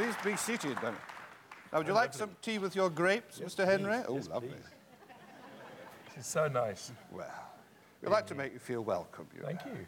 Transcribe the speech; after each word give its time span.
Please 0.00 0.14
be 0.24 0.34
seated 0.34 0.78
then. 0.80 0.94
Now, 1.70 1.78
would 1.78 1.86
you 1.86 1.92
oh, 1.92 1.96
like 1.96 2.14
some 2.14 2.30
tea 2.40 2.56
with 2.56 2.74
your 2.74 2.88
grapes, 2.88 3.38
Mr. 3.38 3.66
Henry? 3.66 3.98
please. 3.98 4.06
Oh, 4.08 4.14
Yes, 4.14 4.28
lovely. 4.30 4.54
It's 6.16 6.26
so 6.26 6.48
nice. 6.48 6.90
Well, 7.12 7.26
we 8.00 8.08
like 8.08 8.26
to 8.28 8.34
make 8.34 8.54
you 8.54 8.58
feel 8.58 8.80
welcome. 8.82 9.26
You 9.36 9.42
Thank 9.44 9.66
know. 9.66 9.72
you. 9.72 9.86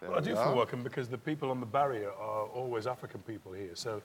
Well, 0.00 0.18
I 0.18 0.20
do 0.20 0.36
are. 0.36 0.44
feel 0.44 0.54
welcome 0.54 0.84
because 0.84 1.08
the 1.08 1.18
people 1.18 1.50
on 1.50 1.58
the 1.58 1.66
barrier 1.66 2.10
are 2.10 2.46
always 2.46 2.86
African 2.86 3.20
people 3.22 3.52
here. 3.52 3.74
So, 3.74 4.00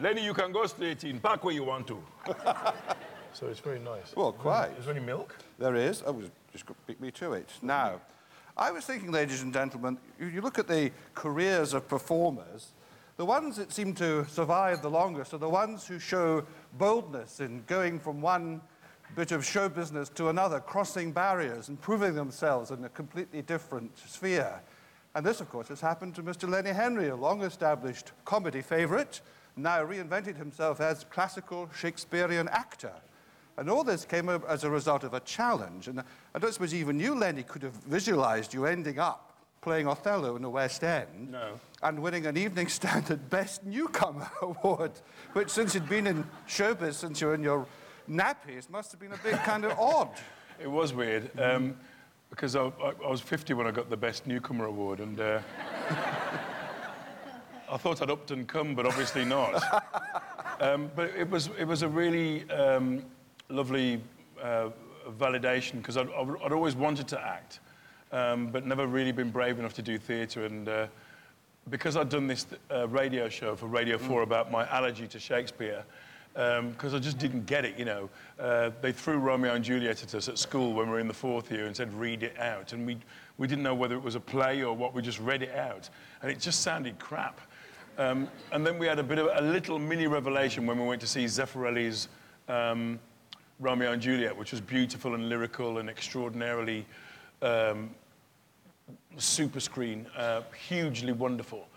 Lenny, 0.00 0.24
you 0.24 0.32
can 0.32 0.52
go 0.52 0.64
straight 0.64 1.04
in, 1.04 1.20
park 1.20 1.44
where 1.44 1.52
you 1.52 1.64
want 1.64 1.86
to. 1.88 2.02
so 3.34 3.48
it's 3.48 3.60
very 3.60 3.78
nice. 3.78 4.16
Well, 4.16 4.32
quite. 4.32 4.70
Is 4.78 4.86
there 4.86 4.96
any 4.96 5.04
milk? 5.04 5.36
There 5.58 5.76
is. 5.76 6.02
Oh, 6.06 6.08
I 6.08 6.10
was 6.12 6.30
just 6.50 6.64
going 6.64 6.76
to 6.76 6.86
beat 6.86 6.98
me 6.98 7.10
to 7.10 7.34
it. 7.34 7.50
Now, 7.60 8.00
I 8.56 8.70
was 8.70 8.86
thinking, 8.86 9.12
ladies 9.12 9.42
and 9.42 9.52
gentlemen, 9.52 9.98
you, 10.18 10.28
you 10.28 10.40
look 10.40 10.58
at 10.58 10.66
the 10.66 10.92
careers 11.14 11.74
of 11.74 11.86
performers, 11.86 12.72
the 13.18 13.24
ones 13.24 13.56
that 13.56 13.72
seem 13.72 13.94
to 13.94 14.24
survive 14.28 14.80
the 14.80 14.88
longest 14.88 15.34
are 15.34 15.38
the 15.38 15.48
ones 15.48 15.84
who 15.88 15.98
show 15.98 16.44
boldness 16.78 17.40
in 17.40 17.64
going 17.66 17.98
from 17.98 18.20
one 18.20 18.60
bit 19.16 19.32
of 19.32 19.44
show 19.44 19.68
business 19.68 20.08
to 20.08 20.28
another, 20.28 20.60
crossing 20.60 21.10
barriers 21.10 21.68
and 21.68 21.80
proving 21.80 22.14
themselves 22.14 22.70
in 22.70 22.84
a 22.84 22.88
completely 22.88 23.42
different 23.42 23.90
sphere. 23.98 24.62
And 25.16 25.26
this, 25.26 25.40
of 25.40 25.50
course, 25.50 25.66
has 25.66 25.80
happened 25.80 26.14
to 26.14 26.22
Mr. 26.22 26.48
Lenny 26.48 26.70
Henry, 26.70 27.08
a 27.08 27.16
long 27.16 27.42
established 27.42 28.12
comedy 28.24 28.62
favorite, 28.62 29.20
now 29.56 29.84
reinvented 29.84 30.36
himself 30.36 30.80
as 30.80 31.02
classical 31.10 31.68
Shakespearean 31.76 32.46
actor. 32.48 32.92
And 33.56 33.68
all 33.68 33.82
this 33.82 34.04
came 34.04 34.28
as 34.28 34.62
a 34.62 34.70
result 34.70 35.02
of 35.02 35.14
a 35.14 35.20
challenge. 35.20 35.88
And 35.88 36.04
I 36.34 36.38
don't 36.38 36.52
suppose 36.52 36.72
even 36.72 37.00
you, 37.00 37.16
Lenny, 37.16 37.42
could 37.42 37.64
have 37.64 37.72
visualized 37.72 38.54
you 38.54 38.66
ending 38.66 39.00
up 39.00 39.27
playing 39.60 39.88
Othello 39.88 40.36
in 40.36 40.42
the 40.42 40.50
West 40.50 40.84
End 40.84 41.32
No. 41.32 41.58
and 41.82 42.00
winning 42.00 42.26
an 42.26 42.36
Evening 42.36 42.68
Standard 42.68 43.28
Best 43.30 43.64
Newcomer 43.64 44.30
Award, 44.42 44.92
which, 45.32 45.50
since 45.50 45.74
you'd 45.74 45.88
been 45.88 46.06
in 46.06 46.24
showbiz 46.48 46.94
since 46.94 47.20
you 47.20 47.28
were 47.28 47.34
in 47.34 47.42
your 47.42 47.66
nappies, 48.10 48.68
must 48.70 48.90
have 48.92 49.00
been 49.00 49.12
a 49.12 49.18
bit 49.18 49.34
kind 49.44 49.64
of 49.64 49.72
odd. 49.78 50.10
It 50.60 50.70
was 50.70 50.92
weird 50.92 51.30
um, 51.40 51.76
because 52.30 52.56
I, 52.56 52.64
I, 52.66 52.92
I 53.04 53.08
was 53.10 53.20
50 53.20 53.54
when 53.54 53.66
I 53.66 53.70
got 53.70 53.90
the 53.90 53.96
Best 53.96 54.26
Newcomer 54.26 54.66
Award, 54.66 55.00
and 55.00 55.18
uh, 55.20 55.40
I 57.70 57.76
thought 57.76 58.00
I'd 58.02 58.10
upped 58.10 58.30
and 58.30 58.46
come, 58.48 58.74
but 58.74 58.86
obviously 58.86 59.24
not. 59.24 59.62
um, 60.60 60.90
but 60.96 61.10
it 61.16 61.28
was, 61.28 61.50
it 61.58 61.66
was 61.66 61.82
a 61.82 61.88
really 61.88 62.48
um, 62.50 63.02
lovely 63.48 64.00
uh, 64.42 64.70
validation 65.18 65.76
because 65.78 65.96
I'd, 65.96 66.08
I'd 66.10 66.28
I'd 66.44 66.52
always 66.52 66.74
wanted 66.74 67.08
to 67.08 67.20
act, 67.20 67.60
um, 68.12 68.48
but 68.48 68.66
never 68.66 68.86
really 68.86 69.12
been 69.12 69.30
brave 69.30 69.58
enough 69.58 69.74
to 69.74 69.82
do 69.82 69.98
theatre. 69.98 70.44
And 70.44 70.68
uh, 70.68 70.86
because 71.70 71.96
I'd 71.96 72.08
done 72.08 72.26
this 72.26 72.46
uh, 72.70 72.88
radio 72.88 73.28
show 73.28 73.56
for 73.56 73.66
Radio 73.66 73.98
4 73.98 74.22
about 74.22 74.50
my 74.50 74.66
allergy 74.68 75.06
to 75.08 75.18
Shakespeare, 75.18 75.84
because 76.34 76.94
I 76.94 76.98
just 76.98 77.18
didn't 77.18 77.46
get 77.46 77.64
it, 77.64 77.76
you 77.76 77.84
know. 77.84 78.08
Uh, 78.38 78.70
they 78.80 78.92
threw 78.92 79.18
Romeo 79.18 79.54
and 79.54 79.64
Juliet 79.64 80.02
at 80.02 80.14
us 80.14 80.28
at 80.28 80.38
school 80.38 80.72
when 80.72 80.86
we 80.86 80.92
were 80.92 81.00
in 81.00 81.08
the 81.08 81.14
fourth 81.14 81.50
year 81.50 81.66
and 81.66 81.76
said, 81.76 81.92
read 81.92 82.22
it 82.22 82.38
out. 82.38 82.72
And 82.72 82.86
we, 82.86 82.98
we 83.38 83.46
didn't 83.46 83.64
know 83.64 83.74
whether 83.74 83.96
it 83.96 84.02
was 84.02 84.14
a 84.14 84.20
play 84.20 84.62
or 84.62 84.74
what, 84.74 84.94
we 84.94 85.02
just 85.02 85.18
read 85.18 85.42
it 85.42 85.54
out. 85.56 85.88
And 86.22 86.30
it 86.30 86.38
just 86.38 86.60
sounded 86.60 86.98
crap. 86.98 87.40
Um, 87.98 88.28
and 88.52 88.64
then 88.64 88.78
we 88.78 88.86
had 88.86 89.00
a 89.00 89.02
bit 89.02 89.18
of 89.18 89.28
a 89.34 89.40
little 89.40 89.78
mini 89.80 90.06
revelation 90.06 90.64
when 90.66 90.78
we 90.78 90.86
went 90.86 91.00
to 91.00 91.08
see 91.08 91.24
Zeffirelli's 91.24 92.08
um, 92.48 93.00
Romeo 93.58 93.90
and 93.90 94.00
Juliet, 94.00 94.36
which 94.36 94.52
was 94.52 94.60
beautiful 94.60 95.14
and 95.14 95.28
lyrical 95.28 95.78
and 95.78 95.90
extraordinarily 95.90 96.86
um, 97.42 97.90
super 99.16 99.60
screen, 99.60 100.06
uh, 100.16 100.42
hugely 100.68 101.12
wonderful. 101.12 101.68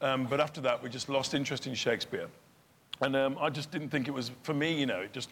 Um, 0.00 0.26
but 0.26 0.40
after 0.40 0.60
that, 0.62 0.82
we 0.82 0.88
just 0.88 1.08
lost 1.08 1.34
interest 1.34 1.66
in 1.66 1.74
Shakespeare. 1.74 2.28
And 3.02 3.16
um, 3.16 3.36
I 3.40 3.50
just 3.50 3.70
didn't 3.70 3.88
think 3.88 4.08
it 4.08 4.14
was, 4.14 4.30
for 4.42 4.54
me, 4.54 4.78
you 4.78 4.86
know, 4.86 5.00
it 5.00 5.12
just, 5.12 5.30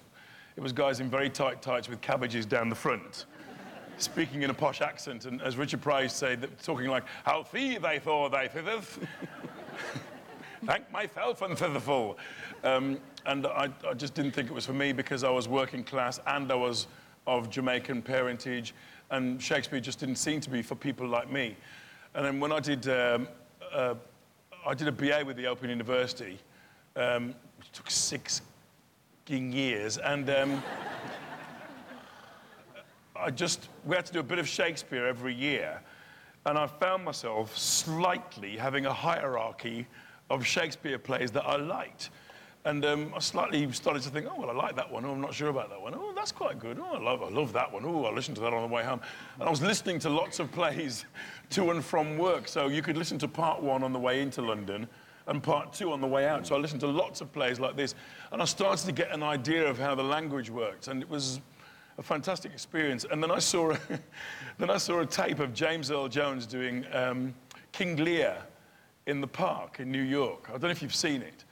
it 0.57 0.61
was 0.63 0.73
guys 0.73 1.01
in 1.01 1.11
very 1.11 1.31
tight 1.31 1.63
tights 1.63 1.89
with 1.89 2.01
cabbages 2.01 2.47
down 2.47 2.69
the 2.69 2.75
front, 2.75 3.27
speaking 3.99 4.43
in 4.43 4.51
a 4.51 4.55
posh 4.55 4.81
accent, 4.81 5.27
and 5.27 5.41
as 5.43 5.57
Richard 5.57 5.81
Pryor 5.81 6.09
said, 6.09 6.49
talking 6.63 6.89
like, 6.89 7.05
how 7.25 7.43
fee 7.43 7.79
they 7.79 7.99
thought 7.99 8.33
they 8.33 8.49
thitheth. 8.49 8.99
Thank 10.65 10.91
myself 10.91 11.43
and 11.43 11.57
thitherful. 11.57 12.17
Um, 12.65 12.99
and 13.27 13.47
I, 13.47 13.69
I 13.89 13.95
just 13.95 14.15
didn't 14.15 14.33
think 14.33 14.51
it 14.51 14.55
was 14.55 14.67
for 14.67 14.73
me 14.73 14.93
because 14.93 15.23
I 15.23 15.31
was 15.31 15.47
working 15.47 15.85
class 15.85 16.19
and 16.27 16.51
I 16.51 16.57
was 16.57 16.89
of 17.29 17.51
Jamaican 17.51 18.03
parentage, 18.03 18.75
and 19.11 19.43
Shakespeare 19.43 19.81
just 19.81 20.01
didn't 20.01 20.17
seem 20.17 20.41
to 20.41 20.51
be 20.51 20.63
for 20.63 20.75
people 20.75 21.07
like 21.07 21.31
me. 21.31 21.57
And 22.15 22.25
then 22.25 22.41
when 22.41 22.53
I 22.53 22.61
did, 22.61 22.89
um, 22.89 23.29
uh, 23.73 23.95
I 24.67 24.75
did 24.75 24.89
a 24.89 24.93
BA 24.93 25.25
with 25.25 25.37
the 25.37 25.47
Open 25.47 25.71
University, 25.71 26.39
um, 26.97 27.35
which 27.59 27.71
took 27.73 27.91
six 27.91 28.43
years, 29.29 29.99
and 29.99 30.31
um, 30.31 30.63
I 33.17 33.31
just, 33.31 33.69
we 33.85 33.95
had 33.95 34.07
to 34.07 34.13
do 34.13 34.21
a 34.21 34.23
bit 34.23 34.39
of 34.39 34.49
Shakespeare 34.49 35.07
every 35.07 35.35
year. 35.35 35.81
And 36.47 36.57
I 36.57 36.67
found 36.67 37.05
myself 37.05 37.57
slightly 37.59 38.57
having 38.57 38.87
a 38.87 38.93
hierarchy 38.93 39.87
of 40.31 40.47
Shakespeare 40.47 40.99
plays 40.99 41.31
that 41.33 41.45
I 41.45 41.57
liked. 41.57 42.09
And 42.65 42.85
um, 42.85 43.13
I 43.15 43.21
slightly 43.21 43.71
started 43.73 44.03
to 44.03 44.11
think, 44.11 44.27
oh, 44.29 44.39
well, 44.39 44.51
I 44.51 44.53
like 44.53 44.77
that 44.77 44.91
one. 44.91 45.05
Oh, 45.05 45.13
I'm 45.13 45.21
not 45.21 45.33
sure 45.33 45.49
about 45.49 45.71
that 45.71 45.81
one. 45.81 45.95
Oh, 45.95 46.13
that's 46.15 46.33
quite 46.33 46.59
good. 46.59 46.79
Oh, 46.79 46.95
I 46.95 46.99
love, 46.99 47.23
I 47.23 47.29
love 47.29 47.53
that 47.53 47.73
one. 47.73 47.85
Oh, 47.85 48.05
I 48.05 48.13
listened 48.13 48.37
to 48.37 48.43
that 48.43 48.53
on 48.53 48.69
the 48.69 48.75
way 48.75 48.83
home. 48.85 49.01
And 49.39 49.45
I 49.45 49.51
was 49.51 49.63
listening 49.63 49.99
to 50.01 50.11
lots 50.11 50.39
of 50.39 50.51
plays 50.53 51.05
to 51.51 51.71
and 51.71 51.85
from 51.85 52.19
work. 52.19 52.49
So 52.49 52.69
you 52.69 52.83
could 52.83 52.97
listen 52.97 53.19
to 53.19 53.29
part 53.29 53.63
one 53.63 53.83
on 53.83 53.93
the 53.93 53.99
way 53.99 54.21
into 54.21 54.43
London 54.43 54.89
and 55.29 55.43
part 55.43 55.73
two 55.73 55.93
on 55.93 56.01
the 56.01 56.07
way 56.07 56.27
out. 56.27 56.47
So 56.47 56.57
I 56.57 56.59
listened 56.59 56.81
to 56.81 56.89
lots 56.89 57.21
of 57.21 57.33
plays 57.33 57.61
like 57.61 57.77
this. 57.77 57.95
And 58.33 58.43
I 58.43 58.45
started 58.45 58.85
to 58.87 58.93
get 58.93 59.13
an 59.13 59.23
idea 59.23 59.67
of 59.69 59.79
how 59.79 59.95
the 59.95 60.03
language 60.03 60.51
worked. 60.51 60.89
And 60.89 61.03
it 61.03 61.09
was 61.09 61.41
a 61.99 62.03
fantastic 62.03 62.53
experience. 62.53 63.05
And 63.11 63.23
then 63.23 63.31
I 63.31 63.39
saw 63.39 63.73
a, 63.73 63.79
then 64.59 64.71
I 64.71 64.79
saw 64.79 65.01
a 65.01 65.07
tape 65.07 65.39
of 65.39 65.55
James 65.55 65.91
Earl 65.91 66.09
Jones 66.09 66.47
doing 66.47 66.85
um, 66.93 67.35
King 67.73 67.97
Lear 67.97 68.37
in 69.07 69.21
the 69.21 69.27
park 69.27 69.81
in 69.81 69.91
New 69.91 70.03
York. 70.03 70.49
I 70.49 70.53
don't 70.53 70.65
know 70.65 70.71
if 70.71 70.83
you've 70.83 70.95
seen 70.95 71.23
it, 71.23 71.45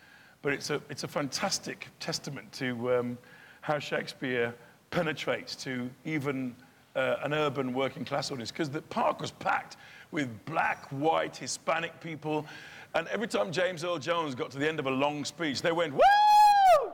but 0.47 0.53
it's 0.53 0.71
a, 0.71 0.81
it's 0.89 1.03
a 1.03 1.09
fantastic 1.09 1.89
testament 1.99 2.53
to 2.53 2.95
um, 2.95 3.19
how 3.63 3.81
Shakespeare 3.81 4.55
penetrates 4.91 5.57
to 5.57 5.91
even 6.05 6.55
uh, 6.95 7.17
an 7.25 7.35
urban 7.35 7.75
working 7.75 8.05
class 8.05 8.31
audience. 8.31 8.53
Because 8.53 8.71
the 8.71 8.83
park 8.83 9.21
was 9.21 9.33
packed 9.33 9.77
with 10.13 10.29
black, 10.45 10.87
white, 10.93 11.37
Hispanic 11.37 12.01
people. 12.01 12.47
And 12.95 13.09
every 13.09 13.27
time 13.27 13.51
James 13.51 13.83
Earl 13.83 13.99
Jones 13.99 14.37
got 14.37 14.53
to 14.53 14.59
the 14.59 14.69
end 14.69 14.79
of 14.79 14.87
a 14.87 14.91
long 14.91 15.25
speech, 15.25 15.63
they 15.63 15.73
went, 15.73 15.93
Woo! 15.93 16.93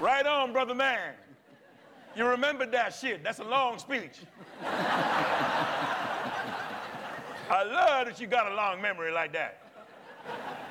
Right 0.00 0.24
on, 0.24 0.54
brother 0.54 0.74
man. 0.74 1.12
You 2.16 2.24
remembered 2.24 2.72
that 2.72 2.94
shit. 2.94 3.22
That's 3.22 3.40
a 3.40 3.44
long 3.44 3.78
speech. 3.78 4.20
I 4.62 6.14
love 7.50 8.06
that 8.06 8.18
you 8.18 8.26
got 8.26 8.50
a 8.50 8.54
long 8.54 8.80
memory 8.80 9.12
like 9.12 9.34
that. 9.34 9.63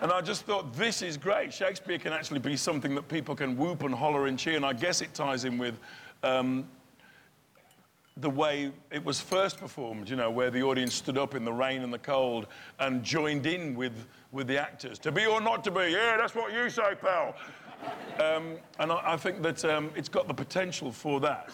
And 0.01 0.11
I 0.11 0.19
just 0.19 0.45
thought, 0.45 0.73
this 0.73 1.01
is 1.01 1.15
great. 1.15 1.53
Shakespeare 1.53 1.97
can 1.97 2.11
actually 2.11 2.39
be 2.39 2.57
something 2.57 2.93
that 2.95 3.07
people 3.07 3.35
can 3.35 3.55
whoop 3.55 3.83
and 3.83 3.95
holler 3.95 4.27
and 4.27 4.37
cheer. 4.37 4.57
And 4.57 4.65
I 4.65 4.73
guess 4.73 5.01
it 5.01 5.13
ties 5.13 5.45
in 5.45 5.57
with 5.57 5.79
um, 6.23 6.67
the 8.17 8.29
way 8.29 8.71
it 8.91 9.03
was 9.03 9.21
first 9.21 9.59
performed, 9.59 10.09
you 10.09 10.15
know, 10.15 10.29
where 10.29 10.51
the 10.51 10.61
audience 10.61 10.93
stood 10.93 11.17
up 11.17 11.35
in 11.35 11.45
the 11.45 11.53
rain 11.53 11.83
and 11.83 11.93
the 11.93 11.99
cold 11.99 12.47
and 12.79 13.01
joined 13.01 13.45
in 13.45 13.75
with, 13.75 14.05
with 14.31 14.47
the 14.47 14.57
actors. 14.57 14.99
To 14.99 15.11
be 15.11 15.25
or 15.25 15.39
not 15.39 15.63
to 15.63 15.71
be, 15.71 15.91
yeah, 15.91 16.17
that's 16.17 16.35
what 16.35 16.51
you 16.51 16.69
say, 16.69 16.95
pal. 16.99 17.35
Um, 18.19 18.57
and 18.79 18.91
I, 18.91 19.13
I 19.13 19.17
think 19.17 19.41
that 19.41 19.63
um, 19.65 19.89
it's 19.95 20.09
got 20.09 20.27
the 20.27 20.33
potential 20.33 20.91
for 20.91 21.19
that. 21.21 21.51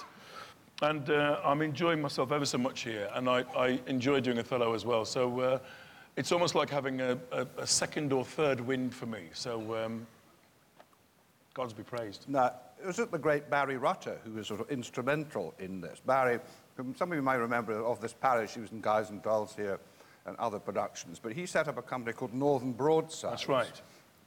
And 0.81 1.10
uh, 1.10 1.40
I'm 1.44 1.62
enjoying 1.62 2.02
myself 2.02 2.31
ever 2.31 2.46
so 2.46 2.58
much 2.58 2.81
here, 2.81 3.10
and 3.14 3.30
I, 3.30 3.44
I 3.56 3.80
enjoy 3.88 4.22
doing 4.22 4.40
Othello 4.40 4.74
as 4.74 4.86
well. 4.86 5.04
So 5.04 5.40
uh, 5.40 5.60
it's 6.16 6.32
almost 6.32 6.56
like 6.56 6.70
having 6.70 7.02
a, 7.02 7.18
a, 7.32 7.48
a 7.58 7.68
second 7.68 8.12
or 8.12 8.26
third 8.26 8.62
wind 8.62 8.94
for 8.94 9.06
me. 9.06 9.24
So 9.34 9.86
um, 9.86 10.06
God's 11.54 11.74
be 11.74 11.84
praised. 11.84 12.26
Now, 12.28 12.54
was 12.86 13.00
it 13.00 13.12
the 13.12 13.18
great 13.18 13.50
Barry 13.50 13.78
Rutter 13.78 14.18
who 14.24 14.34
was 14.34 14.48
sort 14.48 14.62
of 14.62 14.70
instrumental 14.70 15.54
in 15.60 15.82
this? 15.82 16.00
Barry, 16.06 16.40
some 16.96 17.12
of 17.12 17.16
you 17.16 17.22
might 17.22 17.36
remember 17.36 17.74
of 17.84 18.00
this 18.02 18.14
parish, 18.14 18.54
he 18.54 18.62
was 18.62 18.72
in 18.72 18.82
Guys 18.82 19.10
and 19.10 19.22
Dolls 19.22 19.56
here 19.56 19.80
and 20.26 20.38
other 20.38 20.60
productions, 20.60 21.20
but 21.20 21.34
he 21.34 21.46
set 21.46 21.68
up 21.68 21.78
a 21.78 21.82
company 21.82 22.14
called 22.14 22.34
Northern 22.34 22.72
Broadside. 22.72 23.32
That's 23.32 23.50
right. 23.50 23.82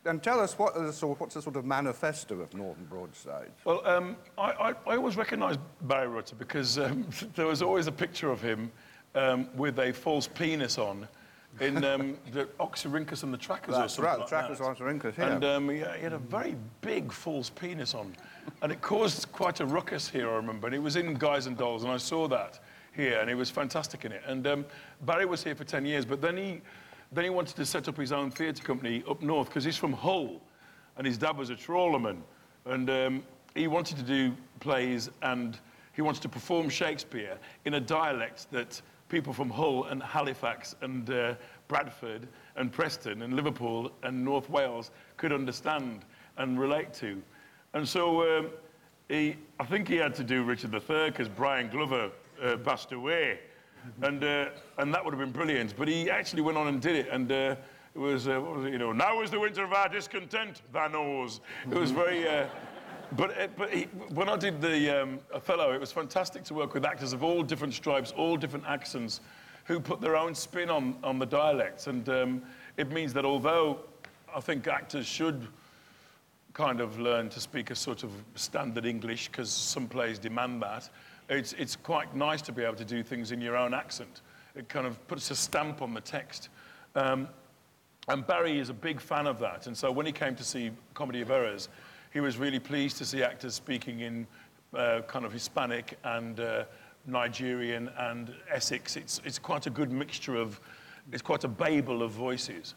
And 0.05 0.21
tell 0.21 0.41
us, 0.41 0.59
what 0.59 0.75
is 0.77 0.83
the 0.83 0.93
sort, 0.93 1.21
what's 1.21 1.35
the 1.35 1.43
sort 1.43 1.55
of 1.55 1.65
manifesto 1.65 2.41
of 2.41 2.53
Northern 2.55 2.85
Broadside? 2.87 3.53
Well, 3.65 3.87
um, 3.87 4.17
I, 4.37 4.51
I, 4.51 4.75
I 4.87 4.97
always 4.97 5.17
recognised 5.17 5.61
Barry 5.83 6.09
Rutter 6.09 6.35
because 6.35 6.79
um, 6.79 7.07
there 7.37 7.47
was 7.47 7.63
always 7.63 7.87
a 7.87 7.93
picture 7.93 8.31
of 8.31 8.43
him 8.43 8.73
um, 9.15 9.49
with 9.55 9.79
a 9.79 9.93
false 9.93 10.27
penis 10.27 10.77
on 10.77 11.07
in 11.61 11.85
um, 11.85 12.17
the 12.33 12.45
Oxyrhynchus 12.59 13.23
and 13.23 13.33
the 13.33 13.39
Trackers 13.39 13.75
or 13.75 13.89
something 13.89 14.05
right, 14.05 14.19
like 14.19 14.29
the 14.29 14.37
Trackers 14.37 14.59
that. 14.59 14.65
Oxyrhynchus, 14.65 15.19
yeah. 15.19 15.35
And 15.35 15.45
um, 15.45 15.69
he, 15.69 15.77
he 15.77 15.83
had 15.83 16.13
a 16.13 16.19
very 16.19 16.57
big 16.81 17.13
false 17.13 17.51
penis 17.51 17.95
on. 17.95 18.15
And 18.63 18.73
it 18.73 18.81
caused 18.81 19.31
quite 19.33 19.61
a 19.61 19.67
ruckus 19.67 20.09
here, 20.09 20.31
I 20.31 20.37
remember. 20.37 20.67
And 20.67 20.75
it 20.75 20.81
was 20.81 20.97
in 20.97 21.15
Guys 21.15 21.47
and 21.47 21.57
Dolls, 21.57 21.85
and 21.85 21.93
I 21.93 21.99
saw 21.99 22.27
that 22.29 22.61
here, 22.95 23.21
and 23.21 23.29
he 23.29 23.35
was 23.35 23.51
fantastic 23.51 24.05
in 24.05 24.13
it. 24.13 24.23
And 24.27 24.47
um, 24.47 24.65
Barry 25.03 25.27
was 25.27 25.45
here 25.45 25.55
for 25.55 25.65
10 25.65 25.85
years, 25.85 26.05
but 26.05 26.21
then 26.21 26.37
he, 26.37 26.61
then 27.13 27.25
he 27.25 27.31
wanted 27.31 27.57
to 27.57 27.67
set 27.67 27.89
up 27.89 27.97
his 27.97 28.13
own 28.13 28.31
theatre 28.31 28.63
company 28.63 29.03
up 29.09 29.23
north 29.23 29.49
because 29.49 29.65
he's 29.65 29.77
from 29.77 29.93
Hull 29.93 30.41
and 30.97 31.07
his 31.07 31.19
dad 31.19 31.37
was 31.37 31.51
a 31.51 31.55
trawlerman. 31.55 32.19
And 32.67 32.91
um, 32.91 33.23
he 33.55 33.67
wanted 33.67 33.97
to 33.99 34.03
do 34.03 34.35
plays 34.61 35.11
and 35.23 35.59
he 35.95 36.03
wanted 36.03 36.23
to 36.23 36.29
perform 36.29 36.69
Shakespeare 36.69 37.39
in 37.65 37.75
a 37.75 37.81
dialect 37.81 38.51
that 38.51 38.81
people 39.13 39.35
from 39.35 39.51
Hull 39.51 39.85
and 39.85 40.03
Halifax 40.03 40.75
and 40.81 41.11
uh, 41.11 41.35
Bradford 41.69 42.27
and 42.57 42.73
Preston 42.73 43.21
and 43.21 43.35
Liverpool 43.35 43.93
and 44.05 44.25
North 44.25 44.49
Wales 44.49 44.91
could 45.19 45.35
understand 45.35 46.07
and 46.39 46.59
relate 46.59 46.95
to. 46.95 47.21
And 47.75 47.87
so 47.87 48.39
um, 48.39 48.51
he, 49.11 49.37
I 49.61 49.67
think 49.67 49.87
he 49.87 49.97
had 49.97 50.15
to 50.15 50.25
do 50.25 50.43
Richard 50.45 50.73
III 50.73 51.11
because 51.11 51.29
Brian 51.29 51.69
Glover 51.69 52.11
uh, 52.43 52.57
passed 52.57 52.93
away. 52.93 53.41
And, 54.01 54.25
uh, 54.25 54.47
and 54.79 54.95
that 54.95 55.05
would 55.05 55.13
have 55.13 55.21
been 55.21 55.31
brilliant. 55.31 55.77
But 55.77 55.89
he 55.89 56.09
actually 56.09 56.41
went 56.41 56.57
on 56.57 56.69
and 56.69 56.81
did 56.81 56.97
it. 56.97 57.09
And 57.11 57.31
uh, 57.31 57.57
it 57.95 57.99
was, 57.99 58.29
uh, 58.29 58.41
what 58.41 58.57
was 58.57 58.65
it, 58.65 58.73
you 58.73 58.79
know, 58.79 58.93
now 58.93 59.21
is 59.21 59.31
the 59.31 59.39
winter 59.39 59.63
of 59.63 59.75
our 59.75 59.91
discontent, 59.91 60.63
thou 60.73 60.89
knows. 60.89 61.41
It 61.71 61.77
was 61.77 61.91
very, 61.91 62.27
uh, 62.27 62.47
but, 63.17 63.39
uh, 63.39 63.49
but 63.57 63.71
he, 63.71 63.85
when 64.15 64.29
I 64.29 64.37
did 64.37 64.61
the 64.61 65.03
um, 65.03 65.21
Othello, 65.33 65.73
it 65.73 65.81
was 65.81 65.93
fantastic 65.93 66.45
to 66.45 66.55
work 66.55 66.75
with 66.75 66.85
actors 66.85 67.13
of 67.13 67.23
all 67.23 67.43
different 67.43 67.75
stripes, 67.75 68.13
all 68.17 68.37
different 68.37 68.67
accents, 68.67 69.21
who 69.65 69.79
put 69.79 70.01
their 70.01 70.17
own 70.17 70.35
spin 70.35 70.71
on, 70.71 70.97
on 71.05 71.19
the 71.19 71.27
dialects. 71.27 71.87
And 71.87 72.09
um, 72.09 72.43
it 72.77 72.91
means 72.91 73.13
that 73.13 73.25
although 73.25 73.81
I 74.35 74.41
think 74.41 74.67
actors 74.67 75.07
should 75.07 75.47
kind 76.53 76.81
of 76.81 76.99
learn 76.99 77.29
to 77.31 77.41
speak 77.41 77.71
a 77.71 77.75
sort 77.75 78.03
of 78.03 78.11
standard 78.35 78.85
English, 78.85 79.29
because 79.29 79.51
some 79.51 79.89
plays 79.89 80.19
demand 80.19 80.63
that, 80.63 80.91
it's, 81.29 81.53
it's 81.55 81.77
quite 81.77 82.15
nice 82.15 82.43
to 82.43 82.53
be 82.53 82.63
able 82.63 82.75
to 82.77 82.85
do 82.85 83.03
things 83.03 83.33
in 83.33 83.41
your 83.41 83.57
own 83.57 83.73
accent. 83.73 84.21
It 84.55 84.69
kind 84.69 84.87
of 84.87 85.07
puts 85.09 85.31
a 85.31 85.37
stamp 85.37 85.81
on 85.81 85.95
the 85.95 86.01
text. 86.01 86.49
Um, 86.95 87.29
and 88.09 88.27
Barry 88.27 88.59
is 88.59 88.69
a 88.69 88.75
big 88.75 89.01
fan 89.01 89.27
of 89.27 89.39
that. 89.39 89.67
And 89.67 89.77
so 89.77 89.91
when 89.93 90.07
he 90.07 90.13
came 90.13 90.35
to 90.35 90.45
see 90.45 90.73
Comedy 90.93 91.21
of 91.21 91.31
Errors, 91.31 91.69
he 92.13 92.21
was 92.21 92.37
really 92.37 92.59
pleased 92.59 92.99
to 92.99 93.05
see 93.05 93.23
actors 93.23 93.55
speaking 93.55 94.01
in 94.01 94.27
uh, 94.75 95.01
kind 95.07 95.25
of 95.25 95.33
Hispanic 95.33 95.99
and 96.05 96.41
uh, 96.41 96.65
Nigerian 97.07 97.91
and 97.99 98.35
Essex. 98.51 98.97
It's, 98.97 99.21
it's 99.25 99.39
quite 99.39 99.67
a 99.67 99.71
good 99.71 99.91
mixture 99.91 100.37
of, 100.37 100.61
it's 101.11 101.23
quite 101.23 101.45
a 101.45 101.49
babel 101.49 102.03
of 102.03 102.11
voices. 102.11 102.75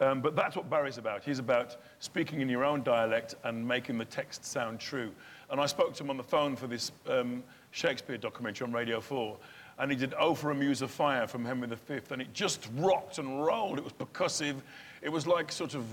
Um, 0.00 0.20
but 0.20 0.34
that's 0.34 0.56
what 0.56 0.68
Barry's 0.68 0.98
about. 0.98 1.22
He's 1.24 1.38
about 1.38 1.76
speaking 2.00 2.40
in 2.40 2.48
your 2.48 2.64
own 2.64 2.82
dialect 2.82 3.36
and 3.44 3.66
making 3.66 3.96
the 3.96 4.04
text 4.04 4.44
sound 4.44 4.80
true. 4.80 5.12
And 5.50 5.60
I 5.60 5.66
spoke 5.66 5.94
to 5.94 6.02
him 6.02 6.10
on 6.10 6.16
the 6.16 6.22
phone 6.22 6.56
for 6.56 6.66
this 6.66 6.92
um, 7.08 7.42
Shakespeare 7.70 8.18
documentary 8.18 8.66
on 8.66 8.72
Radio 8.72 9.00
4 9.00 9.36
and 9.78 9.90
he 9.90 9.96
did 9.96 10.14
Oh 10.18 10.34
for 10.34 10.50
a 10.50 10.54
Muse 10.54 10.82
of 10.82 10.90
Fire 10.90 11.26
from 11.26 11.44
Henry 11.44 11.68
V, 11.68 11.98
and 12.10 12.22
it 12.22 12.32
just 12.32 12.68
rocked 12.76 13.18
and 13.18 13.44
rolled. 13.44 13.78
It 13.78 13.84
was 13.84 13.92
percussive. 13.92 14.56
It 15.02 15.08
was 15.08 15.26
like 15.26 15.50
sort 15.50 15.74
of 15.74 15.84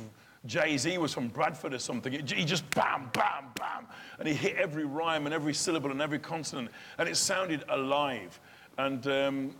Jay-Z 0.45 0.97
was 0.97 1.13
from 1.13 1.27
Bradford 1.27 1.73
or 1.73 1.79
something. 1.79 2.11
He 2.11 2.45
just 2.45 2.67
bam, 2.71 3.09
bam, 3.13 3.45
bam, 3.55 3.85
and 4.17 4.27
he 4.27 4.33
hit 4.33 4.55
every 4.55 4.85
rhyme 4.85 5.25
and 5.25 5.35
every 5.35 5.53
syllable 5.53 5.91
and 5.91 6.01
every 6.01 6.19
consonant, 6.19 6.69
and 6.97 7.07
it 7.07 7.15
sounded 7.15 7.63
alive. 7.69 8.39
And 8.77 9.05
um, 9.07 9.55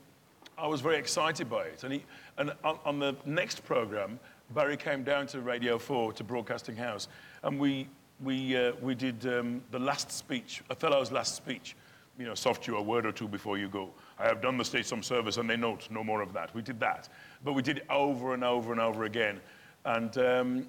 I 0.58 0.68
was 0.68 0.82
very 0.82 0.98
excited 0.98 1.50
by 1.50 1.66
it. 1.66 1.84
And, 1.84 1.94
he, 1.94 2.04
and 2.38 2.52
on, 2.64 2.80
on 2.84 3.00
the 3.00 3.16
next 3.26 3.64
program, 3.64 4.20
Barry 4.56 4.76
came 4.76 5.04
down 5.04 5.28
to 5.28 5.42
Radio 5.42 5.78
4 5.78 6.14
to 6.14 6.24
Broadcasting 6.24 6.76
House, 6.76 7.08
and 7.44 7.60
we, 7.60 7.88
we, 8.24 8.58
uh, 8.58 8.74
we 8.82 8.96
did 8.96 9.26
um, 9.28 9.62
the 9.70 9.80
last 9.80 10.12
speech, 10.12 10.64
Othello's 10.70 11.12
last 11.12 11.36
speech. 11.36 11.76
You 12.20 12.26
know, 12.26 12.36
soft 12.36 12.68
you 12.68 12.76
a 12.76 12.82
word 12.82 13.06
or 13.06 13.12
two 13.12 13.28
before 13.28 13.58
you 13.58 13.70
go. 13.70 13.90
I 14.20 14.28
have 14.28 14.42
done 14.42 14.58
the 14.58 14.66
state 14.66 14.86
some 14.86 15.02
service 15.02 15.38
and 15.38 15.50
they 15.50 15.56
note 15.56 15.88
no 15.90 16.04
more 16.04 16.22
of 16.22 16.34
that. 16.34 16.54
We 16.54 16.62
did 16.62 16.80
that. 16.82 17.08
But 17.44 17.54
we 17.54 17.62
did 17.62 17.78
it 17.78 17.86
over 17.90 18.34
and 18.34 18.44
over 18.44 18.74
and 18.74 18.82
over 18.82 19.06
again. 19.06 19.40
And 19.86 20.18
um, 20.18 20.68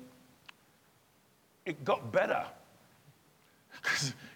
it 1.66 1.84
got 1.84 2.12
better. 2.12 2.44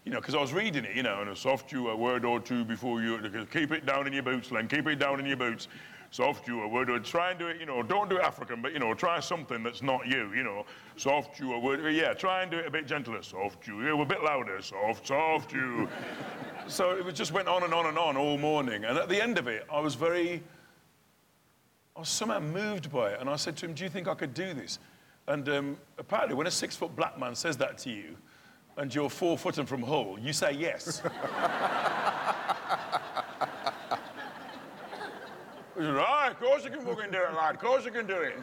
You 0.05 0.13
know, 0.13 0.21
because 0.21 0.37
I 0.37 0.41
was 0.41 0.53
reading 0.53 0.85
it, 0.85 0.95
you 0.95 1.03
know, 1.03 1.21
and 1.21 1.31
a 1.31 1.37
soft 1.37 1.73
you 1.73 1.89
a 1.89 1.97
word 1.97 2.25
or 2.25 2.39
two 2.39 2.65
before 2.65 3.03
you, 3.03 3.19
keep 3.51 3.73
it 3.73 3.87
down 3.87 4.07
in 4.07 4.13
your 4.13 4.23
boots, 4.23 4.53
Len, 4.53 4.69
keep 4.69 4.87
it 4.87 5.01
down 5.01 5.19
in 5.19 5.27
your 5.27 5.37
boots. 5.37 5.67
Soft 6.11 6.47
you 6.47 6.63
a 6.63 6.69
word 6.69 6.89
or 6.89 7.01
try 7.01 7.31
and 7.31 7.39
do 7.39 7.49
it, 7.49 7.59
you 7.59 7.67
know, 7.67 7.83
don't 7.83 8.09
do 8.09 8.17
it 8.17 8.23
African, 8.23 8.63
but, 8.63 8.73
you 8.73 8.79
know, 8.79 8.95
try 8.95 9.19
something 9.19 9.63
that's 9.63 9.83
not 9.83 10.07
you, 10.07 10.33
you 10.33 10.45
know. 10.45 10.65
Soft 10.97 11.41
you 11.41 11.53
a 11.55 11.59
word, 11.59 11.93
yeah, 11.93 12.15
try 12.15 12.43
and 12.43 12.51
do 12.51 12.59
it 12.59 12.67
a 12.67 12.71
bit 12.71 12.87
gentler. 12.87 13.23
Soft 13.23 13.67
you, 13.67 13.83
yeah, 13.83 14.01
a 14.01 14.05
bit 14.05 14.23
louder. 14.23 14.63
Soft, 14.63 15.09
soft 15.09 15.53
you 15.53 15.89
so 16.69 16.93
it 16.93 17.13
just 17.13 17.33
went 17.33 17.49
on 17.49 17.65
and 17.65 17.75
on 17.75 17.87
and 17.87 17.99
on 17.99 18.17
all 18.17 18.39
morning. 18.39 18.85
And 18.85 18.97
at 18.97 19.09
the 19.09 19.21
end 19.21 19.39
of 19.39 19.49
it, 19.49 19.67
I 19.73 19.81
was 19.81 19.95
very, 19.95 20.43
I 21.97 22.01
was 22.01 22.09
somehow 22.11 22.41
moved 22.41 22.93
by 22.93 23.13
it. 23.13 23.21
And 23.21 23.31
I 23.31 23.37
said 23.37 23.57
to 23.59 23.67
him, 23.67 23.73
Do 23.73 23.83
you 23.83 23.91
think 23.91 24.07
I 24.07 24.15
could 24.15 24.35
do 24.35 24.53
this? 24.53 24.79
And 25.29 25.49
um, 25.49 25.77
apparently, 25.99 26.35
when 26.35 26.47
a 26.47 26.51
six 26.51 26.77
foot 26.77 26.95
black 26.95 27.19
man 27.19 27.35
says 27.35 27.57
that 27.57 27.79
to 27.79 27.91
you, 27.91 28.17
and 28.77 28.95
you're 28.95 29.09
four 29.09 29.39
foot 29.39 29.57
and 29.59 29.67
from 29.69 29.83
Hull, 29.83 30.19
you 30.21 30.33
say 30.33 30.53
yes. 30.53 31.03
Right, 35.79 36.29
of 36.31 36.41
course 36.41 36.65
you 36.65 36.71
can 36.71 36.81
fucking 36.81 37.11
do 37.11 37.19
it, 37.19 37.35
lad. 37.35 37.57
Of 37.57 37.61
course 37.61 37.85
you 37.85 37.91
can 37.91 38.07
do 38.07 38.17
it. 38.17 38.39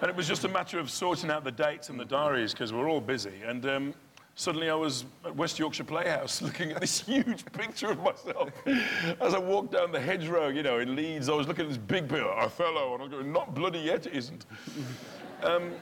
And 0.00 0.08
it 0.08 0.14
was 0.14 0.28
just 0.28 0.44
a 0.44 0.48
matter 0.48 0.78
of 0.78 0.88
sorting 0.88 1.28
out 1.28 1.42
the 1.42 1.50
dates 1.50 1.88
and 1.88 1.98
the 1.98 2.04
diaries 2.04 2.52
because 2.52 2.72
we're 2.72 2.88
all 2.88 3.00
busy. 3.00 3.42
And 3.44 3.66
um, 3.66 3.94
suddenly 4.34 4.70
I 4.70 4.74
was 4.74 5.04
at 5.24 5.34
West 5.34 5.58
Yorkshire 5.58 5.84
Playhouse 5.84 6.42
looking 6.42 6.72
at 6.72 6.80
this 6.80 7.00
huge 7.00 7.44
picture 7.52 7.90
of 7.90 8.02
myself. 8.02 8.50
As 9.20 9.34
I 9.34 9.38
walked 9.38 9.72
down 9.72 9.92
the 9.92 9.98
Headrow, 9.98 10.54
you 10.54 10.62
know, 10.62 10.78
in 10.78 10.96
Leeds, 10.96 11.28
I 11.28 11.34
was 11.34 11.46
looking 11.46 11.64
at 11.64 11.68
this 11.68 11.78
big 11.78 12.08
picture, 12.08 12.30
Othello, 12.30 12.94
and 12.94 13.02
I 13.02 13.06
was 13.06 13.12
going, 13.12 13.32
not 13.32 13.54
bloody 13.54 13.80
yet, 13.80 14.06
it 14.06 14.14
isn't. 14.14 14.46
Um, 15.42 15.72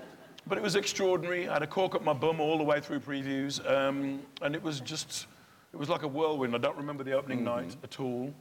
but 0.47 0.57
it 0.57 0.63
was 0.63 0.77
extraordinary. 0.77 1.49
I 1.49 1.55
had 1.55 1.63
a 1.65 1.67
cork 1.67 1.97
up 1.97 2.05
my 2.05 2.13
bum 2.13 2.41
all 2.41 2.59
the 2.59 2.63
way 2.63 2.81
through 2.81 3.01
previews, 3.01 3.61
um, 3.69 4.21
and 4.41 4.55
it 4.55 4.63
was 4.63 4.79
just, 4.79 5.27
it 5.73 5.77
was 5.77 5.89
like 5.89 6.05
a 6.05 6.07
whirlwind. 6.07 6.55
I 6.55 6.59
don't 6.59 6.77
remember 6.77 7.03
the 7.03 7.15
opening 7.15 7.39
mm-hmm. 7.39 7.67
night 7.67 7.77
at 7.83 7.99
all. 7.99 8.33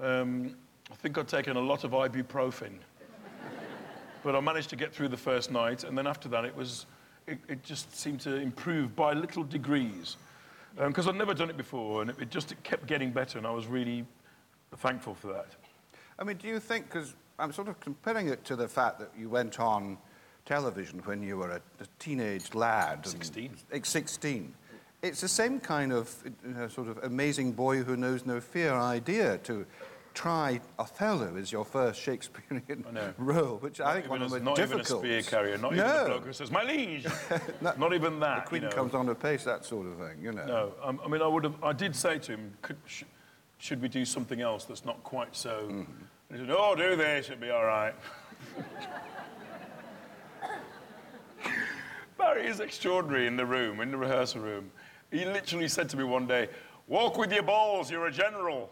Um, 0.00 0.56
I 0.90 0.96
think 0.96 1.16
I'd 1.16 1.28
taken 1.28 1.56
a 1.56 1.60
lot 1.60 1.84
of 1.84 1.92
ibuprofen. 1.92 2.72
but 4.24 4.34
I 4.34 4.40
managed 4.40 4.70
to 4.70 4.76
get 4.76 4.92
through 4.92 5.08
the 5.08 5.16
first 5.16 5.52
night, 5.52 5.84
and 5.84 5.96
then 5.96 6.08
after 6.08 6.28
that, 6.30 6.44
it 6.44 6.56
was 6.56 6.86
it, 7.26 7.38
it 7.48 7.62
just 7.62 7.96
seemed 7.96 8.20
to 8.20 8.36
improve 8.36 8.94
by 8.96 9.12
little 9.12 9.44
degrees. 9.44 10.16
Because 10.76 11.06
um, 11.06 11.14
I'd 11.14 11.18
never 11.18 11.34
done 11.34 11.50
it 11.50 11.56
before, 11.56 12.02
and 12.02 12.10
it, 12.10 12.16
it 12.20 12.30
just 12.30 12.52
it 12.52 12.62
kept 12.62 12.86
getting 12.86 13.10
better, 13.10 13.38
and 13.38 13.46
I 13.46 13.50
was 13.50 13.66
really 13.66 14.04
thankful 14.76 15.14
for 15.14 15.32
that. 15.32 15.48
I 16.18 16.24
mean, 16.24 16.36
do 16.36 16.46
you 16.46 16.60
think, 16.60 16.86
because 16.86 17.14
I'm 17.38 17.52
sort 17.52 17.68
of 17.68 17.80
comparing 17.80 18.28
it 18.28 18.44
to 18.44 18.56
the 18.56 18.68
fact 18.68 18.98
that 19.00 19.10
you 19.18 19.28
went 19.28 19.58
on 19.58 19.98
television 20.44 21.00
when 21.04 21.22
you 21.22 21.36
were 21.36 21.50
a, 21.50 21.60
a 21.80 21.86
teenage 21.98 22.54
lad. 22.54 23.06
16. 23.06 23.56
And, 23.70 23.86
16. 23.86 24.54
It's 25.02 25.20
the 25.20 25.28
same 25.28 25.60
kind 25.60 25.92
of 25.92 26.14
uh, 26.56 26.68
sort 26.68 26.88
of 26.88 26.98
amazing 27.04 27.52
boy 27.52 27.82
who 27.82 27.96
knows 27.96 28.26
no 28.26 28.40
fear 28.40 28.74
idea 28.74 29.38
to 29.38 29.64
try 30.14 30.60
Othello 30.78 31.36
as 31.36 31.52
your 31.52 31.64
first 31.64 32.00
Shakespearean 32.00 32.84
role, 33.18 33.58
which 33.58 33.80
I 33.80 33.94
think 33.94 34.10
one 34.10 34.22
of 34.22 34.30
the 34.30 34.40
most 34.40 34.56
difficult. 34.56 34.88
Not 34.88 35.04
even 35.04 35.16
a 35.16 35.22
spear 35.22 35.38
carrier, 35.38 35.58
not 35.58 35.74
no. 35.74 35.84
even 35.84 35.96
the 35.96 36.04
bloke 36.10 36.26
who 36.26 36.32
says, 36.32 36.50
my 36.50 36.62
liege. 36.64 37.06
not, 37.60 37.78
not, 37.78 37.94
even 37.94 38.20
that. 38.20 38.44
The 38.44 38.48
Queen 38.48 38.62
you 38.62 38.68
know. 38.68 38.74
comes 38.74 38.94
on 38.94 39.08
apace, 39.08 39.44
that 39.44 39.64
sort 39.64 39.86
of 39.86 39.98
thing, 39.98 40.22
you 40.22 40.32
know. 40.32 40.46
No, 40.46 40.72
um, 40.82 41.00
I 41.04 41.08
mean, 41.08 41.22
I 41.22 41.26
would 41.26 41.44
have, 41.44 41.62
I 41.62 41.72
did 41.72 41.94
say 41.94 42.18
to 42.18 42.32
him, 42.32 42.52
could, 42.62 42.76
sh 42.86 43.04
should 43.58 43.82
we 43.82 43.88
do 43.88 44.04
something 44.04 44.40
else 44.40 44.64
that's 44.64 44.84
not 44.84 45.02
quite 45.04 45.36
so... 45.36 45.66
Mm 45.68 45.86
-hmm. 45.86 46.32
he 46.32 46.38
said, 46.38 46.50
oh, 46.50 46.74
do 46.74 46.96
this, 46.96 47.28
it'll 47.28 47.40
be 47.40 47.52
all 47.52 47.66
right. 47.66 47.94
Barry 52.18 52.46
is 52.46 52.60
extraordinary 52.60 53.26
in 53.26 53.36
the 53.36 53.44
room, 53.44 53.80
in 53.80 53.90
the 53.90 53.96
rehearsal 53.96 54.42
room. 54.42 54.70
He 55.10 55.24
literally 55.24 55.68
said 55.68 55.88
to 55.90 55.96
me 55.96 56.04
one 56.04 56.26
day, 56.26 56.48
Walk 56.90 57.16
with 57.16 57.32
your 57.32 57.44
balls, 57.44 57.88
you're 57.88 58.08
a 58.08 58.12
general. 58.12 58.68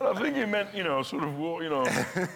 I 0.00 0.12
think 0.20 0.36
he 0.36 0.44
meant, 0.44 0.74
you 0.74 0.84
know, 0.84 1.02
sort 1.02 1.24
of, 1.24 1.38
walk, 1.38 1.62
you 1.62 1.70
know. 1.70 1.84
I 1.86 2.26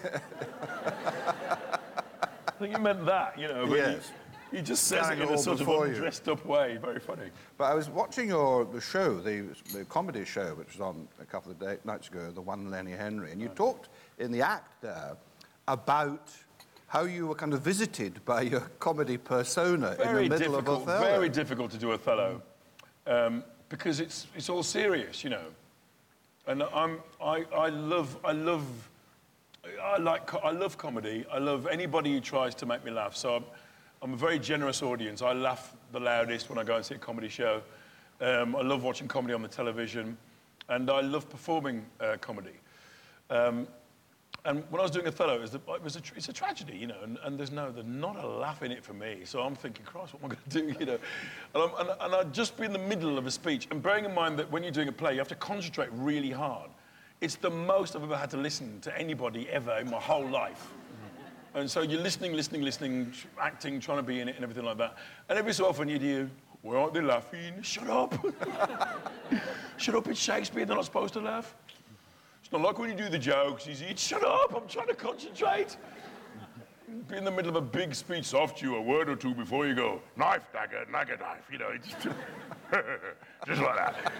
think 2.57 2.75
he 2.75 2.81
meant 2.81 3.05
that, 3.05 3.37
you 3.37 3.47
know. 3.47 3.67
But 3.67 3.77
yes. 3.77 4.11
He, 4.49 4.57
he 4.57 4.63
just 4.63 4.85
says 4.85 5.11
it 5.11 5.19
in 5.19 5.29
a 5.29 5.37
sort 5.37 5.61
of 5.61 5.95
dressed 5.95 6.27
up 6.27 6.43
way. 6.47 6.79
Very 6.81 6.99
funny. 6.99 7.29
But 7.55 7.65
I 7.65 7.75
was 7.75 7.87
watching 7.87 8.29
your 8.29 8.65
the 8.65 8.81
show, 8.81 9.19
the, 9.19 9.45
the 9.71 9.85
comedy 9.85 10.25
show, 10.25 10.55
which 10.55 10.71
was 10.71 10.81
on 10.81 11.07
a 11.21 11.25
couple 11.25 11.51
of 11.51 11.59
day, 11.59 11.77
nights 11.85 12.07
ago, 12.07 12.31
the 12.31 12.41
one 12.41 12.71
Lenny 12.71 12.93
Henry, 12.93 13.31
and 13.31 13.39
you 13.39 13.49
right. 13.49 13.55
talked 13.55 13.89
in 14.17 14.31
the 14.31 14.41
act 14.41 14.81
there 14.81 15.15
about 15.67 16.31
how 16.89 17.03
you 17.03 17.27
were 17.27 17.35
kind 17.35 17.53
of 17.53 17.61
visited 17.61 18.23
by 18.25 18.41
your 18.41 18.61
comedy 18.79 19.15
persona 19.15 19.95
very 19.95 20.25
in 20.25 20.31
the 20.31 20.39
middle 20.39 20.55
of 20.55 20.67
Othello. 20.67 20.99
Very 20.99 21.29
difficult 21.29 21.69
to 21.71 21.77
do 21.77 21.91
Othello 21.91 22.41
um, 23.05 23.43
because 23.69 23.99
it's, 23.99 24.25
it's 24.35 24.49
all 24.49 24.63
serious, 24.63 25.23
you 25.23 25.29
know. 25.29 25.45
And 26.47 26.63
I'm, 26.63 26.99
I, 27.23 27.45
I 27.55 27.69
love, 27.69 28.17
I 28.25 28.31
love, 28.31 28.65
I 29.83 29.97
like, 29.99 30.33
I 30.43 30.49
love 30.49 30.79
comedy. 30.79 31.25
I 31.31 31.37
love 31.37 31.67
anybody 31.67 32.11
who 32.11 32.21
tries 32.21 32.55
to 32.55 32.65
make 32.65 32.83
me 32.83 32.89
laugh. 32.89 33.15
So 33.15 33.35
I'm, 33.35 33.43
I'm 34.01 34.13
a 34.13 34.17
very 34.17 34.39
generous 34.39 34.81
audience. 34.81 35.21
I 35.21 35.33
laugh 35.33 35.75
the 35.91 35.99
loudest 35.99 36.49
when 36.49 36.57
I 36.57 36.63
go 36.63 36.75
and 36.75 36.83
see 36.83 36.95
a 36.95 36.97
comedy 36.97 37.29
show. 37.29 37.61
Um, 38.19 38.55
I 38.55 38.61
love 38.61 38.83
watching 38.83 39.07
comedy 39.07 39.35
on 39.35 39.43
the 39.43 39.47
television, 39.47 40.17
and 40.69 40.89
I 40.89 41.01
love 41.01 41.29
performing 41.29 41.85
uh, 41.99 42.17
comedy. 42.19 42.57
Um, 43.29 43.67
and 44.45 44.63
when 44.69 44.79
I 44.79 44.83
was 44.83 44.91
doing 44.91 45.05
Othello, 45.05 45.41
it 45.41 45.51
the, 45.51 45.59
it 45.73 45.83
was 45.83 45.95
a, 45.97 46.01
it's 46.15 46.29
a 46.29 46.33
tragedy, 46.33 46.77
you 46.77 46.87
know, 46.87 46.97
and, 47.03 47.17
and 47.23 47.37
there's 47.37 47.51
no, 47.51 47.71
there's 47.71 47.85
not 47.85 48.15
a 48.23 48.27
laugh 48.27 48.63
in 48.63 48.71
it 48.71 48.83
for 48.83 48.93
me. 48.93 49.19
So 49.25 49.41
I'm 49.41 49.55
thinking, 49.55 49.85
Christ, 49.85 50.13
what 50.13 50.23
am 50.23 50.31
I 50.31 50.35
going 50.35 50.49
to 50.49 50.73
do, 50.73 50.79
you 50.79 50.85
know? 50.85 50.99
And, 51.55 51.71
and, 51.79 52.01
and 52.01 52.15
I'd 52.15 52.33
just 52.33 52.57
be 52.57 52.65
in 52.65 52.71
the 52.71 52.79
middle 52.79 53.17
of 53.17 53.27
a 53.27 53.31
speech, 53.31 53.67
and 53.71 53.81
bearing 53.81 54.05
in 54.05 54.13
mind 54.13 54.39
that 54.39 54.49
when 54.51 54.63
you're 54.63 54.71
doing 54.71 54.87
a 54.87 54.93
play, 54.93 55.13
you 55.13 55.19
have 55.19 55.27
to 55.27 55.35
concentrate 55.35 55.89
really 55.93 56.31
hard. 56.31 56.69
It's 57.21 57.35
the 57.35 57.49
most 57.49 57.95
I've 57.95 58.03
ever 58.03 58.15
had 58.15 58.29
to 58.29 58.37
listen 58.37 58.79
to 58.81 58.97
anybody 58.97 59.49
ever 59.49 59.77
in 59.79 59.89
my 59.89 59.99
whole 59.99 60.27
life. 60.27 60.71
And 61.53 61.69
so 61.69 61.81
you're 61.81 61.99
listening, 61.99 62.33
listening, 62.33 62.61
listening, 62.61 63.11
acting, 63.41 63.79
trying 63.79 63.97
to 63.97 64.03
be 64.03 64.19
in 64.19 64.29
it 64.29 64.35
and 64.35 64.43
everything 64.43 64.63
like 64.63 64.77
that. 64.77 64.95
And 65.27 65.37
every 65.37 65.51
so 65.51 65.65
often 65.65 65.89
you'd 65.89 66.01
hear, 66.01 66.29
why 66.61 66.75
aren't 66.75 66.93
they 66.93 67.01
laughing? 67.01 67.61
Shut 67.61 67.89
up. 67.89 68.13
Shut 69.77 69.95
up, 69.95 70.07
it's 70.07 70.19
Shakespeare, 70.19 70.65
they're 70.65 70.75
not 70.75 70.85
supposed 70.85 71.13
to 71.15 71.19
laugh. 71.19 71.55
It's 72.49 72.53
not 72.53 72.63
like 72.63 72.79
when 72.79 72.89
you 72.89 72.95
do 72.95 73.09
the 73.09 73.19
jokes, 73.19 73.67
you 73.67 73.75
say, 73.75 73.93
shut 73.95 74.25
up, 74.25 74.55
I'm 74.55 74.67
trying 74.67 74.87
to 74.87 74.95
concentrate. 74.95 75.77
Be 77.07 77.15
in 77.15 77.23
the 77.23 77.29
middle 77.29 77.51
of 77.51 77.55
a 77.55 77.61
big 77.61 77.93
speech, 77.93 78.25
soft 78.25 78.59
you 78.59 78.75
a 78.75 78.81
word 78.81 79.07
or 79.07 79.15
two 79.15 79.35
before 79.35 79.67
you 79.67 79.75
go, 79.75 80.01
knife, 80.17 80.51
dagger, 80.51 80.83
dagger, 80.91 81.17
knife, 81.17 81.47
you 81.51 81.59
know, 81.59 81.77
just, 81.77 82.01
just 83.45 83.61
like 83.61 83.75
that. 83.75 84.13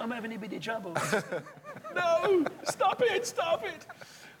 I'm 0.00 0.10
having 0.10 0.34
a 0.34 0.38
bit 0.38 0.52
of 0.52 0.60
trouble. 0.60 0.94
no, 1.94 2.44
stop 2.64 3.00
it, 3.00 3.26
stop 3.26 3.64
it. 3.64 3.86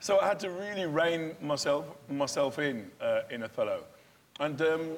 So 0.00 0.20
I 0.20 0.28
had 0.28 0.38
to 0.40 0.50
really 0.50 0.84
rein 0.84 1.34
myself, 1.40 1.86
myself 2.10 2.58
in 2.58 2.90
uh, 3.00 3.22
in 3.30 3.44
Othello. 3.44 3.84
And, 4.40 4.60
um, 4.60 4.90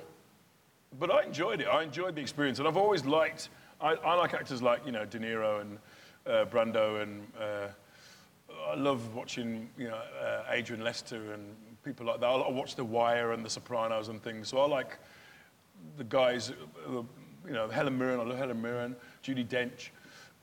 but 0.98 1.08
I 1.08 1.22
enjoyed 1.22 1.60
it. 1.60 1.68
I 1.68 1.84
enjoyed 1.84 2.16
the 2.16 2.20
experience. 2.20 2.58
And 2.58 2.66
I've 2.66 2.76
always 2.76 3.04
liked, 3.04 3.50
I, 3.80 3.92
I 3.92 4.14
like 4.14 4.34
actors 4.34 4.60
like, 4.60 4.84
you 4.84 4.90
know, 4.90 5.04
De 5.04 5.20
Niro 5.20 5.60
and 5.60 5.78
uh, 6.26 6.44
Brando 6.46 7.02
and 7.02 7.26
uh, 7.40 7.68
I 8.70 8.74
love 8.74 9.14
watching, 9.14 9.68
you 9.76 9.88
know, 9.88 10.00
uh, 10.22 10.44
Adrian 10.50 10.82
Lester 10.82 11.32
and 11.32 11.54
people 11.84 12.06
like 12.06 12.20
that. 12.20 12.26
I 12.26 12.50
watch 12.50 12.76
The 12.76 12.84
Wire 12.84 13.32
and 13.32 13.44
The 13.44 13.50
Sopranos 13.50 14.08
and 14.08 14.22
things. 14.22 14.48
So 14.48 14.58
I 14.58 14.66
like 14.66 14.98
the 15.96 16.04
guys, 16.04 16.50
uh, 16.50 17.02
you 17.46 17.52
know, 17.52 17.68
Helen 17.68 17.98
Mirren. 17.98 18.20
I 18.20 18.22
love 18.24 18.38
Helen 18.38 18.60
Mirren, 18.60 18.96
Judi 19.22 19.46
Dench, 19.46 19.90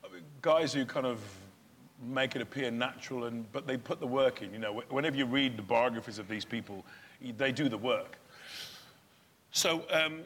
I 0.04 0.12
mean, 0.12 0.22
guys 0.40 0.72
who 0.72 0.84
kind 0.84 1.06
of 1.06 1.20
make 2.02 2.34
it 2.34 2.42
appear 2.42 2.70
natural, 2.70 3.24
and 3.24 3.50
but 3.52 3.66
they 3.66 3.76
put 3.76 4.00
the 4.00 4.06
work 4.06 4.42
in. 4.42 4.52
You 4.52 4.58
know, 4.58 4.82
whenever 4.88 5.16
you 5.16 5.26
read 5.26 5.56
the 5.56 5.62
biographies 5.62 6.18
of 6.18 6.28
these 6.28 6.44
people, 6.44 6.84
they 7.36 7.52
do 7.52 7.68
the 7.68 7.78
work. 7.78 8.18
So 9.52 9.84
um, 9.90 10.22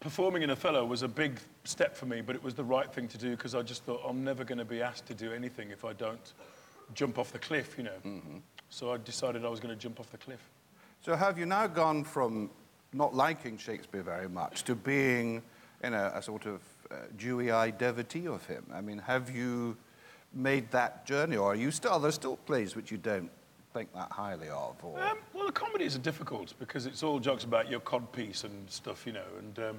performing 0.00 0.42
in 0.42 0.50
Othello 0.50 0.84
was 0.84 1.02
a 1.02 1.08
big 1.08 1.38
step 1.64 1.96
for 1.96 2.06
me, 2.06 2.20
but 2.20 2.36
it 2.36 2.42
was 2.42 2.54
the 2.54 2.64
right 2.64 2.92
thing 2.92 3.08
to 3.08 3.18
do 3.18 3.30
because 3.30 3.54
I 3.54 3.62
just 3.62 3.84
thought 3.84 4.00
I'm 4.06 4.24
never 4.24 4.44
going 4.44 4.58
to 4.58 4.64
be 4.64 4.82
asked 4.82 5.06
to 5.06 5.14
do 5.14 5.32
anything 5.32 5.70
if 5.70 5.84
I 5.84 5.92
don't 5.92 6.32
jump 6.94 7.18
off 7.18 7.32
the 7.32 7.38
cliff, 7.38 7.74
you 7.76 7.84
know. 7.84 8.40
So 8.68 8.92
I 8.92 8.96
decided 8.98 9.44
I 9.44 9.48
was 9.48 9.60
going 9.60 9.74
to 9.74 9.80
jump 9.80 10.00
off 10.00 10.10
the 10.10 10.18
cliff. 10.18 10.40
So 11.02 11.14
have 11.14 11.38
you 11.38 11.46
now 11.46 11.66
gone 11.66 12.04
from 12.04 12.50
not 12.92 13.14
liking 13.14 13.58
Shakespeare 13.58 14.02
very 14.02 14.28
much 14.28 14.64
to 14.64 14.74
being, 14.74 15.42
you 15.82 15.90
know, 15.90 16.10
a 16.14 16.22
sort 16.22 16.46
of 16.46 16.60
uh, 16.90 16.94
dewy-eyed 17.16 17.78
devotee 17.78 18.26
of 18.26 18.44
him? 18.46 18.66
I 18.72 18.80
mean, 18.80 18.98
have 18.98 19.30
you 19.30 19.76
made 20.32 20.70
that 20.70 21.06
journey, 21.06 21.36
or 21.36 21.52
are 21.52 21.56
you 21.56 21.70
still, 21.70 21.92
are 21.92 22.00
there 22.00 22.10
still 22.12 22.36
plays 22.36 22.76
which 22.76 22.90
you 22.90 22.98
don't 22.98 23.30
think 23.76 23.92
that 23.92 24.10
highly 24.10 24.48
of? 24.48 24.74
Or... 24.82 24.98
Um, 25.02 25.18
well, 25.34 25.44
the 25.44 25.52
comedies 25.52 25.94
are 25.96 26.00
difficult 26.00 26.54
because 26.58 26.86
it's 26.86 27.02
all 27.02 27.18
jokes 27.18 27.44
about 27.44 27.70
your 27.70 27.80
codpiece 27.80 28.44
and 28.44 28.70
stuff, 28.70 29.06
you 29.06 29.12
know, 29.12 29.28
and 29.38 29.58
um, 29.58 29.76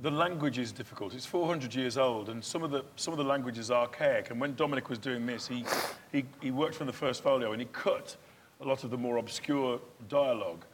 the 0.00 0.10
language 0.10 0.58
is 0.58 0.72
difficult. 0.72 1.14
It's 1.14 1.24
400 1.24 1.72
years 1.74 1.96
old, 1.96 2.28
and 2.28 2.44
some 2.44 2.64
of 2.64 2.72
the 2.72 2.84
some 2.96 3.12
of 3.14 3.18
the 3.18 3.24
language 3.24 3.56
is 3.56 3.70
archaic. 3.70 4.30
And 4.30 4.40
when 4.40 4.54
Dominic 4.56 4.88
was 4.88 4.98
doing 4.98 5.26
this, 5.26 5.46
he 5.46 5.64
he, 6.10 6.24
he 6.40 6.50
worked 6.50 6.74
from 6.74 6.88
the 6.88 6.92
first 6.92 7.22
folio 7.22 7.52
and 7.52 7.60
he 7.60 7.68
cut 7.72 8.16
a 8.60 8.64
lot 8.64 8.82
of 8.82 8.90
the 8.90 8.98
more 8.98 9.18
obscure 9.18 9.80
dialogue, 10.08 10.64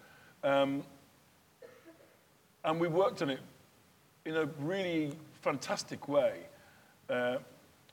um, 0.42 0.82
and 2.64 2.80
we 2.80 2.88
worked 2.88 3.20
on 3.20 3.28
it 3.28 3.40
in 4.24 4.36
a 4.36 4.46
really 4.60 5.12
fantastic 5.42 6.08
way. 6.08 6.40
Uh, 7.10 7.36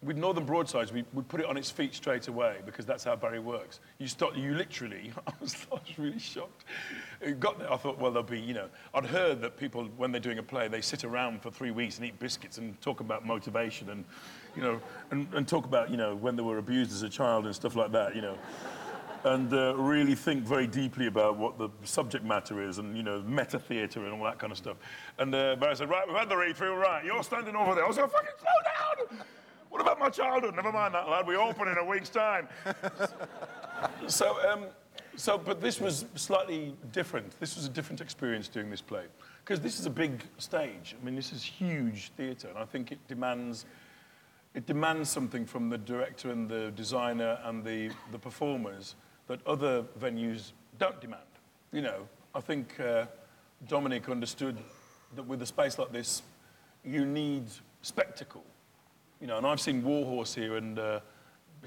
with 0.03 0.17
Northern 0.17 0.46
Broadsides, 0.46 0.91
we, 0.91 1.05
we 1.13 1.22
put 1.22 1.41
it 1.41 1.46
on 1.46 1.58
its 1.58 1.70
feet 1.70 1.93
straight 1.93 2.27
away 2.27 2.58
because 2.65 2.88
that's 2.88 3.03
how 3.03 3.15
Barry 3.15 3.39
works. 3.39 3.79
You 4.00 4.08
start, 4.08 4.36
you 4.36 4.55
literally, 4.55 5.12
I 5.27 5.31
was, 5.39 5.67
I 5.72 5.75
was 5.75 6.00
really 6.00 6.20
shocked. 6.20 6.65
It 7.22 7.39
got 7.39 7.60
there, 7.60 7.72
I 7.72 7.77
thought, 7.77 8.00
well, 8.00 8.12
there'll 8.12 8.27
be, 8.27 8.39
you 8.39 8.55
know, 8.55 8.67
I'd 8.96 9.05
heard 9.05 9.41
that 9.41 9.58
people, 9.58 9.86
when 9.98 10.12
they're 10.12 10.20
doing 10.20 10.39
a 10.39 10.43
play, 10.43 10.67
they 10.67 10.81
sit 10.81 11.03
around 11.03 11.43
for 11.43 11.51
three 11.51 11.70
weeks 11.70 11.98
and 11.98 12.08
eat 12.08 12.17
biscuits 12.20 12.58
and 12.58 12.79
talk 12.81 13.00
about 13.00 13.27
motivation 13.27 13.91
and, 13.91 14.03
you 14.55 14.63
know, 14.63 14.81
and, 15.12 15.27
and 15.36 15.48
talk 15.48 15.65
about, 15.65 15.91
you 15.91 15.98
know, 15.98 16.15
when 16.15 16.36
they 16.36 16.43
were 16.43 16.58
abused 16.58 16.91
as 16.91 17.03
a 17.03 17.10
child 17.10 17.46
and 17.46 17.53
stuff 17.53 17.75
like 17.75 17.91
that, 17.91 18.15
you 18.15 18.22
know. 18.22 18.38
And 19.24 19.53
uh, 19.53 19.75
really 19.75 20.15
think 20.15 20.46
very 20.46 20.65
deeply 20.65 21.05
about 21.05 21.38
what 21.38 21.60
the 21.60 21.70
subject 21.84 22.25
matter 22.25 22.67
is 22.67 22.79
and, 22.79 22.98
you 22.98 23.03
know, 23.03 23.22
meta 23.22 23.60
theatre 23.60 24.03
and 24.03 24.13
all 24.13 24.24
that 24.24 24.39
kind 24.39 24.51
of 24.51 24.58
stuff. 24.58 24.77
And 25.20 25.36
uh, 25.36 25.58
Barry 25.58 25.75
said, 25.75 25.91
right, 25.91 26.08
we've 26.08 26.17
had 26.17 26.27
the 26.27 26.36
read 26.36 26.58
through, 26.58 26.74
right, 26.74 27.05
you're 27.05 27.22
standing 27.22 27.55
over 27.55 27.75
there. 27.75 27.86
I 27.86 27.88
was 27.88 27.98
like, 27.98 28.12
fucking 28.12 28.29
slow 28.39 29.08
down! 29.12 29.25
What 29.72 29.80
about 29.80 30.00
my 30.00 30.10
childhood? 30.10 30.54
Never 30.54 30.72
mind 30.72 30.94
that, 30.96 31.08
lad. 31.08 31.25
We 31.25 31.38
open 31.38 31.70
in 31.70 31.78
a 31.78 31.84
week's 31.84 32.10
time. 32.10 32.50
so, 34.08 34.36
um, 34.51 34.66
so, 35.16 35.38
but 35.38 35.62
this 35.62 35.80
was 35.80 36.04
slightly 36.16 36.75
different. 36.92 37.40
This 37.40 37.56
was 37.56 37.68
a 37.68 37.70
different 37.70 38.01
experience 38.01 38.50
doing 38.50 38.70
this 38.70 38.82
play 38.82 39.06
because 39.46 39.62
this 39.62 39.80
is 39.80 39.86
a 39.86 39.90
big 39.90 40.24
stage. 40.38 40.94
I 41.01 41.06
mean, 41.06 41.16
this 41.16 41.32
is 41.32 41.42
huge 41.42 42.12
theatre, 42.18 42.50
and 42.50 42.58
I 42.58 42.66
think 42.66 42.92
it 42.92 43.00
demands 43.08 43.66
it 44.54 44.66
demands 44.66 45.10
something 45.10 45.46
from 45.46 45.70
the 45.70 45.78
director 45.78 46.32
and 46.32 46.50
the 46.50 46.72
designer 46.72 47.40
and 47.46 47.63
the 47.63 47.92
the 48.12 48.20
performers 48.20 48.96
that 49.28 49.40
other 49.48 49.84
venues 49.98 50.51
don't 50.80 51.00
demand. 51.00 51.22
You 51.72 51.84
know, 51.84 52.10
I 52.36 52.42
think 52.42 52.78
uh, 52.78 53.06
Dominic 53.70 54.10
understood 54.10 54.58
that 55.16 55.24
with 55.24 55.42
a 55.42 55.46
space 55.46 55.80
like 55.80 55.94
this, 55.94 56.24
you 56.84 57.06
need 57.06 57.46
spectacle. 57.82 58.44
You 59.22 59.28
know, 59.28 59.38
and 59.38 59.46
I've 59.46 59.62
seen 59.62 59.84
Warhorse 59.84 60.34
here 60.34 60.58
and 60.58 60.80
uh, 60.80 61.00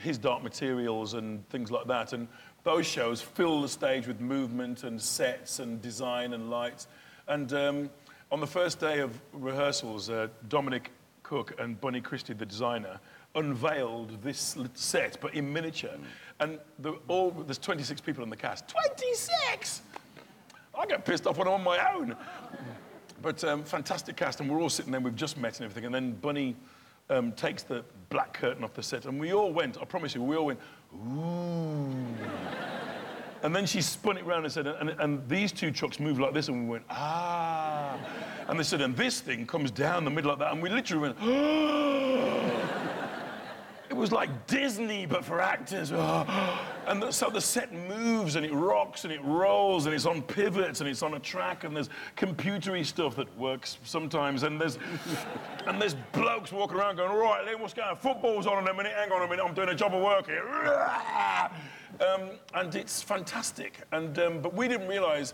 his 0.00 0.18
Dark 0.18 0.42
Materials 0.42 1.14
and 1.14 1.48
things 1.50 1.70
like 1.70 1.86
that, 1.86 2.12
and 2.12 2.26
those 2.64 2.84
shows 2.84 3.22
fill 3.22 3.62
the 3.62 3.68
stage 3.68 4.08
with 4.08 4.20
movement 4.20 4.82
and 4.82 5.00
sets 5.00 5.60
and 5.60 5.80
design 5.80 6.32
and 6.32 6.50
lights. 6.50 6.88
And 7.28 7.52
um, 7.52 7.90
on 8.32 8.40
the 8.40 8.46
first 8.46 8.80
day 8.80 8.98
of 8.98 9.20
rehearsals, 9.32 10.10
uh, 10.10 10.26
Dominic 10.48 10.90
Cooke 11.22 11.54
and 11.60 11.80
Bunny 11.80 12.00
Christie, 12.00 12.32
the 12.32 12.44
designer, 12.44 12.98
unveiled 13.36 14.20
this 14.20 14.56
set, 14.74 15.20
but 15.20 15.32
in 15.34 15.52
miniature. 15.52 15.96
And 16.40 16.58
the, 16.80 16.94
all, 17.06 17.30
there's 17.30 17.58
26 17.58 18.00
people 18.00 18.24
in 18.24 18.30
the 18.30 18.36
cast. 18.36 18.66
26! 18.66 19.82
I 20.76 20.86
get 20.86 21.04
pissed 21.04 21.28
off 21.28 21.38
when 21.38 21.46
I'm 21.46 21.54
on 21.54 21.62
my 21.62 21.92
own. 21.92 22.16
But 23.22 23.44
um, 23.44 23.62
fantastic 23.62 24.16
cast, 24.16 24.40
and 24.40 24.50
we're 24.50 24.60
all 24.60 24.68
sitting 24.68 24.90
there, 24.90 25.00
we've 25.00 25.14
just 25.14 25.38
met 25.38 25.60
and 25.60 25.64
everything. 25.66 25.86
And 25.86 25.94
then 25.94 26.12
Bunny 26.12 26.56
um, 27.10 27.32
takes 27.32 27.62
the 27.62 27.84
black 28.08 28.34
curtain 28.34 28.64
off 28.64 28.74
the 28.74 28.82
set, 28.82 29.06
and 29.06 29.18
we 29.20 29.32
all 29.32 29.52
went, 29.52 29.78
I 29.80 29.84
promise 29.84 30.14
you, 30.14 30.22
we 30.22 30.36
all 30.36 30.46
went, 30.46 30.60
ooh. 30.94 31.94
and 33.42 33.54
then 33.54 33.66
she 33.66 33.82
spun 33.82 34.16
it 34.16 34.24
round 34.24 34.44
and 34.44 34.52
said, 34.52 34.66
and, 34.66 34.90
and 34.90 35.28
these 35.28 35.52
two 35.52 35.70
trucks 35.70 36.00
move 36.00 36.18
like 36.18 36.32
this, 36.32 36.48
and 36.48 36.64
we 36.64 36.70
went, 36.70 36.84
ah. 36.90 37.98
And 38.48 38.58
they 38.58 38.64
said, 38.64 38.80
and 38.80 38.96
this 38.96 39.20
thing 39.20 39.46
comes 39.46 39.70
down 39.70 40.04
the 40.04 40.10
middle 40.10 40.30
like 40.30 40.38
that, 40.40 40.52
and 40.52 40.62
we 40.62 40.68
literally 40.68 41.08
went, 41.08 41.18
It 43.94 43.98
was 43.98 44.10
like 44.10 44.48
Disney, 44.48 45.06
but 45.06 45.24
for 45.24 45.40
actors. 45.40 45.92
And 46.86 47.02
the, 47.02 47.10
so 47.10 47.30
the 47.30 47.40
set 47.40 47.72
moves 47.72 48.36
and 48.36 48.44
it 48.44 48.52
rocks 48.52 49.04
and 49.04 49.12
it 49.12 49.24
rolls 49.24 49.86
and 49.86 49.94
it's 49.94 50.04
on 50.04 50.20
pivots 50.20 50.80
and 50.80 50.88
it's 50.88 51.02
on 51.02 51.14
a 51.14 51.18
track 51.18 51.64
and 51.64 51.74
there's 51.74 51.88
computery 52.14 52.84
stuff 52.84 53.16
that 53.16 53.38
works 53.38 53.78
sometimes 53.84 54.42
and 54.42 54.60
there's 54.60 54.78
and 55.66 55.80
there's 55.80 55.94
blokes 56.12 56.52
walking 56.52 56.76
around 56.76 56.96
going, 56.96 57.10
right, 57.10 57.46
Lee, 57.46 57.54
what's 57.54 57.72
going 57.72 57.88
on? 57.88 57.96
Football's 57.96 58.46
on 58.46 58.62
in 58.62 58.68
a 58.68 58.74
minute. 58.74 58.92
Hang 58.94 59.10
on 59.12 59.22
a 59.22 59.26
minute, 59.26 59.42
I'm 59.42 59.54
doing 59.54 59.70
a 59.70 59.74
job 59.74 59.94
of 59.94 60.02
work 60.02 60.26
here. 60.26 60.44
Um, 62.00 62.30
and 62.54 62.74
it's 62.74 63.00
fantastic. 63.00 63.80
And 63.92 64.18
um, 64.18 64.40
but 64.40 64.52
we 64.52 64.66
didn't 64.66 64.88
realise 64.88 65.32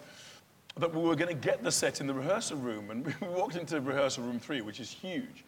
that 0.76 0.94
we 0.94 1.00
were 1.00 1.16
going 1.16 1.34
to 1.34 1.48
get 1.48 1.64
the 1.64 1.72
set 1.72 2.02
in 2.02 2.06
the 2.06 2.12
rehearsal 2.12 2.58
room. 2.58 2.90
And 2.90 3.06
we 3.20 3.28
walked 3.28 3.56
into 3.56 3.80
rehearsal 3.80 4.24
room 4.24 4.38
three, 4.38 4.60
which 4.60 4.78
is 4.78 4.90
huge. 4.90 5.44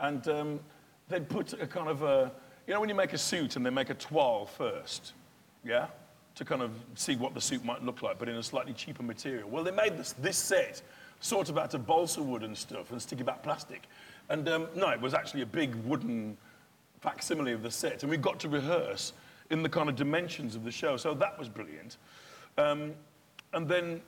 And 0.00 0.26
um, 0.26 0.60
they'd 1.08 1.28
put 1.28 1.52
a 1.54 1.68
kind 1.68 1.88
of 1.88 2.02
a, 2.02 2.32
you 2.66 2.74
know, 2.74 2.80
when 2.80 2.88
you 2.88 2.94
make 2.94 3.12
a 3.12 3.18
suit 3.18 3.56
and 3.56 3.64
they 3.64 3.70
make 3.70 3.90
a 3.90 3.94
toile 3.94 4.46
first, 4.46 5.12
yeah? 5.64 5.86
To 6.34 6.44
kind 6.44 6.62
of 6.62 6.72
see 6.94 7.16
what 7.16 7.32
the 7.32 7.40
suit 7.40 7.64
might 7.64 7.82
look 7.82 8.02
like, 8.02 8.18
but 8.18 8.28
in 8.28 8.36
a 8.36 8.42
slightly 8.42 8.72
cheaper 8.72 9.02
material. 9.02 9.48
Well, 9.48 9.64
they 9.64 9.70
made 9.70 9.96
this, 9.96 10.12
this 10.14 10.36
set 10.36 10.82
sort 11.20 11.48
of 11.48 11.56
out 11.56 11.74
of 11.74 11.86
balsa 11.86 12.22
wood 12.22 12.42
and 12.42 12.56
stuff 12.56 12.90
and 12.90 13.00
sticky 13.00 13.22
back 13.22 13.42
plastic. 13.42 13.82
And 14.28 14.48
um, 14.48 14.68
no, 14.74 14.90
it 14.90 15.00
was 15.00 15.14
actually 15.14 15.42
a 15.42 15.46
big 15.46 15.74
wooden 15.76 16.36
facsimile 17.00 17.52
of 17.52 17.62
the 17.62 17.70
set. 17.70 18.02
And 18.02 18.10
we 18.10 18.16
got 18.16 18.38
to 18.40 18.48
rehearse 18.48 19.12
in 19.50 19.62
the 19.62 19.68
kind 19.68 19.88
of 19.88 19.96
dimensions 19.96 20.56
of 20.56 20.64
the 20.64 20.70
show. 20.70 20.96
So 20.96 21.14
that 21.14 21.38
was 21.38 21.48
brilliant. 21.48 21.96
Um, 22.58 22.92
and 23.52 23.68
then 23.68 24.02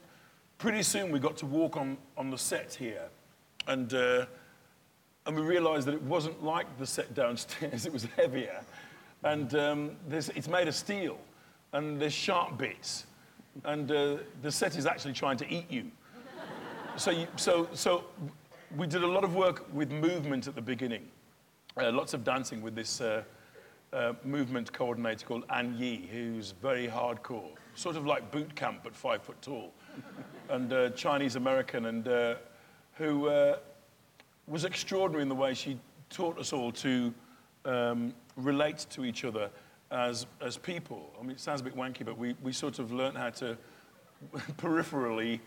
pretty 0.57 0.83
soon 0.83 1.11
we 1.11 1.19
got 1.19 1.37
to 1.37 1.45
walk 1.45 1.77
on, 1.77 1.97
on 2.17 2.29
the 2.29 2.37
set 2.37 2.73
here. 2.73 3.07
And, 3.67 3.93
uh, 3.93 4.25
and 5.29 5.37
we 5.37 5.43
realized 5.43 5.85
that 5.85 5.93
it 5.93 6.01
wasn't 6.01 6.43
like 6.43 6.65
the 6.79 6.87
set 6.87 7.13
downstairs, 7.13 7.85
it 7.85 7.93
was 7.93 8.05
heavier. 8.17 8.61
And 9.23 9.53
um, 9.53 9.91
it's 10.09 10.47
made 10.47 10.67
of 10.67 10.73
steel, 10.73 11.19
and 11.71 12.01
there's 12.01 12.13
sharp 12.13 12.57
bits, 12.57 13.05
and 13.63 13.91
uh, 13.91 14.17
the 14.41 14.51
set 14.51 14.75
is 14.75 14.87
actually 14.87 15.13
trying 15.13 15.37
to 15.37 15.47
eat 15.47 15.69
you. 15.69 15.91
So, 16.95 17.11
you, 17.11 17.27
so, 17.35 17.69
so 17.73 18.05
we 18.75 18.87
did 18.87 19.03
a 19.03 19.07
lot 19.07 19.23
of 19.23 19.35
work 19.35 19.71
with 19.71 19.91
movement 19.91 20.47
at 20.47 20.55
the 20.55 20.63
beginning, 20.63 21.05
uh, 21.77 21.91
lots 21.91 22.15
of 22.15 22.23
dancing 22.23 22.63
with 22.63 22.73
this 22.73 22.99
uh, 22.99 23.21
uh, 23.93 24.13
movement 24.23 24.73
coordinator 24.73 25.27
called 25.27 25.43
Ann 25.53 25.75
Yee, 25.77 26.09
who's 26.11 26.55
very 26.59 26.87
hardcore, 26.87 27.51
sort 27.75 27.97
of 27.97 28.07
like 28.07 28.31
boot 28.31 28.55
camp 28.55 28.79
but 28.83 28.95
five 28.95 29.21
foot 29.21 29.39
tall, 29.43 29.73
and 30.49 30.73
uh, 30.73 30.89
Chinese 30.91 31.35
American, 31.35 31.85
and 31.85 32.07
uh, 32.07 32.35
who 32.95 33.29
was 34.49 34.65
extraordinary 34.65 35.21
in 35.21 35.29
the 35.29 35.35
way 35.35 35.53
she 35.53 35.77
taught 36.09 36.39
us 36.39 36.51
all 36.51 36.71
to 36.71 37.13
um, 37.65 38.13
relate 38.35 38.85
to 38.89 39.05
each 39.05 39.23
other 39.23 39.49
as, 39.91 40.25
as 40.41 40.57
people. 40.57 41.11
I 41.19 41.21
mean, 41.21 41.31
it 41.31 41.39
sounds 41.39 41.61
a 41.61 41.63
bit 41.63 41.75
wanky, 41.75 42.05
but 42.05 42.17
we, 42.17 42.35
we 42.41 42.51
sort 42.51 42.79
of 42.79 42.91
learned 42.91 43.17
how 43.17 43.29
to 43.31 43.57
peripherally 44.57 45.39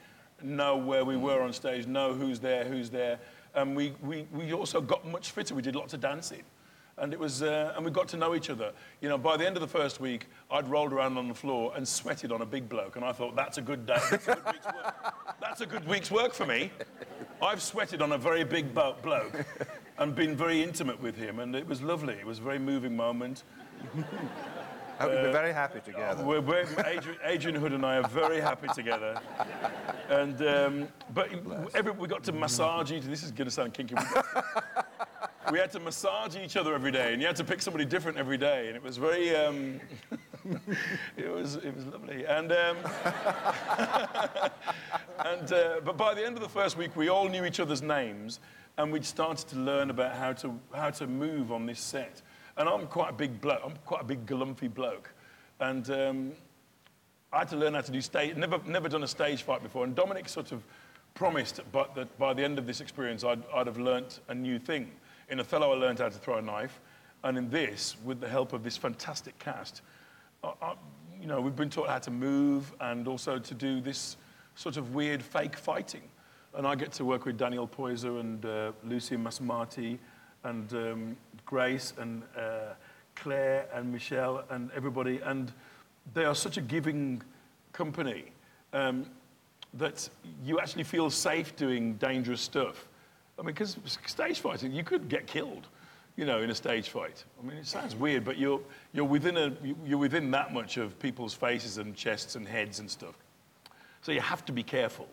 know 0.43 0.77
where 0.77 1.05
we 1.05 1.17
were 1.17 1.43
on 1.43 1.53
stage, 1.53 1.87
know 1.87 2.15
who's 2.15 2.41
there, 2.41 2.65
who's 2.65 2.91
there. 2.91 3.19
And 3.55 3.77
we, 3.77 3.95
we, 4.03 4.27
we 4.33 4.53
also 4.53 4.81
got 4.81 5.07
much 5.07 5.31
fitter. 5.31 5.55
We 5.55 5.63
did 5.63 5.77
lots 5.77 5.95
of 5.95 6.01
dancing. 6.01 6.43
And 6.99 7.13
it 7.13 7.19
was, 7.19 7.43
uh, 7.43 7.73
and 7.75 7.85
we 7.85 7.91
got 7.91 8.07
to 8.09 8.17
know 8.17 8.35
each 8.35 8.51
other. 8.51 8.73
You 9.01 9.09
know, 9.09 9.17
by 9.17 9.37
the 9.37 9.47
end 9.47 9.57
of 9.57 9.63
the 9.63 9.69
first 9.69 9.99
week, 10.01 10.27
I'd 10.51 10.69
rolled 10.69 10.93
around 10.93 11.17
on 11.17 11.27
the 11.27 11.35
floor 11.35 11.73
and 11.75 11.89
sweated 11.89 12.31
on 12.33 12.43
a 12.43 12.47
big 12.47 12.69
bloke, 12.69 12.97
and 12.97 13.05
I 13.05 13.13
thought 13.13 13.35
that's 13.35 13.59
a 13.59 13.63
good 13.63 13.87
day. 13.87 13.97
That's 14.11 14.27
a 14.27 14.35
good 14.35 14.45
week's 14.47 14.67
work. 14.67 15.15
That's 15.41 15.61
a 15.63 15.67
good 15.67 15.89
week's 15.89 16.11
work 16.11 16.35
for 16.35 16.47
me. 16.47 16.71
I've 17.41 17.63
sweated 17.63 18.03
on 18.03 18.13
a 18.13 18.19
very 18.19 18.45
big 18.45 18.75
bloke 18.75 19.45
and 19.99 20.15
been 20.15 20.37
very 20.37 20.63
intimate 20.63 21.01
with 21.01 21.17
him, 21.17 21.39
and 21.41 21.57
it 21.57 21.67
was 21.67 21.81
lovely. 21.83 22.15
It 22.15 22.27
was 22.27 22.39
a 22.39 22.43
very 22.43 22.59
moving 22.59 22.95
moment. 22.95 23.45
You'll 25.01 25.11
be 25.11 25.33
very 25.33 25.53
happy 25.53 25.81
together. 25.81 26.23
We're, 26.23 26.41
we're, 26.41 26.67
Adrian, 26.87 27.19
Adrian 27.25 27.61
Hood 27.61 27.73
and 27.73 27.85
I 27.85 27.97
are 27.97 28.09
very 28.09 28.41
happy 28.41 28.69
together. 28.75 29.21
And 30.09 30.47
um, 30.47 30.89
but 31.13 31.31
every, 31.75 31.91
we 31.93 32.07
got 32.07 32.23
to 32.25 32.33
massage 32.33 32.93
each. 32.93 32.99
other. 32.99 33.09
This 33.11 33.25
is 33.25 33.33
going 33.33 33.47
to 33.47 33.51
sound 33.51 33.75
kinky. 33.75 33.95
We, 33.97 34.03
got- 34.03 34.82
we 35.51 35.59
had 35.59 35.71
to 35.73 35.81
massage 35.81 36.37
each 36.37 36.57
other 36.57 36.75
every 36.75 36.93
day, 36.93 37.13
and 37.13 37.21
you 37.21 37.27
had 37.27 37.37
to 37.37 37.45
pick 37.45 37.61
somebody 37.63 37.85
different 37.85 38.19
every 38.19 38.39
day, 38.39 38.69
and 38.69 38.77
it 38.77 38.83
was 38.83 38.97
very. 38.97 39.35
Um, 39.35 39.81
it 41.17 41.33
was 41.33 41.57
it 41.57 41.75
was 41.75 41.87
lovely, 41.87 42.25
and. 42.25 42.53
Um, 42.53 42.77
and 45.25 45.53
uh, 45.53 45.81
but 45.85 45.97
by 45.97 46.15
the 46.15 46.25
end 46.25 46.37
of 46.37 46.43
the 46.43 46.49
first 46.49 46.77
week, 46.77 46.97
we 46.97 47.09
all 47.09 47.29
knew 47.29 47.45
each 47.45 47.61
other's 47.61 47.83
names, 47.83 48.41
and 48.79 48.93
we'd 48.93 49.05
started 49.05 49.49
to 49.49 49.57
learn 49.57 49.91
about 49.91 50.15
how 50.15 50.33
to 50.35 50.59
how 50.75 50.91
to 50.91 51.07
move 51.07 51.53
on 51.53 51.67
this 51.67 51.81
set. 51.81 52.23
And 52.57 52.69
I'm 52.69 52.87
quite 52.87 53.11
a 53.11 53.15
big 53.15 53.41
bloke. 53.41 53.61
I'm 53.65 53.75
quite 53.85 54.03
a 54.03 54.05
big 54.05 54.27
galumpy 54.27 54.73
bloke, 54.73 55.11
and 55.61 55.89
um, 55.91 56.33
I 57.33 57.41
had 57.41 57.49
to 57.49 57.57
learn 57.57 57.75
how 57.75 57.81
to 57.81 57.93
do 57.93 58.01
stage. 58.01 58.37
Never 58.37 58.61
never 58.67 58.89
done 58.89 59.03
a 59.03 59.09
stage 59.09 59.43
fight 59.43 59.63
before. 59.63 59.85
And 59.85 59.95
Dominic 59.95 60.29
sort 60.29 60.53
of 60.53 60.63
promised, 61.15 61.61
but 61.73 61.95
that 61.95 62.19
by 62.19 62.35
the 62.35 62.43
end 62.43 62.59
of 62.59 62.67
this 62.67 62.81
experience, 62.81 63.25
I'd, 63.25 63.43
I'd 63.55 63.67
have 63.67 63.79
learnt 63.79 64.21
a 64.29 64.35
new 64.35 64.59
thing. 64.59 64.91
In 65.33 65.41
Othello, 65.41 65.73
I 65.73 65.77
learned 65.77 65.99
how 65.99 66.11
to 66.11 66.19
throw 66.19 66.37
a 66.37 66.43
knife, 66.43 66.79
and 67.25 67.39
in 67.39 67.49
this, 67.49 67.97
with 68.05 68.21
the 68.21 68.29
help 68.29 68.53
of 68.53 68.63
this 68.63 68.77
fantastic 68.77 69.39
cast, 69.39 69.81
I, 70.45 70.53
I, 70.61 70.75
you 71.19 71.27
know, 71.27 71.41
we've 71.41 71.57
been 71.57 71.71
taught 71.71 71.89
how 71.89 72.01
to 72.01 72.11
move 72.11 72.71
and 72.83 73.09
also 73.09 73.39
to 73.39 73.55
do 73.55 73.81
this 73.81 74.19
sort 74.57 74.77
of 74.77 74.95
weird 74.95 75.23
fake 75.23 75.57
fighting. 75.57 76.03
And 76.53 76.67
I 76.67 76.75
get 76.75 76.93
to 76.93 77.07
work 77.07 77.25
with 77.25 77.39
Daniel 77.39 77.67
Poyser 77.67 78.21
and 78.21 78.45
uh, 78.45 78.73
Lucy 78.85 79.17
Msamati 79.17 79.97
and 80.45 80.71
um, 80.75 81.17
Grace 81.47 81.95
and 81.97 82.25
uh, 82.37 82.75
Claire 83.15 83.67
and 83.73 83.91
Michelle 83.91 84.45
and 84.51 84.71
everybody. 84.77 85.19
And 85.25 85.51
they 86.13 86.27
are 86.27 86.35
such 86.35 86.59
a 86.59 86.61
giving 86.61 87.23
company 87.73 88.25
um, 88.75 89.07
that 89.73 90.11
you 90.45 90.61
actually 90.61 90.85
feel 90.85 91.09
safe 91.09 91.57
doing 91.57 91.95
dangerous 91.95 92.43
stuff. 92.43 92.87
I 93.43 93.45
mean, 93.45 93.55
because 93.55 93.77
stage 94.07 94.39
fighting, 94.39 94.71
you 94.71 94.85
could 94.85 95.09
get 95.09 95.27
killed, 95.27 95.67
you 96.15 96.25
know, 96.25 96.43
in 96.43 96.51
a 96.51 96.55
stage 96.55 96.91
fight. 96.91 97.25
I 97.43 97.45
mean, 97.45 97.57
it 97.57 97.67
sounds 97.67 97.97
weird, 97.97 98.25
but 98.25 98.39
you're, 98.39 98.61
you're, 98.93 99.05
within, 99.05 99.37
a, 99.37 99.53
you're 99.85 99.99
within 99.99 100.31
that 100.31 100.55
much 100.55 100.77
of 100.77 100.97
people's 101.01 101.35
faces 101.35 101.79
and 101.79 101.97
chests 101.97 102.37
and 102.37 102.47
heads 102.47 102.79
and 102.79 102.89
stuff. 102.89 103.17
So 104.03 104.13
you 104.13 104.21
have 104.21 104.45
to 104.45 104.53
be 104.53 104.63
careful. 104.63 105.09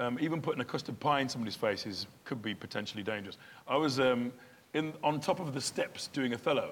Um, 0.00 0.18
even 0.20 0.42
putting 0.42 0.60
a 0.60 0.64
custard 0.64 0.98
pie 0.98 1.20
in 1.20 1.28
somebody's 1.28 1.54
face 1.54 1.86
is, 1.86 2.08
could 2.24 2.42
be 2.42 2.52
potentially 2.52 3.04
dangerous. 3.04 3.38
I 3.68 3.76
was 3.76 4.00
um, 4.00 4.32
in, 4.74 4.92
on 5.04 5.20
top 5.20 5.38
of 5.38 5.54
the 5.54 5.60
steps 5.60 6.08
doing 6.08 6.34
Othello, 6.34 6.70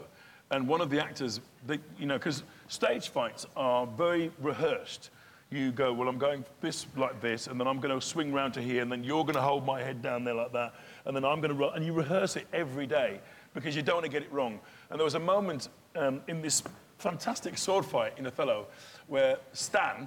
and 0.51 0.67
one 0.67 0.81
of 0.81 0.91
the 0.91 1.01
actors, 1.01 1.39
they, 1.69 1.79
you 2.01 2.07
know, 2.07 2.19
because 2.19 2.43
stage 2.67 3.11
fights 3.11 3.47
are 3.55 3.87
very 3.87 4.33
rehearsed. 4.41 5.11
You 5.51 5.73
go, 5.73 5.93
well, 5.93 6.09
I'm 6.09 6.19
going 6.19 6.45
this 6.61 6.87
like 6.97 7.21
this, 7.21 7.49
and 7.49 7.59
then 7.59 7.67
I'm 7.67 7.81
going 7.81 7.99
to 7.99 8.05
swing 8.05 8.33
round 8.33 8.55
to 8.55 8.63
here, 8.63 8.83
and 8.83 8.91
then 8.91 9.03
you're 9.03 9.25
going 9.25 9.35
to 9.35 9.41
hold 9.41 9.67
my 9.67 9.83
head 9.83 10.01
down 10.01 10.23
there 10.23 10.35
like 10.35 10.53
that, 10.53 10.75
and 11.05 11.17
then 11.17 11.25
I'm 11.25 11.41
going 11.41 11.51
to 11.51 11.57
run, 11.57 11.75
and 11.75 11.85
you 11.85 11.93
rehearse 11.93 12.37
it 12.37 12.47
every 12.53 12.87
day 12.87 13.21
because 13.53 13.75
you 13.75 13.83
don't 13.83 13.97
want 13.97 14.05
to 14.05 14.11
get 14.11 14.23
it 14.23 14.33
wrong. 14.33 14.61
And 14.91 14.99
there 14.99 15.05
was 15.05 15.15
a 15.15 15.21
moment 15.21 15.69
um, 15.97 16.21
in 16.29 16.41
this 16.41 16.63
fantastic 16.99 17.59
sword 17.59 17.85
fight 17.85 18.13
in 18.19 18.27
Othello 18.27 18.67
where 19.09 19.39
Stan, 19.53 20.07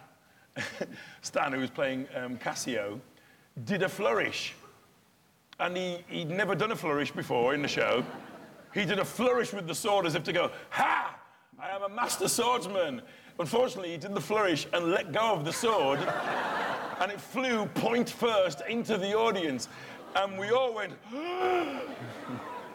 Stan, 1.21 1.51
who 1.51 1.59
was 1.59 1.69
playing 1.69 2.07
um, 2.15 2.37
Cassio, 2.37 3.01
did 3.65 3.83
a 3.83 3.89
flourish. 3.89 4.53
And 5.59 5.75
he, 5.75 5.97
he'd 6.07 6.29
never 6.29 6.55
done 6.55 6.71
a 6.71 6.75
flourish 6.75 7.11
before 7.11 7.53
in 7.53 7.61
the 7.61 7.67
show. 7.67 8.05
He 8.73 8.85
did 8.85 8.99
a 8.99 9.05
flourish 9.05 9.53
with 9.53 9.67
the 9.67 9.75
sword 9.75 10.05
as 10.05 10.15
if 10.15 10.23
to 10.23 10.33
go, 10.33 10.51
Ha! 10.71 11.19
I 11.59 11.69
am 11.69 11.83
a 11.83 11.89
master 11.89 12.27
swordsman. 12.27 13.01
Unfortunately, 13.39 13.91
he 13.91 13.97
did 13.97 14.13
the 14.13 14.21
flourish 14.21 14.67
and 14.73 14.91
let 14.91 15.11
go 15.11 15.33
of 15.33 15.43
the 15.43 15.53
sword, 15.53 15.99
and 16.99 17.11
it 17.11 17.19
flew 17.19 17.65
point 17.67 18.09
first 18.09 18.61
into 18.69 18.97
the 18.97 19.13
audience. 19.13 19.67
And 20.15 20.37
we 20.37 20.51
all 20.51 20.73
went, 20.73 20.93
and 21.13 21.81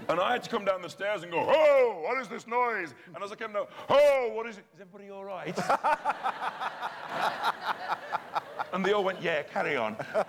I 0.08 0.32
had 0.32 0.42
to 0.42 0.50
come 0.50 0.64
down 0.64 0.82
the 0.82 0.90
stairs 0.90 1.22
and 1.22 1.30
go, 1.30 1.46
Oh, 1.48 2.00
what 2.02 2.20
is 2.20 2.28
this 2.28 2.46
noise? 2.46 2.94
And 3.14 3.22
as 3.22 3.30
I 3.30 3.36
came 3.36 3.52
down, 3.52 3.66
Oh, 3.88 4.32
what 4.34 4.46
is 4.46 4.58
it? 4.58 4.64
Is 4.74 4.80
everybody 4.80 5.10
all 5.10 5.24
right? 5.24 5.56
and 8.72 8.84
they 8.84 8.92
all 8.92 9.04
went, 9.04 9.22
Yeah, 9.22 9.42
carry 9.42 9.76
on. 9.76 9.96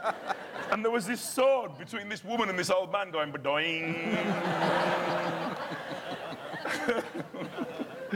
And 0.72 0.86
there 0.86 0.92
was 0.92 1.08
this 1.08 1.20
sword 1.20 1.80
between 1.80 2.10
this 2.10 2.24
woman 2.24 2.48
and 2.48 2.60
this 2.60 2.70
old 2.70 2.92
man 2.92 3.10
going, 3.10 3.32
Badoing. 3.32 4.16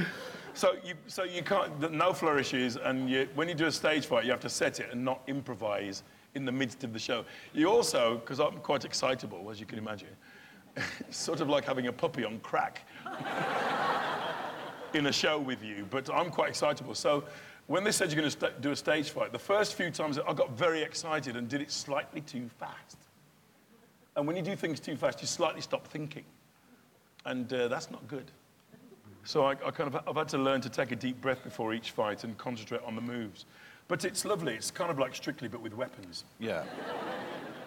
so 0.53 0.75
you, 0.83 0.93
so 1.07 1.23
you 1.23 1.43
can't, 1.43 1.91
no 1.91 2.13
flourishes, 2.13 2.75
and 2.75 3.09
you, 3.09 3.27
when 3.35 3.47
you 3.47 3.55
do 3.55 3.65
a 3.65 3.71
stage 3.71 4.05
fight, 4.05 4.25
you 4.25 4.31
have 4.31 4.39
to 4.41 4.49
set 4.49 4.79
it 4.79 4.89
and 4.91 5.03
not 5.03 5.21
improvise 5.27 6.03
in 6.35 6.45
the 6.45 6.51
midst 6.51 6.83
of 6.83 6.93
the 6.93 6.99
show. 6.99 7.25
You 7.53 7.69
also, 7.69 8.15
because 8.17 8.39
I'm 8.39 8.57
quite 8.59 8.85
excitable, 8.85 9.49
as 9.49 9.59
you 9.59 9.65
can 9.65 9.77
imagine, 9.77 10.09
it's 10.75 11.17
sort 11.17 11.41
of 11.41 11.49
like 11.49 11.65
having 11.65 11.87
a 11.87 11.93
puppy 11.93 12.23
on 12.23 12.39
crack 12.39 12.87
in 14.93 15.07
a 15.07 15.11
show 15.11 15.39
with 15.39 15.63
you, 15.63 15.87
but 15.89 16.09
I'm 16.13 16.29
quite 16.29 16.49
excitable. 16.49 16.95
So 16.95 17.23
when 17.67 17.83
they 17.83 17.91
said 17.91 18.11
you're 18.11 18.19
going 18.19 18.31
to 18.31 18.39
st- 18.39 18.61
do 18.61 18.71
a 18.71 18.75
stage 18.75 19.09
fight, 19.09 19.31
the 19.31 19.39
first 19.39 19.75
few 19.75 19.89
times 19.89 20.19
I 20.19 20.33
got 20.33 20.51
very 20.51 20.81
excited 20.81 21.35
and 21.35 21.47
did 21.47 21.61
it 21.61 21.71
slightly 21.71 22.21
too 22.21 22.49
fast. 22.59 22.97
And 24.15 24.27
when 24.27 24.35
you 24.35 24.41
do 24.41 24.55
things 24.55 24.79
too 24.79 24.95
fast, 24.95 25.21
you 25.21 25.27
slightly 25.27 25.61
stop 25.61 25.87
thinking. 25.87 26.25
And 27.25 27.51
uh, 27.51 27.67
that's 27.67 27.89
not 27.89 28.07
good. 28.07 28.31
So 29.25 29.45
I, 29.45 29.51
I 29.51 29.71
kind 29.71 29.93
of, 29.93 30.07
I've 30.07 30.15
had 30.15 30.27
to 30.29 30.37
learn 30.37 30.61
to 30.61 30.69
take 30.69 30.91
a 30.91 30.95
deep 30.95 31.21
breath 31.21 31.43
before 31.43 31.73
each 31.73 31.91
fight 31.91 32.23
and 32.23 32.37
concentrate 32.37 32.81
on 32.85 32.95
the 32.95 33.01
moves. 33.01 33.45
But 33.87 34.05
it's 34.05 34.25
lovely. 34.25 34.53
It's 34.53 34.71
kind 34.71 34.91
of 34.91 34.99
like 34.99 35.15
Strictly, 35.15 35.47
but 35.47 35.61
with 35.61 35.73
weapons. 35.73 36.25
Yeah. 36.39 36.63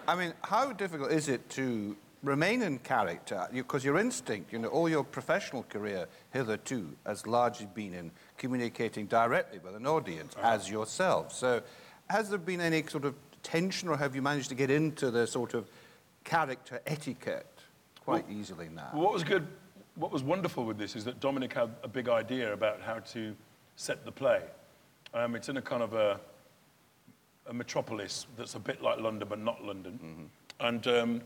I 0.08 0.14
mean, 0.14 0.32
how 0.42 0.72
difficult 0.72 1.12
is 1.12 1.28
it 1.28 1.48
to 1.50 1.96
remain 2.22 2.62
in 2.62 2.78
character? 2.78 3.46
Because 3.52 3.84
your 3.84 3.98
instinct, 3.98 4.52
you 4.52 4.58
know, 4.58 4.68
all 4.68 4.88
your 4.88 5.04
professional 5.04 5.64
career 5.64 6.06
hitherto 6.32 6.96
has 7.04 7.26
largely 7.26 7.68
been 7.74 7.94
in 7.94 8.10
communicating 8.38 9.06
directly 9.06 9.58
with 9.58 9.74
an 9.74 9.86
audience 9.86 10.34
uh-huh. 10.36 10.54
as 10.54 10.70
yourself. 10.70 11.32
So 11.32 11.62
has 12.08 12.28
there 12.28 12.38
been 12.38 12.60
any 12.60 12.82
sort 12.84 13.04
of 13.04 13.14
tension 13.42 13.88
or 13.88 13.96
have 13.96 14.14
you 14.14 14.22
managed 14.22 14.48
to 14.48 14.54
get 14.54 14.70
into 14.70 15.10
the 15.10 15.26
sort 15.26 15.54
of 15.54 15.68
character 16.24 16.80
etiquette 16.86 17.46
quite 18.04 18.24
easily 18.30 18.68
now? 18.68 18.88
What 18.92 19.12
was 19.12 19.24
good, 19.24 19.46
what 19.96 20.12
was 20.12 20.22
wonderful 20.22 20.64
with 20.64 20.78
this 20.78 20.94
is 20.94 21.04
that 21.04 21.20
Dominic 21.20 21.54
had 21.54 21.70
a 21.82 21.88
big 21.88 22.08
idea 22.08 22.52
about 22.52 22.80
how 22.80 22.98
to 23.00 23.34
set 23.76 24.04
the 24.04 24.12
play. 24.12 24.42
Um, 25.14 25.34
it's 25.34 25.48
in 25.48 25.56
a 25.56 25.62
kind 25.62 25.82
of 25.82 25.94
a, 25.94 26.20
a 27.48 27.54
metropolis 27.54 28.26
that's 28.36 28.54
a 28.54 28.58
bit 28.58 28.82
like 28.82 29.00
London, 29.00 29.26
but 29.28 29.38
not 29.38 29.64
London. 29.64 30.28
And 30.60 30.86
um, 30.86 31.20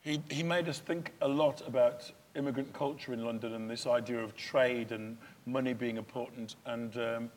he, 0.00 0.22
he 0.30 0.42
made 0.42 0.68
us 0.68 0.78
think 0.78 1.12
a 1.20 1.28
lot 1.28 1.66
about 1.66 2.10
immigrant 2.34 2.72
culture 2.72 3.12
in 3.12 3.24
London 3.24 3.54
and 3.54 3.68
this 3.68 3.86
idea 3.86 4.18
of 4.18 4.34
trade 4.36 4.92
and 4.92 5.16
money 5.44 5.74
being 5.74 5.96
important. 5.96 6.56
And 6.64 6.96
um, 6.96 7.30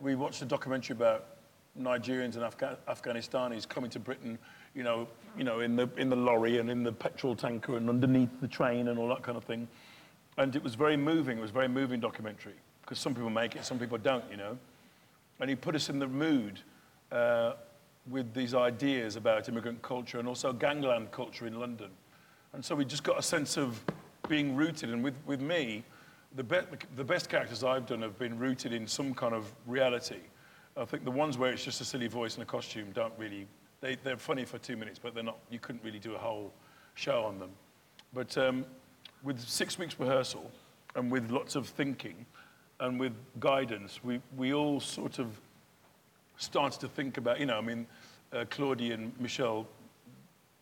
we 0.00 0.14
watched 0.14 0.40
a 0.40 0.46
documentary 0.46 0.94
about 0.94 1.26
Nigerians 1.78 2.36
and 2.36 2.42
Afga- 2.42 2.76
Afghanistanis 2.88 3.68
coming 3.68 3.90
to 3.90 3.98
Britain, 3.98 4.38
you 4.74 4.82
know, 4.82 5.08
you 5.36 5.44
know, 5.44 5.60
in 5.60 5.76
the 5.76 5.88
in 5.96 6.08
the 6.08 6.16
lorry 6.16 6.58
and 6.58 6.70
in 6.70 6.82
the 6.82 6.92
petrol 6.92 7.34
tanker 7.34 7.76
and 7.76 7.88
underneath 7.88 8.40
the 8.40 8.48
train 8.48 8.88
and 8.88 8.98
all 8.98 9.08
that 9.08 9.22
kind 9.22 9.36
of 9.36 9.44
thing. 9.44 9.68
And 10.38 10.56
it 10.56 10.62
was 10.62 10.74
very 10.74 10.96
moving. 10.96 11.38
It 11.38 11.40
was 11.40 11.50
a 11.50 11.54
very 11.54 11.68
moving 11.68 12.00
documentary 12.00 12.54
because 12.82 12.98
some 12.98 13.14
people 13.14 13.30
make 13.30 13.54
it, 13.54 13.64
some 13.64 13.78
people 13.78 13.98
don't, 13.98 14.24
you 14.30 14.36
know. 14.36 14.58
And 15.40 15.50
he 15.50 15.56
put 15.56 15.74
us 15.74 15.88
in 15.88 15.98
the 15.98 16.06
mood 16.06 16.60
uh, 17.10 17.54
with 18.10 18.32
these 18.34 18.54
ideas 18.54 19.16
about 19.16 19.48
immigrant 19.48 19.82
culture 19.82 20.18
and 20.18 20.28
also 20.28 20.52
gangland 20.52 21.10
culture 21.10 21.46
in 21.46 21.58
London. 21.58 21.90
And 22.52 22.64
so 22.64 22.74
we 22.74 22.84
just 22.84 23.02
got 23.02 23.18
a 23.18 23.22
sense 23.22 23.56
of 23.56 23.82
being 24.28 24.54
rooted. 24.56 24.90
And 24.90 25.02
with, 25.02 25.14
with 25.26 25.40
me, 25.40 25.84
the, 26.36 26.42
be- 26.42 26.58
the 26.96 27.04
best 27.04 27.28
characters 27.28 27.64
I've 27.64 27.86
done 27.86 28.02
have 28.02 28.18
been 28.18 28.38
rooted 28.38 28.72
in 28.72 28.86
some 28.86 29.14
kind 29.14 29.34
of 29.34 29.52
reality. 29.66 30.20
I 30.76 30.84
think 30.84 31.04
the 31.04 31.10
ones 31.10 31.38
where 31.38 31.52
it's 31.52 31.64
just 31.64 31.80
a 31.80 31.84
silly 31.84 32.08
voice 32.08 32.34
and 32.34 32.42
a 32.42 32.46
costume 32.46 32.90
don't 32.92 33.12
really, 33.18 33.46
they, 33.82 33.96
they're 33.96 34.16
funny 34.16 34.46
for 34.46 34.56
two 34.56 34.76
minutes, 34.76 34.98
but 34.98 35.14
they're 35.14 35.22
not, 35.22 35.38
you 35.50 35.58
couldn't 35.58 35.84
really 35.84 35.98
do 35.98 36.14
a 36.14 36.18
whole 36.18 36.50
show 36.94 37.24
on 37.24 37.38
them. 37.38 37.50
But 38.14 38.38
um, 38.38 38.64
with 39.22 39.38
six 39.40 39.78
weeks 39.78 39.98
rehearsal 39.98 40.50
and 40.94 41.10
with 41.10 41.30
lots 41.30 41.56
of 41.56 41.66
thinking 41.66 42.24
and 42.80 42.98
with 42.98 43.12
guidance, 43.40 44.00
we, 44.02 44.20
we 44.36 44.54
all 44.54 44.80
sort 44.80 45.18
of 45.18 45.38
started 46.38 46.80
to 46.80 46.88
think 46.88 47.18
about, 47.18 47.40
you 47.40 47.46
know, 47.46 47.58
I 47.58 47.60
mean, 47.60 47.86
uh, 48.32 48.44
Claudie 48.48 48.92
and 48.92 49.12
Michelle 49.20 49.66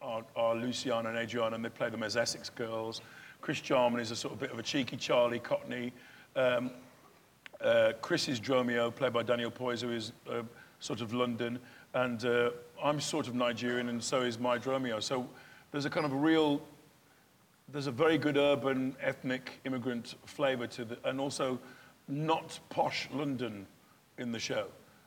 are, 0.02 0.24
are 0.34 0.54
Luciana 0.54 1.10
and 1.10 1.18
Adriana, 1.18 1.56
and 1.56 1.64
they 1.64 1.68
play 1.68 1.90
them 1.90 2.02
as 2.02 2.16
Essex 2.16 2.50
girls. 2.50 3.02
Chris 3.42 3.60
Jarman 3.60 4.00
is 4.00 4.10
a 4.10 4.16
sort 4.16 4.34
of 4.34 4.40
bit 4.40 4.50
of 4.50 4.58
a 4.58 4.62
cheeky 4.62 4.96
Charlie 4.96 5.38
Cockney. 5.38 5.92
Um, 6.36 6.70
uh, 7.60 7.92
Chris 8.00 8.28
is 8.28 8.40
Dromio, 8.40 8.94
played 8.94 9.12
by 9.12 9.22
Daniel 9.22 9.50
Poyser, 9.50 9.82
who 9.82 9.92
is 9.92 10.12
uh, 10.30 10.42
sort 10.78 11.02
of 11.02 11.12
London. 11.12 11.58
And 11.94 12.24
uh, 12.24 12.50
I'm 12.82 13.00
sort 13.00 13.28
of 13.28 13.34
Nigerian, 13.34 13.88
and 13.88 14.02
so 14.02 14.20
is 14.22 14.38
my 14.38 14.58
Dromio. 14.58 15.02
So 15.02 15.28
there's 15.72 15.84
a 15.84 15.90
kind 15.90 16.06
of 16.06 16.12
a 16.12 16.16
real, 16.16 16.62
there's 17.72 17.88
a 17.88 17.92
very 17.92 18.18
good 18.18 18.36
urban, 18.36 18.96
ethnic, 19.00 19.60
immigrant 19.64 20.14
flavour 20.24 20.66
to 20.68 20.84
the, 20.84 20.98
and 21.04 21.20
also 21.20 21.58
not 22.08 22.58
posh 22.68 23.08
London 23.12 23.66
in 24.18 24.32
the 24.32 24.38
show. 24.38 24.66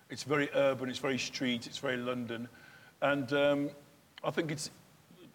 It's 0.09 0.23
very 0.23 0.49
urban, 0.53 0.89
it's 0.89 0.99
very 0.99 1.17
street, 1.17 1.67
it's 1.67 1.77
very 1.77 1.97
London. 1.97 2.47
And 3.01 3.31
um, 3.33 3.69
I 4.23 4.31
think 4.31 4.51
it's 4.51 4.69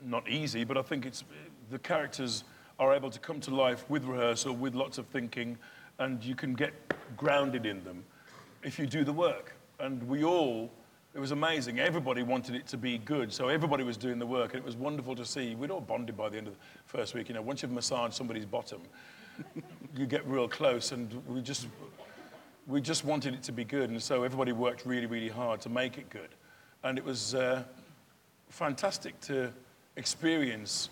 not 0.05 0.29
easy, 0.29 0.65
but 0.65 0.77
I 0.77 0.83
think 0.83 1.05
it's, 1.05 1.25
the 1.71 1.79
characters 1.79 2.45
are 2.79 2.95
able 2.95 3.11
to 3.11 3.19
come 3.19 3.41
to 3.41 3.55
life 3.55 3.85
with 3.89 4.05
rehearsal, 4.05 4.55
with 4.55 4.75
lots 4.75 4.99
of 4.99 5.07
thinking, 5.07 5.59
and 5.99 6.23
you 6.23 6.35
can 6.35 6.55
get 6.55 6.73
grounded 7.17 7.67
in 7.67 7.83
them 7.85 8.05
if 8.63 8.79
you 8.79 8.87
do 8.87 9.05
the 9.05 9.13
work. 9.13 9.55
And 9.81 10.03
we 10.09 10.25
all, 10.25 10.71
it 11.19 11.21
was 11.21 11.33
amazing. 11.33 11.81
Everybody 11.81 12.23
wanted 12.23 12.55
it 12.55 12.69
to 12.69 12.77
be 12.77 12.99
good, 12.99 13.33
so 13.33 13.49
everybody 13.49 13.83
was 13.83 13.97
doing 13.97 14.21
the 14.21 14.27
work, 14.27 14.55
and 14.55 14.63
it 14.63 14.65
was 14.65 14.77
wonderful 14.77 15.17
to 15.17 15.25
see. 15.25 15.57
We'd 15.57 15.73
all 15.73 15.81
bonded 15.81 16.17
by 16.17 16.29
the 16.29 16.39
end 16.39 16.47
of 16.47 16.53
the 16.53 16.61
first 16.87 17.13
week. 17.13 17.29
You 17.29 17.35
know, 17.35 17.43
once 17.43 17.61
you've 17.61 17.73
massaged 17.73 18.15
somebody's 18.15 18.47
bottom, 18.47 18.81
you 19.97 20.07
get 20.07 20.25
real 20.29 20.47
close, 20.47 20.93
and 20.93 21.13
we 21.27 21.41
just, 21.41 21.67
we 22.69 22.81
just 22.81 23.05
wanted 23.05 23.35
it 23.35 23.43
to 23.43 23.51
be 23.51 23.65
good, 23.65 23.91
and 23.91 24.01
so 24.01 24.23
everybody 24.23 24.53
worked 24.53 24.87
really, 24.87 25.07
really 25.07 25.29
hard 25.29 25.61
to 25.63 25.69
make 25.69 25.99
it 25.99 26.09
good. 26.09 26.29
And 26.85 26.97
it 26.99 27.05
was 27.05 27.35
uh, 27.35 27.65
fantastic 28.49 29.21
to 29.23 29.53
experience 29.97 30.89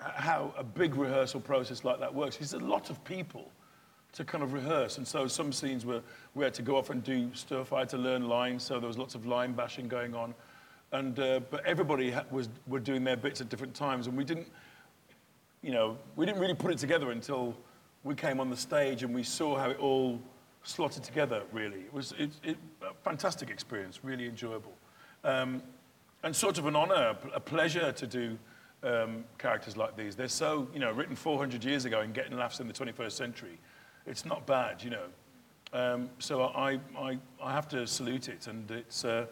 how 0.00 0.52
a 0.58 0.64
big 0.64 0.96
rehearsal 0.96 1.38
process 1.38 1.84
like 1.84 2.00
that 2.00 2.12
works. 2.12 2.38
It's 2.40 2.54
a 2.54 2.58
lot 2.58 2.90
of 2.90 3.04
people 3.04 3.52
to 4.12 4.24
kind 4.24 4.42
of 4.42 4.52
rehearse. 4.52 4.98
And 4.98 5.06
so 5.06 5.26
some 5.26 5.52
scenes 5.52 5.84
were, 5.84 6.02
we 6.34 6.44
had 6.44 6.54
to 6.54 6.62
go 6.62 6.76
off 6.76 6.90
and 6.90 7.02
do 7.02 7.30
stuff. 7.34 7.72
I 7.72 7.80
had 7.80 7.88
to 7.90 7.98
learn 7.98 8.28
lines, 8.28 8.62
so 8.62 8.78
there 8.80 8.88
was 8.88 8.98
lots 8.98 9.14
of 9.14 9.26
line 9.26 9.52
bashing 9.52 9.88
going 9.88 10.14
on. 10.14 10.34
And, 10.92 11.18
uh, 11.18 11.40
but 11.50 11.64
everybody 11.66 12.10
ha- 12.10 12.24
was, 12.30 12.48
were 12.66 12.80
doing 12.80 13.04
their 13.04 13.16
bits 13.16 13.40
at 13.40 13.48
different 13.48 13.74
times. 13.74 14.06
And 14.06 14.16
we 14.16 14.24
didn't, 14.24 14.48
you 15.62 15.72
know, 15.72 15.98
we 16.16 16.24
didn't 16.24 16.40
really 16.40 16.54
put 16.54 16.70
it 16.70 16.78
together 16.78 17.10
until 17.10 17.54
we 18.04 18.14
came 18.14 18.40
on 18.40 18.48
the 18.48 18.56
stage 18.56 19.02
and 19.02 19.14
we 19.14 19.22
saw 19.22 19.58
how 19.58 19.70
it 19.70 19.78
all 19.78 20.18
slotted 20.62 21.02
together, 21.02 21.42
really. 21.52 21.80
It 21.80 21.92
was 21.92 22.14
it, 22.18 22.30
it, 22.42 22.56
a 22.82 22.94
fantastic 23.04 23.50
experience, 23.50 24.00
really 24.02 24.26
enjoyable. 24.26 24.72
Um, 25.24 25.62
and 26.22 26.34
sort 26.34 26.58
of 26.58 26.66
an 26.66 26.74
honor, 26.74 27.16
a 27.34 27.40
pleasure 27.40 27.92
to 27.92 28.06
do 28.06 28.38
um, 28.82 29.24
characters 29.38 29.76
like 29.76 29.96
these. 29.96 30.16
They're 30.16 30.28
so, 30.28 30.68
you 30.72 30.80
know, 30.80 30.92
written 30.92 31.16
400 31.16 31.64
years 31.64 31.84
ago 31.84 32.00
and 32.00 32.14
getting 32.14 32.36
laughs 32.36 32.60
in 32.60 32.66
the 32.66 32.72
21st 32.72 33.12
century. 33.12 33.58
It's 34.08 34.24
not 34.24 34.46
bad, 34.46 34.82
you 34.82 34.90
know. 34.90 35.04
Um, 35.72 36.10
so 36.18 36.44
I, 36.44 36.80
I, 36.96 37.18
I 37.42 37.52
have 37.52 37.68
to 37.68 37.86
salute 37.86 38.28
it, 38.28 38.46
and 38.46 38.70
it's, 38.70 39.04
uh, 39.04 39.26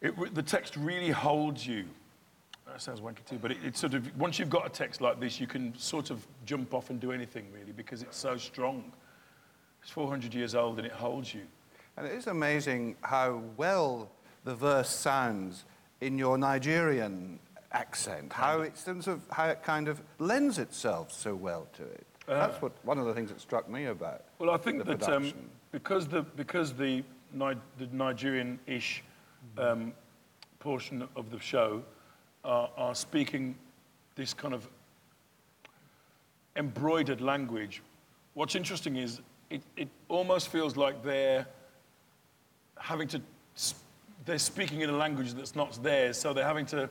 it, 0.00 0.34
the 0.34 0.42
text 0.42 0.76
really 0.76 1.10
holds 1.10 1.66
you. 1.66 1.84
That 2.66 2.80
sounds 2.80 3.00
wanky 3.00 3.24
too, 3.28 3.38
but 3.40 3.50
it, 3.50 3.58
it's 3.62 3.78
sort 3.78 3.94
of, 3.94 4.16
once 4.18 4.38
you've 4.38 4.50
got 4.50 4.66
a 4.66 4.70
text 4.70 5.00
like 5.00 5.20
this, 5.20 5.38
you 5.38 5.46
can 5.46 5.76
sort 5.78 6.10
of 6.10 6.26
jump 6.46 6.72
off 6.72 6.90
and 6.90 6.98
do 6.98 7.12
anything 7.12 7.46
really 7.52 7.72
because 7.72 8.02
it's 8.02 8.16
so 8.16 8.36
strong. 8.36 8.92
It's 9.82 9.90
400 9.90 10.32
years 10.34 10.54
old 10.54 10.78
and 10.78 10.86
it 10.86 10.92
holds 10.92 11.34
you. 11.34 11.42
And 11.96 12.06
it 12.06 12.12
is 12.12 12.26
amazing 12.26 12.96
how 13.02 13.42
well 13.56 14.10
the 14.44 14.54
verse 14.54 14.90
sounds 14.90 15.64
in 16.00 16.16
your 16.18 16.38
Nigerian 16.38 17.38
accent, 17.72 18.32
how 18.32 18.60
it, 18.60 18.78
sort 18.78 19.06
of, 19.06 19.20
how 19.30 19.46
it 19.46 19.62
kind 19.62 19.88
of 19.88 20.00
lends 20.18 20.58
itself 20.58 21.12
so 21.12 21.34
well 21.34 21.66
to 21.74 21.82
it. 21.82 22.06
That's 22.28 22.60
what, 22.60 22.72
one 22.84 22.98
of 22.98 23.06
the 23.06 23.14
things 23.14 23.30
that 23.30 23.40
struck 23.40 23.68
me 23.70 23.86
about 23.86 24.24
Well, 24.38 24.50
I 24.50 24.58
think 24.58 24.84
the 24.84 24.96
that 24.96 25.08
um, 25.08 25.32
because 25.72 26.06
the 26.06 26.22
because 26.22 26.72
the, 26.74 27.02
Ni- 27.32 27.54
the 27.78 27.86
Nigerian-ish 27.92 29.02
um, 29.56 29.92
portion 30.60 31.08
of 31.16 31.30
the 31.30 31.40
show 31.40 31.82
are, 32.44 32.70
are 32.76 32.94
speaking 32.94 33.54
this 34.14 34.34
kind 34.34 34.54
of 34.54 34.68
embroidered 36.56 37.20
language. 37.20 37.82
What's 38.34 38.54
interesting 38.54 38.96
is 38.96 39.20
it, 39.50 39.62
it 39.76 39.88
almost 40.08 40.48
feels 40.48 40.76
like 40.76 41.02
they're 41.02 41.46
having 42.78 43.08
to 43.08 43.20
they're 44.24 44.38
speaking 44.38 44.82
in 44.82 44.90
a 44.90 44.96
language 44.96 45.32
that's 45.32 45.56
not 45.56 45.82
theirs, 45.82 46.18
so 46.18 46.34
they're 46.34 46.44
having 46.44 46.66
to 46.66 46.88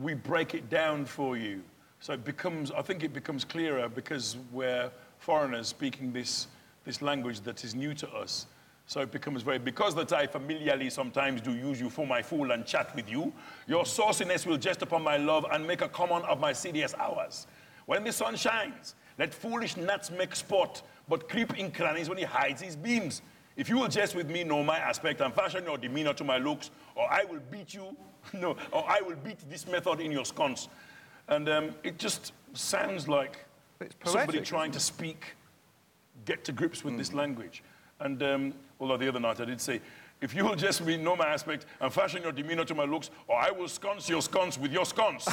we 0.00 0.14
break 0.14 0.54
it 0.54 0.70
down 0.70 1.04
for 1.04 1.36
you. 1.36 1.62
So 2.04 2.12
it 2.12 2.22
becomes, 2.22 2.70
I 2.70 2.82
think 2.82 3.02
it 3.02 3.14
becomes 3.14 3.46
clearer 3.46 3.88
because 3.88 4.36
we're 4.52 4.90
foreigners 5.20 5.68
speaking 5.68 6.12
this, 6.12 6.48
this 6.84 7.00
language 7.00 7.40
that 7.40 7.64
is 7.64 7.74
new 7.74 7.94
to 7.94 8.06
us. 8.10 8.44
So 8.84 9.00
it 9.00 9.10
becomes 9.10 9.40
very, 9.40 9.58
because 9.58 9.94
that 9.94 10.12
I 10.12 10.26
familiarly 10.26 10.90
sometimes 10.90 11.40
do 11.40 11.54
use 11.54 11.80
you 11.80 11.88
for 11.88 12.06
my 12.06 12.20
fool 12.20 12.50
and 12.50 12.66
chat 12.66 12.94
with 12.94 13.10
you, 13.10 13.32
your 13.66 13.86
sauciness 13.86 14.44
will 14.44 14.58
jest 14.58 14.82
upon 14.82 15.02
my 15.02 15.16
love 15.16 15.46
and 15.50 15.66
make 15.66 15.80
a 15.80 15.88
common 15.88 16.20
of 16.24 16.38
my 16.40 16.52
serious 16.52 16.94
hours. 16.96 17.46
When 17.86 18.04
the 18.04 18.12
sun 18.12 18.36
shines, 18.36 18.96
let 19.18 19.32
foolish 19.32 19.78
gnats 19.78 20.10
make 20.10 20.36
sport, 20.36 20.82
but 21.08 21.30
creep 21.30 21.58
in 21.58 21.70
crannies 21.70 22.10
when 22.10 22.18
he 22.18 22.24
hides 22.24 22.60
his 22.60 22.76
beams. 22.76 23.22
If 23.56 23.70
you 23.70 23.78
will 23.78 23.88
jest 23.88 24.14
with 24.14 24.28
me, 24.28 24.44
know 24.44 24.62
my 24.62 24.76
aspect, 24.76 25.22
and 25.22 25.32
fashion 25.32 25.64
your 25.64 25.78
demeanor 25.78 26.12
to 26.12 26.24
my 26.24 26.36
looks, 26.36 26.70
or 26.96 27.10
I 27.10 27.24
will 27.24 27.40
beat 27.50 27.72
you, 27.72 27.96
no, 28.34 28.58
or 28.72 28.84
I 28.86 29.00
will 29.00 29.16
beat 29.16 29.38
this 29.48 29.66
method 29.66 30.00
in 30.00 30.12
your 30.12 30.26
sconce. 30.26 30.68
And 31.28 31.48
um, 31.48 31.74
it 31.82 31.98
just 31.98 32.32
sounds 32.52 33.08
like 33.08 33.44
somebody 34.04 34.40
trying 34.40 34.72
to 34.72 34.80
speak, 34.80 35.34
get 36.24 36.44
to 36.44 36.52
grips 36.52 36.84
with 36.84 36.96
this 36.96 37.12
language. 37.12 37.62
And 38.00 38.22
um, 38.22 38.54
although 38.80 38.96
the 38.96 39.08
other 39.08 39.20
night 39.20 39.40
I 39.40 39.44
did 39.44 39.60
say, 39.60 39.80
if 40.20 40.34
you 40.34 40.44
will 40.44 40.54
just 40.54 40.84
know 40.84 41.16
my 41.16 41.26
aspect, 41.26 41.66
and 41.80 41.92
fashion 41.92 42.22
your 42.22 42.32
demeanor 42.32 42.64
to 42.64 42.74
my 42.74 42.84
looks, 42.84 43.10
or 43.28 43.36
I 43.36 43.50
will 43.50 43.68
sconce 43.68 44.08
your 44.08 44.22
sconce 44.22 44.56
with 44.56 44.72
your 44.72 44.86
sconce. 44.86 45.26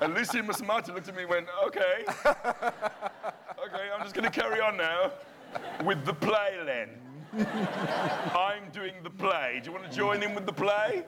and 0.00 0.14
Lucy 0.14 0.40
Msamati 0.40 0.88
looked 0.94 1.08
at 1.08 1.16
me 1.16 1.22
and 1.22 1.30
went, 1.30 1.46
okay. 1.66 2.04
okay, 2.26 3.88
I'm 3.94 4.02
just 4.02 4.14
going 4.14 4.30
to 4.30 4.40
carry 4.40 4.60
on 4.60 4.76
now 4.76 5.12
with 5.84 6.04
the 6.04 6.12
play, 6.12 6.58
Len. 6.64 6.90
I'm 8.36 8.70
doing 8.72 8.94
the 9.02 9.10
play. 9.10 9.60
Do 9.62 9.70
you 9.70 9.76
want 9.76 9.90
to 9.90 9.96
join 9.96 10.22
in 10.22 10.34
with 10.34 10.46
the 10.46 10.52
play? 10.52 11.04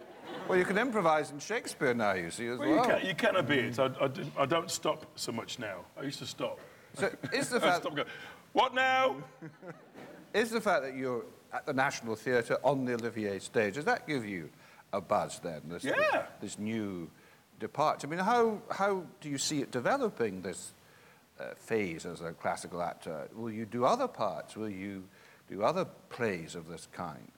Well, 0.48 0.56
you 0.56 0.64
can 0.64 0.78
improvise 0.78 1.32
in 1.32 1.40
Shakespeare 1.40 1.92
now, 1.92 2.12
you 2.12 2.30
see, 2.30 2.46
as 2.46 2.58
Well, 2.58 2.70
well. 2.70 2.76
you, 2.86 2.94
can, 2.98 3.06
you 3.08 3.14
can 3.14 3.36
a 3.36 3.42
bit. 3.42 3.78
I, 3.80 3.86
I, 3.86 4.10
I 4.38 4.46
don't 4.46 4.70
stop 4.70 5.04
so 5.16 5.32
much 5.32 5.58
now. 5.58 5.84
I 5.98 6.02
used 6.02 6.20
to 6.20 6.26
stop. 6.26 6.60
So 6.94 7.10
is 7.32 7.48
the 7.48 7.58
fact, 7.66 7.82
stop 7.82 7.96
going, 7.96 8.06
what 8.52 8.72
now? 8.72 9.16
is 10.34 10.50
the 10.50 10.60
fact 10.60 10.82
that 10.84 10.94
you're 10.94 11.24
at 11.52 11.66
the 11.66 11.72
National 11.72 12.14
Theatre 12.14 12.58
on 12.62 12.84
the 12.84 12.94
Olivier 12.94 13.40
stage, 13.40 13.74
does 13.74 13.84
that 13.86 14.06
give 14.06 14.24
you 14.24 14.48
a 14.92 15.00
buzz 15.00 15.40
then? 15.40 15.62
This, 15.66 15.82
Yeah. 15.84 16.26
This 16.40 16.58
new 16.60 17.10
departure. 17.58 18.06
I 18.06 18.10
mean, 18.10 18.20
how, 18.20 18.60
how 18.70 19.02
do 19.20 19.28
you 19.28 19.38
see 19.38 19.62
it 19.62 19.72
developing, 19.72 20.42
this 20.42 20.74
uh, 21.40 21.54
phase 21.56 22.06
as 22.06 22.20
a 22.20 22.32
classical 22.32 22.82
actor? 22.82 23.28
Will 23.34 23.50
you 23.50 23.66
do 23.66 23.84
other 23.84 24.06
parts? 24.06 24.56
Will 24.56 24.70
you 24.70 25.04
do 25.50 25.64
other 25.64 25.86
plays 26.08 26.54
of 26.54 26.68
this 26.68 26.86
kind? 26.92 27.32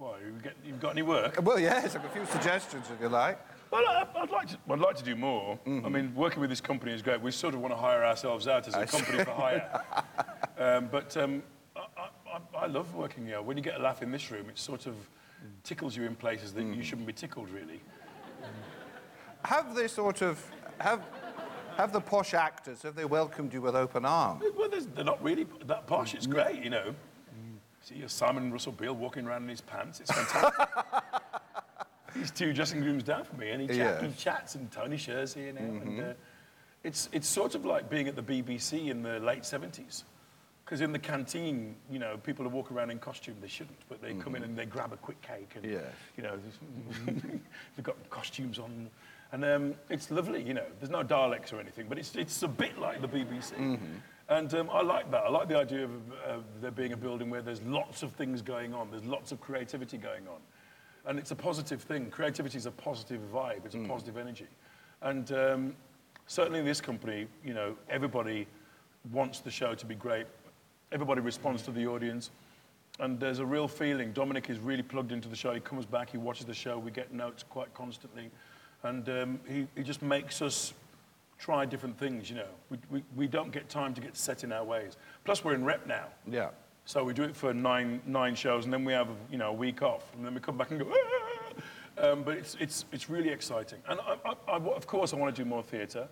Well, 0.00 0.16
you 0.24 0.32
get, 0.42 0.54
you've 0.64 0.80
got 0.80 0.92
any 0.92 1.02
work? 1.02 1.38
Well, 1.42 1.60
yes, 1.60 1.94
I've 1.94 2.02
a 2.02 2.08
few 2.08 2.24
suggestions, 2.24 2.86
if 2.90 2.98
you 3.02 3.10
like. 3.10 3.38
Well, 3.70 3.86
I, 3.86 4.06
I'd, 4.16 4.30
like 4.30 4.48
to, 4.48 4.56
I'd 4.70 4.78
like 4.78 4.96
to 4.96 5.04
do 5.04 5.14
more. 5.14 5.58
I 5.66 5.70
mean, 5.90 6.14
working 6.14 6.40
with 6.40 6.48
this 6.48 6.60
company 6.62 6.92
is 6.92 7.02
great. 7.02 7.20
We 7.20 7.30
sort 7.30 7.52
of 7.52 7.60
want 7.60 7.74
to 7.74 7.76
hire 7.78 8.02
ourselves 8.02 8.48
out 8.48 8.66
as 8.66 8.74
a 8.74 8.86
company 8.86 9.22
for 9.22 9.30
hire. 9.30 9.82
um, 10.58 10.88
but 10.90 11.14
um, 11.18 11.42
I, 11.76 11.80
I, 11.80 12.08
I- 12.34 12.62
I 12.62 12.66
love 12.66 12.94
working 12.94 13.26
here. 13.26 13.42
When 13.42 13.56
you 13.56 13.62
get 13.62 13.76
a 13.78 13.82
laugh 13.82 14.02
in 14.02 14.10
this 14.10 14.30
room, 14.30 14.48
it 14.48 14.58
sort 14.58 14.86
of 14.86 14.94
tickles 15.64 15.96
you 15.96 16.04
in 16.04 16.14
places 16.14 16.52
that 16.54 16.62
you 16.64 16.82
shouldn't 16.82 17.06
be 17.06 17.12
tickled, 17.12 17.50
really. 17.50 17.80
have 19.44 19.74
they 19.74 19.88
sort 19.88 20.22
of 20.22 20.42
have 20.78 21.02
have 21.76 21.92
the 21.92 22.00
posh 22.00 22.34
actors 22.34 22.82
have 22.82 22.94
they 22.94 23.04
welcomed 23.04 23.52
you 23.52 23.60
with 23.60 23.74
open 23.74 24.04
arms? 24.04 24.42
Well, 24.56 24.68
they're 24.94 25.04
not 25.04 25.22
really 25.22 25.46
that 25.66 25.86
posh. 25.86 26.14
It's 26.14 26.26
great, 26.26 26.62
you 26.62 26.70
know. 26.70 26.94
See 27.82 27.96
your 27.96 28.08
Simon 28.08 28.52
Russell 28.52 28.72
Beale 28.72 28.94
walking 28.94 29.26
around 29.26 29.44
in 29.44 29.48
his 29.48 29.60
pants. 29.60 30.00
It's 30.00 30.12
fantastic. 30.12 30.68
He's 32.14 32.30
two 32.30 32.52
dressing 32.52 32.82
rooms 32.82 33.02
down 33.04 33.24
from 33.24 33.38
me, 33.38 33.50
and 33.50 33.60
he, 33.62 33.68
chat, 33.68 33.76
Yes. 33.76 34.02
he 34.02 34.22
chats, 34.22 34.54
and 34.56 34.70
Tony 34.70 34.96
Sher's 34.96 35.32
here 35.32 35.52
now. 35.52 35.60
And, 35.60 36.00
uh, 36.00 36.04
it's, 36.82 37.08
it's 37.12 37.28
sort 37.28 37.54
of 37.54 37.64
like 37.64 37.88
being 37.88 38.08
at 38.08 38.16
the 38.16 38.22
BBC 38.22 38.88
in 38.90 39.02
the 39.02 39.18
late 39.20 39.42
70s. 39.42 40.04
Because 40.64 40.80
in 40.82 40.92
the 40.92 40.98
canteen, 40.98 41.74
you 41.90 41.98
know, 41.98 42.16
people 42.16 42.44
who 42.44 42.50
walk 42.50 42.70
around 42.72 42.90
in 42.90 42.98
costume, 42.98 43.36
they 43.40 43.48
shouldn't, 43.48 43.78
but 43.88 44.00
they 44.02 44.14
come 44.14 44.34
in 44.34 44.42
and 44.44 44.56
they 44.56 44.66
grab 44.66 44.92
a 44.92 44.96
quick 44.96 45.20
cake 45.22 45.52
and, 45.56 45.64
Yes. 45.64 45.82
you 46.16 46.22
know, 46.22 46.38
they've 47.06 47.84
got 47.84 47.96
costumes 48.10 48.58
on. 48.58 48.88
And 49.32 49.44
um, 49.44 49.74
it's 49.88 50.10
lovely, 50.10 50.42
you 50.42 50.54
know. 50.54 50.64
There's 50.80 50.90
no 50.90 51.02
dialects 51.02 51.52
or 51.52 51.60
anything, 51.60 51.86
but 51.88 51.98
it's, 51.98 52.14
it's 52.16 52.42
a 52.42 52.48
bit 52.48 52.78
like 52.78 53.00
the 53.00 53.08
BBC. 53.08 53.78
And 54.30 54.54
um, 54.54 54.70
I 54.72 54.80
like 54.80 55.10
that. 55.10 55.24
I 55.24 55.28
like 55.28 55.48
the 55.48 55.58
idea 55.58 55.84
of 55.84 55.90
uh, 55.90 56.36
there 56.60 56.70
being 56.70 56.92
a 56.92 56.96
building 56.96 57.30
where 57.30 57.42
there's 57.42 57.60
lots 57.62 58.04
of 58.04 58.12
things 58.12 58.42
going 58.42 58.72
on, 58.72 58.88
there's 58.90 59.04
lots 59.04 59.32
of 59.32 59.40
creativity 59.40 59.98
going 59.98 60.28
on. 60.28 60.38
And 61.04 61.18
it's 61.18 61.32
a 61.32 61.36
positive 61.36 61.82
thing. 61.82 62.10
Creativity 62.10 62.56
is 62.56 62.66
a 62.66 62.70
positive 62.70 63.20
vibe, 63.34 63.64
it's 63.64 63.74
a 63.74 63.78
positive 63.78 64.16
energy. 64.16 64.46
And 65.02 65.32
um, 65.32 65.76
certainly 66.28 66.60
in 66.60 66.64
this 66.64 66.80
company, 66.80 67.26
you 67.44 67.54
know, 67.54 67.74
everybody 67.88 68.46
wants 69.10 69.40
the 69.40 69.50
show 69.50 69.74
to 69.74 69.84
be 69.84 69.96
great. 69.96 70.26
Everybody 70.92 71.22
responds 71.22 71.62
to 71.62 71.72
the 71.72 71.88
audience. 71.88 72.30
And 73.00 73.18
there's 73.18 73.40
a 73.40 73.46
real 73.46 73.66
feeling. 73.66 74.12
Dominic 74.12 74.48
is 74.48 74.60
really 74.60 74.82
plugged 74.82 75.10
into 75.10 75.28
the 75.28 75.36
show. 75.36 75.52
He 75.54 75.60
comes 75.60 75.86
back, 75.86 76.10
he 76.10 76.18
watches 76.18 76.46
the 76.46 76.54
show. 76.54 76.78
We 76.78 76.92
get 76.92 77.12
notes 77.12 77.44
quite 77.48 77.74
constantly. 77.74 78.30
And 78.84 79.08
um, 79.08 79.40
he, 79.48 79.66
he 79.74 79.82
just 79.82 80.02
makes 80.02 80.40
us 80.40 80.72
try 81.40 81.64
different 81.64 81.98
things, 81.98 82.28
you 82.30 82.36
know. 82.36 82.48
We, 82.68 82.78
we, 82.90 83.02
we 83.16 83.26
don't 83.26 83.50
get 83.50 83.68
time 83.68 83.94
to 83.94 84.00
get 84.00 84.16
set 84.16 84.44
in 84.44 84.52
our 84.52 84.62
ways. 84.62 84.96
Plus, 85.24 85.42
we're 85.42 85.54
in 85.54 85.64
rep 85.64 85.86
now. 85.86 86.04
Yeah. 86.30 86.50
So 86.84 87.02
we 87.02 87.14
do 87.14 87.22
it 87.22 87.34
for 87.34 87.54
nine, 87.54 88.00
nine 88.06 88.34
shows, 88.34 88.64
and 88.64 88.72
then 88.72 88.84
we 88.84 88.92
have 88.92 89.08
you 89.30 89.38
know, 89.38 89.48
a 89.48 89.52
week 89.52 89.82
off, 89.82 90.12
and 90.16 90.24
then 90.24 90.34
we 90.34 90.40
come 90.40 90.56
back 90.58 90.70
and 90.70 90.80
go, 90.80 90.86
"Ah!" 90.92 92.08
um, 92.10 92.22
but 92.22 92.36
it's, 92.36 92.56
it's, 92.60 92.84
it's 92.92 93.08
really 93.08 93.30
exciting. 93.30 93.78
And 93.88 94.00
I, 94.00 94.16
I, 94.28 94.52
I, 94.52 94.56
of 94.56 94.86
course, 94.86 95.12
I 95.12 95.16
want 95.16 95.34
to 95.34 95.42
do 95.42 95.48
more 95.48 95.62
theatre. 95.62 96.08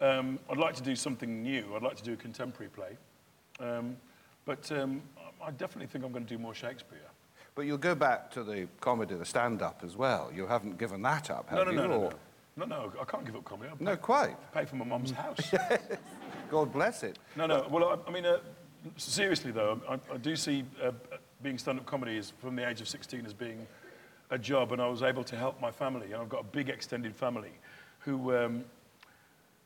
Um, 0.00 0.38
I'd 0.50 0.58
like 0.58 0.74
to 0.76 0.82
do 0.82 0.96
something 0.96 1.42
new. 1.42 1.74
I'd 1.76 1.82
like 1.82 1.96
to 1.96 2.02
do 2.02 2.14
a 2.14 2.16
contemporary 2.16 2.70
play. 2.70 2.96
Um, 3.60 3.96
but 4.44 4.70
um, 4.72 5.02
I 5.44 5.50
definitely 5.52 5.86
think 5.86 6.04
I'm 6.04 6.12
going 6.12 6.24
to 6.24 6.34
do 6.34 6.38
more 6.38 6.54
Shakespeare. 6.54 6.98
But 7.54 7.66
you'll 7.66 7.78
go 7.78 7.94
back 7.94 8.30
to 8.32 8.42
the 8.42 8.66
comedy, 8.80 9.14
the 9.14 9.24
stand-up 9.24 9.82
as 9.84 9.96
well. 9.96 10.30
You 10.34 10.46
haven't 10.46 10.78
given 10.78 11.02
that 11.02 11.30
up, 11.30 11.50
have 11.50 11.58
No, 11.58 11.64
no, 11.64 11.70
you? 11.70 11.76
no, 11.76 11.86
no, 11.86 11.94
Or- 11.94 12.10
no. 12.10 12.16
No, 12.56 12.66
no, 12.66 12.92
I 13.00 13.04
can't 13.04 13.24
give 13.24 13.34
up 13.36 13.44
comedy. 13.44 13.70
I 13.72 13.82
No, 13.82 13.96
quite. 13.96 14.36
pay 14.52 14.64
for 14.64 14.76
my 14.76 14.84
mum's 14.84 15.10
house. 15.10 15.38
God 16.50 16.72
bless 16.72 17.02
it. 17.02 17.18
No, 17.34 17.46
no. 17.46 17.66
Well, 17.70 17.84
I, 18.06 18.08
I 18.08 18.12
mean, 18.12 18.26
uh, 18.26 18.38
seriously 18.96 19.52
though, 19.52 19.80
I, 19.88 19.94
I 20.12 20.18
do 20.18 20.36
see 20.36 20.64
uh, 20.82 20.92
being 21.42 21.56
stand-up 21.56 21.86
comedy 21.86 22.16
is 22.18 22.32
from 22.40 22.54
the 22.56 22.68
age 22.68 22.80
of 22.80 22.88
16 22.88 23.24
as 23.24 23.32
being 23.32 23.66
a 24.30 24.38
job, 24.38 24.72
and 24.72 24.80
I 24.82 24.86
was 24.88 25.02
able 25.02 25.24
to 25.24 25.36
help 25.36 25.60
my 25.60 25.70
family, 25.70 26.12
and 26.12 26.16
I've 26.16 26.28
got 26.28 26.40
a 26.40 26.44
big 26.44 26.68
extended 26.68 27.14
family, 27.16 27.52
who, 28.00 28.34
um, 28.36 28.64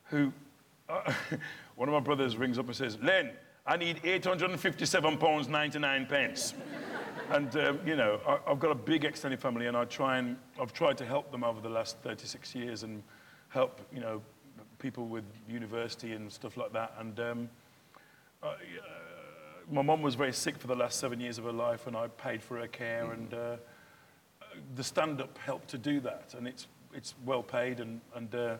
who, 0.05 0.33
uh, 0.89 1.13
one 1.77 1.89
of 1.89 1.93
my 1.93 2.01
brothers 2.01 2.37
rings 2.37 2.59
up 2.59 2.67
and 2.67 2.75
says, 2.77 2.99
"Len, 3.03 3.33
I 3.67 3.77
need 3.77 4.01
857 4.05 5.19
pounds 5.19 5.49
99 5.49 6.07
pence." 6.07 6.55
And 7.31 7.57
um, 7.57 7.81
you 7.85 7.97
know, 7.97 8.21
I, 8.27 8.39
I've 8.51 8.61
got 8.61 8.71
a 8.71 8.77
big 8.77 9.05
extended 9.05 9.41
family, 9.41 9.67
and 9.67 9.77
I 9.77 9.85
try 9.85 10.19
and 10.19 10.37
I've 10.61 10.73
tried 10.73 10.97
to 10.99 11.05
help 11.05 11.33
them 11.33 11.43
over 11.43 11.61
the 11.61 11.69
last 11.69 11.99
36 11.99 12.55
years, 12.55 12.83
and 12.83 13.03
help 13.49 13.81
you 13.93 14.01
know 14.01 14.23
people 14.79 15.07
with 15.07 15.25
university 15.49 16.13
and 16.13 16.31
stuff 16.31 16.57
like 16.57 16.73
that. 16.73 16.95
And 16.99 17.19
um, 17.19 17.49
I, 18.43 18.47
uh, 18.47 18.53
my 19.71 19.83
mum 19.83 20.03
was 20.03 20.15
very 20.15 20.33
sick 20.33 20.57
for 20.57 20.69
the 20.69 20.77
last 20.77 21.01
seven 21.01 21.21
years 21.21 21.39
of 21.39 21.45
her 21.45 21.53
life, 21.53 21.87
and 21.87 21.97
I 21.97 22.07
paid 22.09 22.43
for 22.43 22.59
her 22.59 22.69
care, 22.69 23.13
and 23.13 23.35
uh, 23.35 23.57
the 24.77 24.85
stand-up 24.85 25.37
helped 25.39 25.69
to 25.71 25.79
do 25.79 26.01
that, 26.01 26.35
and 26.37 26.47
it's 26.47 26.69
it's 26.95 27.15
well 27.25 27.43
paid, 27.43 27.81
and 27.81 28.01
and 28.15 28.35
uh, 28.35 28.57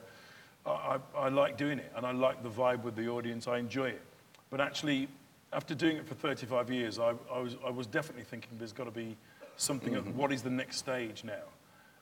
I 0.65 0.97
I 1.15 1.29
like 1.29 1.57
doing 1.57 1.79
it, 1.79 1.91
and 1.95 2.05
I 2.05 2.11
like 2.11 2.43
the 2.43 2.49
vibe 2.49 2.83
with 2.83 2.95
the 2.95 3.07
audience. 3.07 3.47
I 3.47 3.59
enjoy 3.59 3.89
it, 3.89 4.01
but 4.49 4.59
actually, 4.59 5.07
after 5.53 5.73
doing 5.73 5.97
it 5.97 6.07
for 6.07 6.15
35 6.15 6.69
years, 6.69 6.99
I, 6.99 7.13
I 7.31 7.39
was 7.39 7.55
I 7.65 7.69
was 7.69 7.87
definitely 7.87 8.23
thinking 8.23 8.51
there's 8.57 8.73
got 8.73 8.85
to 8.85 8.91
be 8.91 9.15
something. 9.55 9.95
of 9.95 10.15
What 10.15 10.31
is 10.31 10.41
the 10.41 10.49
next 10.49 10.77
stage 10.77 11.23
now? 11.23 11.33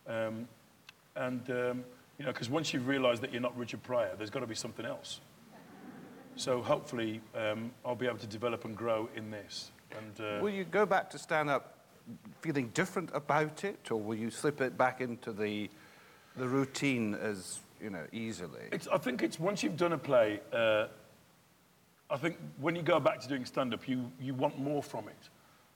Um, 0.08 0.48
and 1.14 1.48
um, 1.50 1.84
you 2.18 2.24
know, 2.24 2.32
because 2.32 2.50
once 2.50 2.72
you've 2.72 2.88
realised 2.88 3.22
that 3.22 3.32
you're 3.32 3.42
not 3.42 3.56
Richard 3.56 3.82
Pryor, 3.82 4.14
there's 4.16 4.30
got 4.30 4.40
to 4.40 4.46
be 4.46 4.54
something 4.54 4.86
else. 4.86 5.20
So 6.36 6.60
hopefully, 6.60 7.20
um, 7.34 7.70
I'll 7.84 7.94
be 7.94 8.06
able 8.06 8.18
to 8.18 8.26
develop 8.26 8.66
and 8.66 8.76
grow 8.76 9.08
in 9.16 9.30
this. 9.30 9.70
And 9.96 10.20
uh, 10.20 10.42
Will 10.42 10.50
you 10.50 10.64
go 10.64 10.84
back 10.84 11.08
to 11.10 11.18
stand-up 11.18 11.78
feeling 12.40 12.68
different 12.74 13.10
about 13.14 13.64
it, 13.64 13.90
or 13.90 13.98
will 13.98 14.16
you 14.16 14.30
slip 14.30 14.60
it 14.60 14.76
back 14.76 15.00
into 15.00 15.32
the, 15.32 15.70
the 16.36 16.46
routine 16.46 17.14
as, 17.14 17.60
you 17.80 17.88
know, 17.88 18.04
easily? 18.12 18.64
It's, 18.70 18.86
I 18.88 18.98
think 18.98 19.22
it's 19.22 19.40
once 19.40 19.62
you've 19.62 19.78
done 19.78 19.94
a 19.94 19.98
play, 19.98 20.40
uh, 20.52 20.88
I 22.08 22.16
think 22.16 22.36
when 22.60 22.76
you 22.76 22.82
go 22.82 23.00
back 23.00 23.20
to 23.20 23.28
doing 23.28 23.44
stand-up, 23.44 23.88
you, 23.88 24.10
you 24.20 24.34
want 24.34 24.58
more 24.58 24.82
from 24.82 25.08
it. 25.08 25.28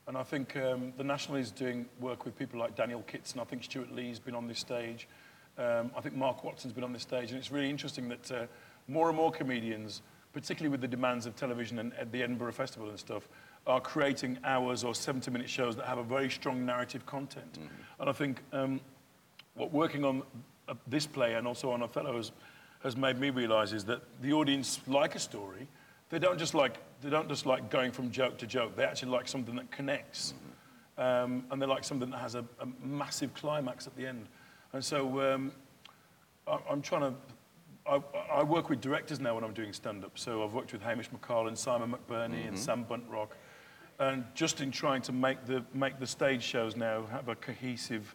And 0.07 0.17
I 0.17 0.23
think 0.23 0.57
um, 0.57 0.93
the 0.97 1.05
National 1.05 1.37
is 1.37 1.51
doing 1.51 1.87
work 2.01 2.25
with 2.25 2.39
people 2.39 2.59
like 2.59 2.77
Daniel 2.77 3.03
Kitson. 3.03 3.41
I 3.41 3.45
think 3.45 3.65
Stewart 3.65 3.93
Lee's 3.93 4.19
been 4.19 4.35
on 4.35 4.47
this 4.47 4.59
stage. 4.59 5.09
Um, 5.59 5.91
I 5.97 6.01
think 6.01 6.15
Mark 6.15 6.43
Watson's 6.45 6.73
been 6.73 6.85
on 6.85 6.93
this 6.93 7.03
stage. 7.03 7.31
And 7.31 7.39
it's 7.39 7.51
really 7.51 7.69
interesting 7.69 8.09
that 8.09 8.33
uh, 8.33 8.47
more 8.89 9.09
and 9.09 9.17
more 9.17 9.31
comedians, 9.31 10.03
particularly 10.33 10.71
with 10.71 10.81
the 10.81 10.89
demands 10.89 11.27
of 11.27 11.37
television 11.37 11.79
and 11.79 11.93
at 11.95 12.11
the 12.13 12.23
Edinburgh 12.23 12.53
Festival 12.53 12.89
and 12.89 12.99
stuff, 12.99 13.29
are 13.67 13.81
creating 13.81 14.39
hours 14.43 14.85
or 14.85 14.95
70-minute 14.95 15.49
shows 15.49 15.77
that 15.77 15.85
have 15.87 15.99
a 15.99 16.03
very 16.03 16.31
strong 16.31 16.65
narrative 16.65 17.05
content. 17.07 17.59
And 17.99 18.09
I 18.09 18.13
think 18.13 18.43
um, 18.53 18.81
what 19.55 19.73
working 19.73 20.05
on 20.05 20.23
uh, 20.69 20.75
this 20.87 21.07
play 21.07 21.35
and 21.35 21.47
also 21.47 21.71
on 21.71 21.83
Othello 21.83 22.17
has, 22.17 22.33
has 22.83 22.97
made 22.97 23.19
me 23.19 23.31
realise 23.31 23.73
is 23.73 23.85
that 23.85 24.01
the 24.23 24.33
audience 24.33 24.81
like 24.87 25.15
a 25.15 25.19
story. 25.19 25.69
They 26.11 26.19
don't 26.19 26.39
just 26.39 26.55
like 26.55 26.79
they 27.01 27.09
don't 27.09 27.29
just 27.29 27.47
like 27.47 27.71
going 27.71 27.93
from 27.93 28.11
joke 28.11 28.37
to 28.39 28.47
joke. 28.47 28.77
They 28.77 28.85
actually 28.85 29.13
like 29.13 29.29
something 29.29 29.57
that 29.57 29.71
connects, 29.71 30.35
um, 30.99 31.45
and 31.51 31.63
they 31.63 31.67
like 31.67 31.85
something 31.85 32.11
that 32.11 32.19
has 32.19 32.35
a, 32.35 32.45
a 32.61 32.67
massive 32.85 33.33
climax 33.33 33.87
at 33.87 33.97
the 33.97 34.07
end. 34.07 34.27
And 34.73 34.85
so 34.85 35.21
um, 35.21 35.53
I, 36.47 36.59
I'm 36.69 36.83
trying 36.83 37.03
to. 37.03 37.15
I, 37.87 38.01
I 38.35 38.43
work 38.43 38.69
with 38.69 38.81
directors 38.81 39.21
now 39.21 39.35
when 39.35 39.43
I'm 39.43 39.55
doing 39.55 39.73
stand-up. 39.73 40.19
So 40.19 40.45
I've 40.45 40.53
worked 40.53 40.73
with 40.73 40.83
Hamish 40.83 41.09
McColl 41.11 41.49
and 41.49 41.57
Simon 41.57 41.93
McBurney 41.93 42.47
and 42.47 42.59
Sam 42.59 42.85
Buntrock, 42.85 43.31
and 43.99 44.25
just 44.35 44.61
in 44.61 44.71
trying 44.71 45.03
to 45.03 45.13
make 45.13 45.47
the 45.47 45.65
make 45.73 45.99
the 45.99 46.07
stage 46.07 46.43
shows 46.43 46.77
now 46.77 47.07
have 47.07 47.29
a 47.29 47.37
cohesive 47.37 48.15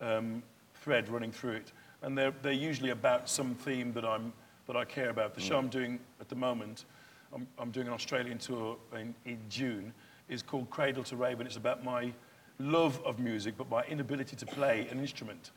um, 0.00 0.42
thread 0.74 1.08
running 1.08 1.32
through 1.32 1.52
it, 1.52 1.72
and 2.02 2.18
they're 2.18 2.34
they're 2.42 2.52
usually 2.52 2.90
about 2.90 3.28
some 3.28 3.54
theme 3.54 3.92
that 3.92 4.04
I'm 4.04 4.32
that 4.66 4.76
I 4.76 4.84
care 4.84 5.10
about. 5.10 5.34
The 5.34 5.40
show 5.40 5.56
I'm 5.56 5.68
doing 5.68 6.00
at 6.20 6.28
the 6.28 6.36
moment, 6.36 6.84
I'm, 7.34 7.46
I'm 7.58 7.70
doing 7.70 7.86
an 7.86 7.92
Australian 7.92 8.38
tour 8.38 8.76
in, 8.94 9.14
in 9.24 9.38
June, 9.48 9.92
is 10.28 10.42
called 10.42 10.70
Cradle 10.70 11.04
to 11.04 11.16
Rave. 11.16 11.40
it's 11.40 11.56
about 11.56 11.84
my 11.84 12.12
love 12.58 13.00
of 13.04 13.18
music, 13.18 13.54
but 13.56 13.68
my 13.68 13.82
inability 13.84 14.36
to 14.36 14.46
play 14.46 14.86
an 14.90 14.98
instrument. 14.98 15.50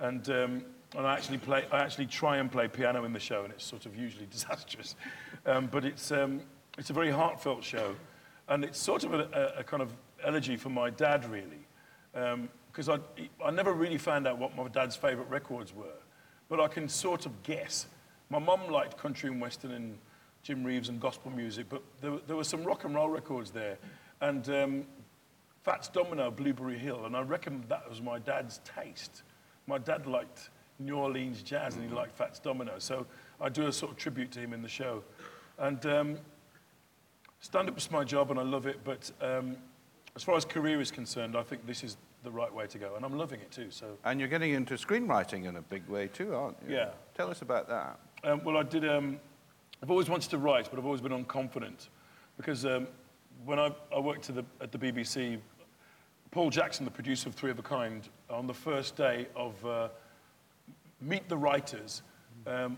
And, 0.00 0.28
um, 0.30 0.64
and 0.96 1.06
I 1.06 1.14
actually 1.14 1.38
play, 1.38 1.66
I 1.70 1.78
actually 1.78 2.06
try 2.06 2.38
and 2.38 2.50
play 2.50 2.68
piano 2.68 3.04
in 3.04 3.12
the 3.12 3.20
show, 3.20 3.44
and 3.44 3.52
it's 3.52 3.64
sort 3.64 3.86
of 3.86 3.96
usually 3.96 4.26
disastrous. 4.30 4.96
Um, 5.46 5.66
but 5.66 5.84
it's, 5.84 6.10
um, 6.12 6.40
it's 6.78 6.90
a 6.90 6.94
very 6.94 7.10
heartfelt 7.10 7.62
show, 7.64 7.94
and 8.48 8.64
it's 8.64 8.78
sort 8.78 9.04
of 9.04 9.14
a, 9.14 9.54
a, 9.56 9.60
a 9.60 9.64
kind 9.64 9.82
of 9.82 9.92
elegy 10.24 10.56
for 10.56 10.70
my 10.70 10.90
dad, 10.90 11.28
really. 11.30 11.66
Because 12.72 12.88
I, 12.88 12.98
I 13.44 13.50
never 13.50 13.72
really 13.72 13.98
found 13.98 14.26
out 14.26 14.38
what 14.38 14.56
my 14.56 14.68
dad's 14.68 14.96
favourite 14.96 15.30
records 15.30 15.74
were, 15.74 15.98
but 16.48 16.60
I 16.60 16.68
can 16.68 16.88
sort 16.88 17.26
of 17.26 17.42
guess. 17.42 17.86
My 18.30 18.38
mum 18.38 18.68
liked 18.70 18.96
country 18.96 19.30
and 19.30 19.40
western 19.40 19.72
and 19.72 19.98
Jim 20.48 20.64
Reeves 20.64 20.88
and 20.88 20.98
gospel 20.98 21.30
music, 21.30 21.66
but 21.68 21.82
there, 22.00 22.10
were- 22.12 22.20
there 22.26 22.34
were 22.34 22.42
some 22.42 22.64
rock 22.64 22.84
and 22.84 22.94
roll 22.94 23.10
records 23.10 23.50
there. 23.50 23.76
And 24.22 24.48
um, 24.48 24.84
Fats 25.62 25.88
Domino, 25.88 26.30
Blueberry 26.30 26.78
Hill, 26.78 27.04
and 27.04 27.14
I 27.14 27.20
reckon 27.20 27.62
that 27.68 27.86
was 27.86 28.00
my 28.00 28.18
dad's 28.18 28.58
taste. 28.64 29.24
My 29.66 29.76
dad 29.76 30.06
liked 30.06 30.48
New 30.78 30.96
Orleans 30.96 31.42
jazz 31.42 31.76
and 31.76 31.86
he 31.86 31.94
liked 31.94 32.16
Fats 32.16 32.38
Domino, 32.38 32.78
so 32.78 33.06
I 33.42 33.50
do 33.50 33.66
a 33.66 33.72
sort 33.72 33.92
of 33.92 33.98
tribute 33.98 34.30
to 34.32 34.40
him 34.40 34.54
in 34.54 34.62
the 34.62 34.68
show. 34.70 35.04
And 35.58 35.84
um, 35.84 36.18
stand 37.40 37.68
up 37.68 37.76
is 37.76 37.90
my 37.90 38.02
job 38.02 38.30
and 38.30 38.40
I 38.40 38.42
love 38.42 38.66
it, 38.66 38.80
but 38.84 39.10
um, 39.20 39.54
as 40.16 40.22
far 40.22 40.34
as 40.34 40.46
career 40.46 40.80
is 40.80 40.90
concerned, 40.90 41.36
I 41.36 41.42
think 41.42 41.66
this 41.66 41.84
is 41.84 41.98
the 42.24 42.30
right 42.30 42.52
way 42.54 42.66
to 42.68 42.78
go, 42.78 42.94
and 42.96 43.04
I'm 43.04 43.18
loving 43.18 43.40
it 43.40 43.50
too. 43.50 43.70
So, 43.70 43.98
And 44.02 44.18
you're 44.18 44.30
getting 44.30 44.54
into 44.54 44.74
screenwriting 44.76 45.44
in 45.44 45.56
a 45.56 45.62
big 45.62 45.86
way 45.88 46.08
too, 46.08 46.34
aren't 46.34 46.56
you? 46.66 46.74
Yeah. 46.74 46.92
Tell 47.14 47.30
us 47.30 47.42
about 47.42 47.68
that. 47.68 48.00
um, 48.24 48.40
well, 48.44 48.56
I 48.56 48.62
did. 48.62 48.88
Um, 48.88 49.20
I've 49.82 49.90
always 49.90 50.08
wanted 50.10 50.30
to 50.30 50.38
write, 50.38 50.68
but 50.70 50.78
I've 50.78 50.84
always 50.84 51.00
been 51.00 51.12
unconfident 51.12 51.88
because 52.36 52.66
um, 52.66 52.88
when 53.44 53.60
I, 53.60 53.70
I 53.94 54.00
worked 54.00 54.26
the, 54.26 54.44
at 54.60 54.72
the 54.72 54.78
BBC, 54.78 55.38
Paul 56.32 56.50
Jackson, 56.50 56.84
the 56.84 56.90
producer 56.90 57.28
of 57.28 57.36
Three 57.36 57.52
of 57.52 57.58
a 57.60 57.62
Kind, 57.62 58.08
on 58.28 58.48
the 58.48 58.54
first 58.54 58.96
day 58.96 59.28
of 59.36 59.64
uh, 59.64 59.88
meet 61.00 61.28
the 61.28 61.36
writers. 61.36 62.02
Um, 62.44 62.76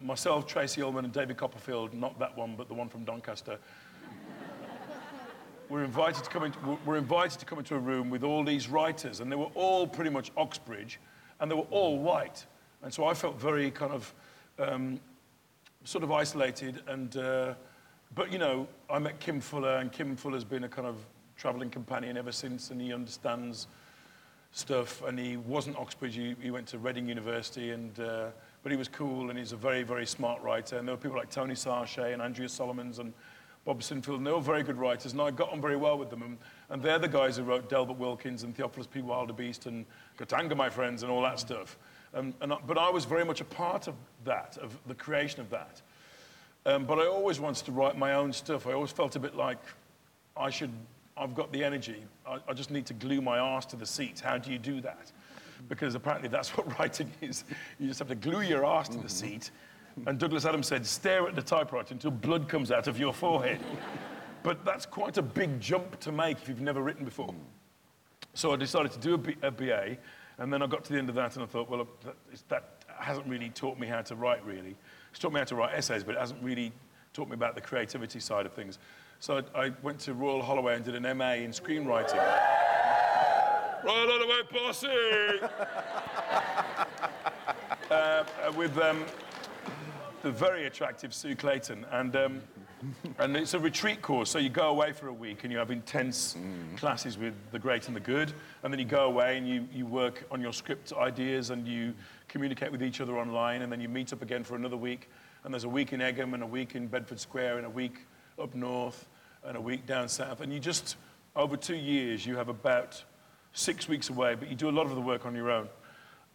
myself, 0.00 0.44
Tracey 0.46 0.82
Ullman, 0.82 1.04
and 1.04 1.14
David 1.14 1.36
Copperfield, 1.36 1.94
not 1.94 2.18
that 2.18 2.36
one, 2.36 2.56
but 2.56 2.66
the 2.66 2.74
one 2.74 2.88
from 2.88 3.04
Doncaster, 3.04 3.58
were 5.68 5.84
invited 5.84 6.24
to 6.24 6.30
come 6.30 6.44
into, 6.44 6.58
were 6.84 6.96
invited 6.96 7.38
to 7.38 7.46
come 7.46 7.58
into 7.58 7.76
a 7.76 7.78
room 7.78 8.10
with 8.10 8.24
all 8.24 8.42
these 8.42 8.68
writers, 8.68 9.20
and 9.20 9.30
they 9.30 9.36
were 9.36 9.50
all 9.54 9.86
pretty 9.86 10.10
much 10.10 10.32
Oxbridge, 10.36 10.98
and 11.38 11.48
they 11.48 11.54
were 11.54 11.66
all 11.70 11.98
white. 11.98 12.44
And 12.82 12.92
so 12.92 13.04
I 13.04 13.14
felt 13.14 13.40
very 13.40 13.70
kind 13.70 13.92
of 13.92 14.12
um, 14.58 15.00
sort 15.84 16.02
of 16.02 16.10
isolated. 16.10 16.82
And 16.88 17.16
uh, 17.16 17.54
but 18.14 18.32
you 18.32 18.38
know, 18.38 18.66
I 18.90 18.98
met 18.98 19.20
Kim 19.20 19.40
Fuller, 19.40 19.76
and 19.76 19.92
Kim 19.92 20.16
Fuller's 20.16 20.44
been 20.44 20.64
a 20.64 20.68
kind 20.68 20.88
of 20.88 20.96
traveling 21.36 21.70
companion 21.70 22.16
ever 22.16 22.32
since, 22.32 22.70
and 22.70 22.80
he 22.80 22.92
understands 22.92 23.66
stuff. 24.52 25.02
And 25.02 25.18
he 25.18 25.36
wasn't 25.36 25.76
Oxbridge; 25.76 26.16
he, 26.16 26.34
he 26.40 26.50
went 26.50 26.66
to 26.68 26.78
Reading 26.78 27.08
University, 27.08 27.70
and 27.70 27.98
uh, 28.00 28.26
but 28.62 28.72
he 28.72 28.78
was 28.78 28.88
cool, 28.88 29.30
and 29.30 29.38
he's 29.38 29.52
a 29.52 29.56
very, 29.56 29.82
very 29.82 30.06
smart 30.06 30.42
writer. 30.42 30.78
And 30.78 30.88
there 30.88 30.94
were 30.94 31.00
people 31.00 31.18
like 31.18 31.30
Tony 31.30 31.54
Sarchet 31.54 32.12
and 32.12 32.22
Andrea 32.22 32.48
Solomons 32.48 32.98
and 32.98 33.12
Bob 33.64 33.80
Sinfield, 33.80 34.18
and 34.18 34.26
they 34.26 34.32
were 34.32 34.40
very 34.40 34.62
good 34.62 34.76
writers, 34.76 35.12
and 35.12 35.20
I 35.20 35.30
got 35.30 35.50
on 35.50 35.60
very 35.60 35.76
well 35.76 35.96
with 35.96 36.10
them. 36.10 36.22
And, 36.22 36.38
and 36.68 36.82
they're 36.82 36.98
the 36.98 37.08
guys 37.08 37.36
who 37.36 37.44
wrote 37.44 37.68
Delbert 37.70 37.98
Wilkins 37.98 38.42
and 38.42 38.54
Theophilus 38.54 38.86
P. 38.86 39.00
Wildebeest 39.00 39.66
and 39.66 39.86
Katanga, 40.18 40.54
my 40.54 40.68
friends, 40.68 41.02
and 41.02 41.10
all 41.10 41.22
that 41.22 41.40
stuff. 41.40 41.78
Um, 42.14 42.32
and 42.40 42.52
I, 42.52 42.58
but 42.66 42.78
I 42.78 42.88
was 42.90 43.04
very 43.04 43.24
much 43.24 43.40
a 43.40 43.44
part 43.44 43.88
of 43.88 43.94
that, 44.24 44.56
of 44.58 44.78
the 44.86 44.94
creation 44.94 45.40
of 45.40 45.50
that. 45.50 45.82
Um, 46.66 46.86
but 46.86 46.98
I 46.98 47.06
always 47.06 47.40
wanted 47.40 47.66
to 47.66 47.72
write 47.72 47.98
my 47.98 48.14
own 48.14 48.32
stuff. 48.32 48.66
I 48.66 48.72
always 48.72 48.90
felt 48.90 49.16
a 49.16 49.20
bit 49.20 49.34
like 49.34 49.58
I 50.36 50.48
should, 50.48 50.72
I've 51.16 51.34
got 51.34 51.52
the 51.52 51.62
energy. 51.62 52.02
I, 52.26 52.38
I 52.48 52.52
just 52.54 52.70
need 52.70 52.86
to 52.86 52.94
glue 52.94 53.20
my 53.20 53.38
ass 53.38 53.66
to 53.66 53.76
the 53.76 53.86
seat. 53.86 54.20
How 54.20 54.38
do 54.38 54.50
you 54.50 54.58
do 54.58 54.80
that? 54.80 55.12
Because 55.68 55.94
apparently 55.94 56.28
that's 56.28 56.50
what 56.56 56.78
writing 56.78 57.10
is. 57.20 57.44
You 57.78 57.88
just 57.88 57.98
have 57.98 58.08
to 58.08 58.14
glue 58.14 58.42
your 58.42 58.64
ass 58.64 58.88
to 58.90 58.98
the 58.98 59.08
seat. 59.08 59.50
And 60.06 60.18
Douglas 60.18 60.44
Adams 60.44 60.66
said, 60.66 60.86
stare 60.86 61.26
at 61.28 61.34
the 61.34 61.42
typewriter 61.42 61.94
until 61.94 62.10
blood 62.10 62.48
comes 62.48 62.70
out 62.72 62.88
of 62.88 62.98
your 62.98 63.12
forehead. 63.12 63.60
but 64.42 64.64
that's 64.64 64.86
quite 64.86 65.18
a 65.18 65.22
big 65.22 65.60
jump 65.60 66.00
to 66.00 66.12
make 66.12 66.40
if 66.40 66.48
you've 66.48 66.60
never 66.60 66.82
written 66.82 67.04
before. 67.04 67.34
So 68.34 68.52
I 68.52 68.56
decided 68.56 68.90
to 68.92 68.98
do 68.98 69.14
a, 69.14 69.18
B- 69.18 69.36
a 69.42 69.50
BA, 69.50 69.96
and 70.38 70.52
then 70.52 70.62
I 70.62 70.66
got 70.66 70.84
to 70.84 70.92
the 70.92 70.98
end 70.98 71.08
of 71.08 71.14
that 71.14 71.36
and 71.36 71.44
I 71.44 71.46
thought, 71.46 71.68
well, 71.68 71.86
that, 72.48 72.64
hasn't 72.98 73.26
really 73.26 73.50
taught 73.50 73.78
me 73.78 73.86
how 73.86 74.02
to 74.02 74.14
write, 74.14 74.44
really. 74.46 74.76
It's 75.10 75.18
taught 75.18 75.32
me 75.32 75.40
how 75.40 75.44
to 75.46 75.56
write 75.56 75.74
essays, 75.74 76.04
but 76.04 76.14
it 76.14 76.18
hasn't 76.18 76.42
really 76.42 76.72
taught 77.12 77.28
me 77.28 77.34
about 77.34 77.54
the 77.54 77.60
creativity 77.60 78.20
side 78.20 78.46
of 78.46 78.52
things. 78.52 78.78
So 79.20 79.42
I, 79.54 79.66
I 79.66 79.72
went 79.82 79.98
to 80.00 80.14
Royal 80.14 80.42
Holloway 80.42 80.76
and 80.76 80.84
did 80.84 80.94
an 80.94 81.02
MA 81.16 81.32
in 81.32 81.50
screenwriting. 81.50 82.16
Royal 83.84 84.08
Holloway 84.08 84.42
posse! 84.50 84.88
uh, 87.90 88.24
with 88.56 88.78
um, 88.78 89.04
the 90.24 90.32
very 90.32 90.66
attractive 90.66 91.12
Sue 91.12 91.36
Clayton. 91.36 91.84
And, 91.92 92.16
um, 92.16 92.42
and 93.18 93.36
it's 93.36 93.52
a 93.52 93.58
retreat 93.58 94.00
course, 94.00 94.30
so 94.30 94.38
you 94.38 94.48
go 94.48 94.70
away 94.70 94.92
for 94.92 95.08
a 95.08 95.12
week 95.12 95.44
and 95.44 95.52
you 95.52 95.58
have 95.58 95.70
intense 95.70 96.34
classes 96.78 97.18
with 97.18 97.34
the 97.52 97.58
great 97.58 97.88
and 97.88 97.94
the 97.94 98.00
good. 98.00 98.32
And 98.62 98.72
then 98.72 98.80
you 98.80 98.86
go 98.86 99.04
away 99.04 99.36
and 99.36 99.46
you, 99.46 99.68
you 99.70 99.84
work 99.84 100.24
on 100.30 100.40
your 100.40 100.54
script 100.54 100.94
ideas 100.94 101.50
and 101.50 101.68
you 101.68 101.92
communicate 102.26 102.72
with 102.72 102.82
each 102.82 103.02
other 103.02 103.18
online. 103.18 103.60
And 103.60 103.70
then 103.70 103.82
you 103.82 103.88
meet 103.90 104.14
up 104.14 104.22
again 104.22 104.44
for 104.44 104.56
another 104.56 104.78
week. 104.78 105.10
And 105.44 105.52
there's 105.52 105.64
a 105.64 105.68
week 105.68 105.92
in 105.92 106.00
Egham 106.00 106.32
and 106.32 106.42
a 106.42 106.46
week 106.46 106.74
in 106.74 106.86
Bedford 106.86 107.20
Square 107.20 107.58
and 107.58 107.66
a 107.66 107.70
week 107.70 108.06
up 108.42 108.54
north 108.54 109.06
and 109.44 109.58
a 109.58 109.60
week 109.60 109.86
down 109.86 110.08
south. 110.08 110.40
And 110.40 110.50
you 110.50 110.58
just, 110.58 110.96
over 111.36 111.54
two 111.54 111.76
years, 111.76 112.24
you 112.24 112.36
have 112.36 112.48
about 112.48 113.04
six 113.52 113.88
weeks 113.88 114.08
away, 114.08 114.36
but 114.36 114.48
you 114.48 114.56
do 114.56 114.70
a 114.70 114.72
lot 114.72 114.86
of 114.86 114.94
the 114.94 115.02
work 115.02 115.26
on 115.26 115.34
your 115.34 115.50
own. 115.50 115.68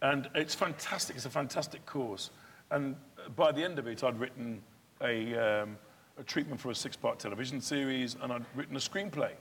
And 0.04 0.30
it's 0.36 0.54
fantastic. 0.54 1.16
It's 1.16 1.26
a 1.26 1.32
fantastic 1.32 1.88
course. 1.88 2.30
And 2.72 2.96
by 3.36 3.52
the 3.52 3.64
end 3.64 3.80
of 3.80 3.88
it, 3.88 4.04
I'd 4.04 4.20
written 4.20 4.62
a, 5.02 5.62
um, 5.62 5.78
a 6.18 6.24
treatment 6.24 6.60
for 6.60 6.72
a 6.72 6.76
six-part 6.76 7.20
television 7.20 7.62
series, 7.62 8.16
and 8.22 8.32
I'd 8.32 8.46
written 8.56 8.76
a 8.76 8.80
screenplay. 8.80 9.32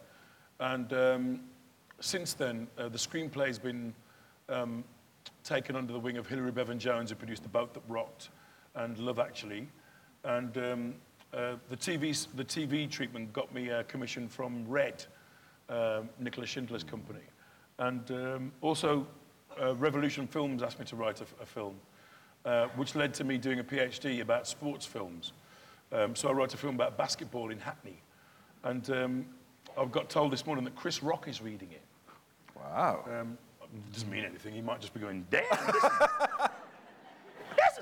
And 0.60 0.92
um, 0.92 1.40
since 2.00 2.34
then, 2.34 2.68
uh, 2.78 2.88
the 2.88 2.98
screenplay's 2.98 3.58
been 3.58 3.94
um, 4.48 4.84
taken 5.44 5.76
under 5.76 5.92
the 5.92 5.98
wing 5.98 6.16
of 6.16 6.26
Hilary 6.26 6.52
Bevan 6.52 6.78
Jones, 6.78 7.10
who 7.10 7.16
produced 7.16 7.42
The 7.42 7.48
Boat 7.48 7.74
That 7.74 7.82
Rocked 7.88 8.30
and 8.74 8.98
Love 8.98 9.18
Actually. 9.18 9.68
And 10.24 10.56
um, 10.58 10.94
uh, 11.32 11.54
the, 11.68 11.76
TV, 11.76 12.26
the 12.36 12.44
TV 12.44 12.90
treatment 12.90 13.32
got 13.32 13.52
me 13.52 13.68
a 13.68 13.84
commission 13.84 14.28
from 14.28 14.66
Red, 14.66 15.04
uh, 15.68 16.02
Nicola 16.18 16.46
Shindler's 16.46 16.84
company. 16.84 17.20
And 17.78 18.10
um, 18.10 18.52
also, 18.60 19.06
uh, 19.60 19.74
Revolution 19.76 20.26
Films 20.26 20.62
asked 20.62 20.78
me 20.78 20.84
to 20.86 20.96
write 20.96 21.20
a, 21.20 21.26
a 21.42 21.46
film, 21.46 21.74
uh, 22.48 22.66
which 22.76 22.94
led 22.94 23.12
to 23.12 23.24
me 23.24 23.36
doing 23.36 23.58
a 23.58 23.64
PhD 23.64 24.22
about 24.22 24.48
sports 24.48 24.86
films. 24.86 25.32
Um, 25.92 26.16
so 26.16 26.30
I 26.30 26.32
wrote 26.32 26.54
a 26.54 26.56
film 26.56 26.74
about 26.76 26.96
basketball 26.96 27.50
in 27.50 27.58
Hackney. 27.58 28.00
And 28.64 28.88
um, 28.90 29.26
I've 29.76 29.92
got 29.92 30.08
told 30.08 30.32
this 30.32 30.46
morning 30.46 30.64
that 30.64 30.74
Chris 30.74 31.02
Rock 31.02 31.28
is 31.28 31.42
reading 31.42 31.68
it. 31.72 31.82
Wow. 32.56 33.04
Um, 33.06 33.36
it 33.62 33.92
doesn't 33.92 34.10
mean 34.10 34.24
anything. 34.24 34.54
He 34.54 34.62
might 34.62 34.80
just 34.80 34.94
be 34.94 35.00
going, 35.00 35.26
damn, 35.30 35.42
this 35.50 35.60
is, 35.60 35.82
this 35.82 35.90
is 36.40 36.48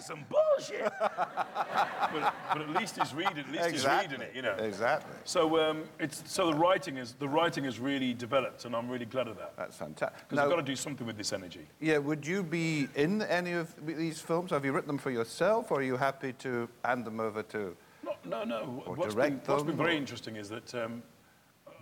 some 0.07 0.25
bullshit. 0.29 0.93
but, 1.01 2.35
but 2.53 2.63
at 2.63 2.71
least 2.71 2.99
he's 2.99 3.15
reading, 3.15 3.39
at 3.39 3.51
least 3.51 3.71
he's 3.71 3.87
reading 3.87 4.21
it, 4.21 4.33
you 4.35 4.43
know. 4.43 4.55
Exactly. 4.55 5.17
So 5.25 5.59
um, 5.61 5.85
it's 5.99 6.23
so 6.27 6.51
the 6.51 6.57
writing 6.57 6.97
is 6.97 7.15
the 7.15 7.29
writing 7.29 7.65
has 7.65 7.79
really 7.79 8.15
developed, 8.15 8.65
and 8.65 8.75
I'm 8.75 8.89
really 8.89 9.05
glad 9.07 9.29
of 9.29 9.37
that. 9.39 9.55
That's 9.57 9.77
fantastic. 9.77 10.29
Because 10.29 10.43
I've 10.43 10.51
got 10.51 10.57
to 10.57 10.63
do 10.63 10.77
something 10.77 11.07
with 11.07 11.17
this 11.17 11.33
energy. 11.33 11.67
Yeah, 11.81 11.99
would 11.99 12.27
you 12.27 12.43
be 12.43 12.89
in 12.95 13.23
any 13.23 13.53
of 13.53 13.75
these 13.85 14.21
films? 14.21 14.51
Have 14.51 14.65
you 14.65 14.73
written 14.73 14.89
them 14.89 14.99
for 14.99 15.11
yourself, 15.11 15.71
or 15.71 15.81
are 15.81 15.83
you 15.83 15.97
happy 15.97 16.33
to 16.35 16.69
hand 16.85 17.05
them 17.05 17.21
over 17.21 17.43
to? 17.45 17.77
No, 18.05 18.13
no, 18.25 18.45
no. 18.45 18.83
Or 18.87 18.95
What's 18.95 19.15
direct 19.15 19.47
been, 19.47 19.55
what's 19.55 19.65
been 19.65 19.77
very 19.77 19.95
or- 19.95 19.99
interesting 19.99 20.37
is 20.37 20.49
that 20.49 20.75
um, 20.75 21.03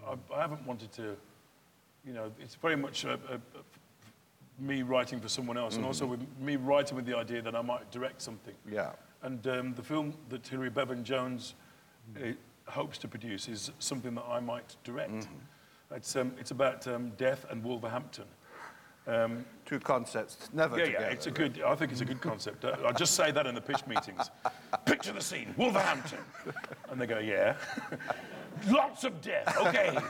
I, 0.06 0.14
I 0.34 0.40
haven't 0.40 0.66
wanted 0.66 0.90
to, 0.92 1.16
you 2.06 2.12
know, 2.14 2.30
it's 2.40 2.54
very 2.54 2.76
much 2.76 3.04
a, 3.04 3.12
a, 3.12 3.34
a- 3.34 3.64
me 4.58 4.82
writing 4.82 5.20
for 5.20 5.28
someone 5.28 5.56
else, 5.56 5.76
and 5.76 5.84
also 5.84 6.06
with 6.06 6.24
me 6.40 6.56
writing 6.56 6.96
with 6.96 7.06
the 7.06 7.16
idea 7.16 7.42
that 7.42 7.54
I 7.54 7.62
might 7.62 7.90
direct 7.90 8.22
something. 8.22 8.54
Yeah. 8.70 8.92
And 9.22 9.46
um, 9.46 9.74
the 9.74 9.82
film 9.82 10.14
that 10.28 10.46
Hilary 10.46 10.70
Bevan 10.70 11.02
Jones 11.02 11.54
uh, 12.16 12.28
hopes 12.66 12.98
to 12.98 13.08
produce 13.08 13.48
is 13.48 13.70
something 13.78 14.14
that 14.14 14.24
I 14.28 14.40
might 14.40 14.76
direct. 14.84 15.28
It's, 15.90 16.16
um, 16.16 16.32
it's 16.38 16.50
about 16.50 16.86
um, 16.86 17.10
death 17.16 17.46
and 17.50 17.62
Wolverhampton. 17.62 18.24
Um, 19.06 19.44
Two 19.66 19.80
concepts 19.80 20.48
never 20.54 20.78
yeah, 20.78 20.84
together. 20.86 21.04
yeah, 21.04 21.12
it's 21.12 21.26
a 21.26 21.30
good. 21.30 21.60
I 21.60 21.74
think 21.74 21.92
it's 21.92 22.00
a 22.00 22.06
good 22.06 22.22
concept. 22.22 22.64
Uh, 22.64 22.76
I 22.86 22.92
just 22.92 23.14
say 23.14 23.30
that 23.32 23.46
in 23.46 23.54
the 23.54 23.60
pitch 23.60 23.86
meetings. 23.86 24.30
Picture 24.86 25.12
the 25.12 25.20
scene: 25.20 25.54
Wolverhampton, 25.58 26.20
and 26.90 26.98
they 26.98 27.06
go, 27.06 27.18
"Yeah." 27.18 27.56
Lots 28.70 29.04
of 29.04 29.20
death. 29.20 29.56
Okay. 29.58 29.96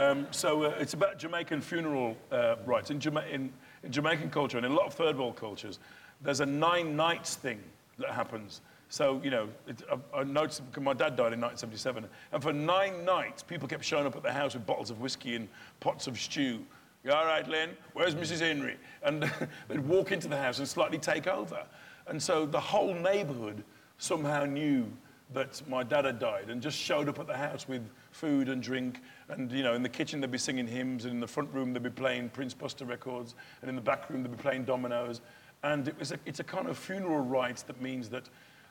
Um, 0.00 0.28
so 0.30 0.62
uh, 0.62 0.74
it's 0.78 0.94
about 0.94 1.18
Jamaican 1.18 1.60
funeral 1.60 2.16
uh, 2.30 2.54
rites 2.64 2.92
in, 2.92 3.00
Jama- 3.00 3.24
in, 3.28 3.52
in 3.82 3.92
Jamaican 3.92 4.30
culture 4.30 4.56
and 4.56 4.66
in 4.66 4.72
a 4.72 4.74
lot 4.74 4.86
of 4.86 4.94
third 4.94 5.16
world 5.16 5.36
cultures. 5.36 5.78
There's 6.20 6.40
a 6.40 6.46
nine 6.46 6.96
nights 6.96 7.36
thing 7.36 7.60
that 7.98 8.10
happens. 8.10 8.60
So 8.88 9.20
you 9.22 9.30
know, 9.30 9.48
it, 9.66 9.82
I, 9.90 10.20
I 10.20 10.24
noticed 10.24 10.64
because 10.66 10.82
my 10.82 10.94
dad 10.94 11.16
died 11.16 11.32
in 11.32 11.40
1977, 11.40 12.06
and 12.32 12.42
for 12.42 12.52
nine 12.52 13.04
nights, 13.04 13.42
people 13.42 13.68
kept 13.68 13.84
showing 13.84 14.06
up 14.06 14.16
at 14.16 14.22
the 14.22 14.32
house 14.32 14.54
with 14.54 14.66
bottles 14.66 14.90
of 14.90 15.00
whiskey 15.00 15.36
and 15.36 15.48
pots 15.80 16.06
of 16.06 16.18
stew. 16.18 16.64
All 17.10 17.24
right, 17.24 17.48
Len? 17.48 17.70
Where's 17.94 18.14
Mrs. 18.14 18.40
Henry? 18.40 18.76
And 19.02 19.22
they'd 19.68 19.80
walk 19.80 20.12
into 20.12 20.28
the 20.28 20.36
house 20.36 20.58
and 20.58 20.68
slightly 20.68 20.98
take 20.98 21.26
over. 21.26 21.64
And 22.06 22.22
so 22.22 22.44
the 22.44 22.60
whole 22.60 22.92
neighborhood 22.94 23.62
somehow 23.98 24.44
knew 24.44 24.90
that 25.32 25.60
my 25.68 25.82
dad 25.82 26.04
had 26.04 26.18
died 26.18 26.48
and 26.48 26.62
just 26.62 26.78
showed 26.78 27.08
up 27.08 27.18
at 27.18 27.26
the 27.26 27.36
house 27.36 27.68
with 27.68 27.86
food 28.12 28.48
and 28.48 28.62
drink. 28.62 29.00
And, 29.28 29.52
you 29.52 29.62
know, 29.62 29.74
in 29.74 29.82
the 29.82 29.88
kitchen 29.88 30.20
they'd 30.20 30.30
be 30.30 30.38
singing 30.38 30.66
hymns, 30.66 31.04
and 31.04 31.14
in 31.14 31.20
the 31.20 31.26
front 31.26 31.52
room 31.52 31.72
they'd 31.72 31.82
be 31.82 31.90
playing 31.90 32.30
Prince 32.30 32.54
Buster 32.54 32.84
records, 32.84 33.34
and 33.60 33.68
in 33.68 33.76
the 33.76 33.82
back 33.82 34.08
room 34.08 34.22
they'd 34.22 34.30
be 34.30 34.42
playing 34.42 34.64
dominoes. 34.64 35.20
And 35.62 35.88
it 35.88 35.98
was 35.98 36.12
a, 36.12 36.18
it's 36.24 36.40
a 36.40 36.44
kind 36.44 36.68
of 36.68 36.78
funeral 36.78 37.20
rite 37.20 37.64
that 37.66 37.80
means 37.80 38.08
that 38.10 38.28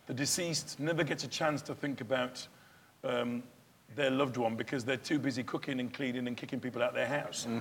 the 0.07 0.13
deceased 0.13 0.79
never 0.79 1.03
gets 1.03 1.23
a 1.23 1.27
chance 1.27 1.61
to 1.63 1.75
think 1.75 2.01
about 2.01 2.47
um, 3.03 3.43
their 3.95 4.09
loved 4.09 4.37
one 4.37 4.55
because 4.55 4.83
they're 4.83 4.97
too 4.97 5.19
busy 5.19 5.43
cooking 5.43 5.79
and 5.79 5.93
cleaning 5.93 6.27
and 6.27 6.37
kicking 6.37 6.59
people 6.59 6.81
out 6.81 6.89
of 6.89 6.95
their 6.95 7.07
house. 7.07 7.47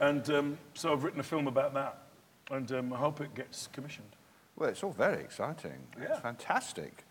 And 0.00 0.28
um, 0.30 0.58
so 0.74 0.92
I've 0.92 1.04
written 1.04 1.20
a 1.20 1.22
film 1.22 1.46
about 1.46 1.72
that, 1.74 1.98
and 2.50 2.70
um, 2.72 2.92
I 2.92 2.96
hope 2.96 3.20
it 3.20 3.32
gets 3.32 3.68
commissioned. 3.68 4.16
Well, 4.56 4.68
it's 4.68 4.82
all 4.82 4.90
very 4.90 5.22
exciting. 5.22 5.86
Yeah. 5.96 6.06
It's 6.10 6.20
fantastic. 6.20 7.04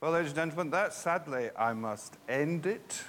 Well, 0.00 0.12
ladies 0.12 0.30
and 0.30 0.36
gentlemen, 0.36 0.70
that 0.70 0.94
sadly 0.94 1.50
I 1.58 1.72
must 1.72 2.18
end 2.28 2.66
it. 2.66 3.02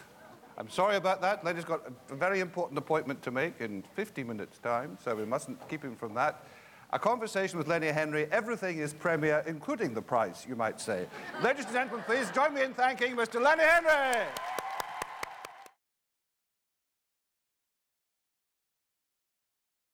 I'm 0.58 0.70
sorry 0.70 0.96
about 0.96 1.22
that. 1.22 1.46
Lady's 1.46 1.64
got 1.64 1.84
a 2.10 2.16
very 2.16 2.40
important 2.40 2.80
appointment 2.80 3.22
to 3.22 3.32
make 3.32 3.62
in 3.62 3.84
50 3.94 4.24
minutes' 4.24 4.58
time, 4.58 4.98
so 5.04 5.14
we 5.14 5.24
mustn't 5.24 5.70
keep 5.70 5.84
him 5.84 5.96
from 5.96 6.16
that. 6.16 6.44
A 6.92 6.98
conversation 6.98 7.60
with 7.60 7.68
Lenny 7.68 7.90
Henry, 7.90 8.26
everything 8.32 8.80
is 8.80 8.92
premier, 8.92 9.44
including 9.46 9.94
the 9.94 10.02
price, 10.02 10.48
you 10.50 10.56
might 10.56 10.82
say. 10.82 11.06
ladies 11.44 11.66
and 11.66 11.76
gentlemen, 11.76 12.04
please 12.08 12.32
join 12.32 12.56
me 12.56 12.64
in 12.64 12.74
thanking 12.74 13.16
Mr. 13.16 13.40
Lenny 13.40 13.64
Henry. 13.64 14.26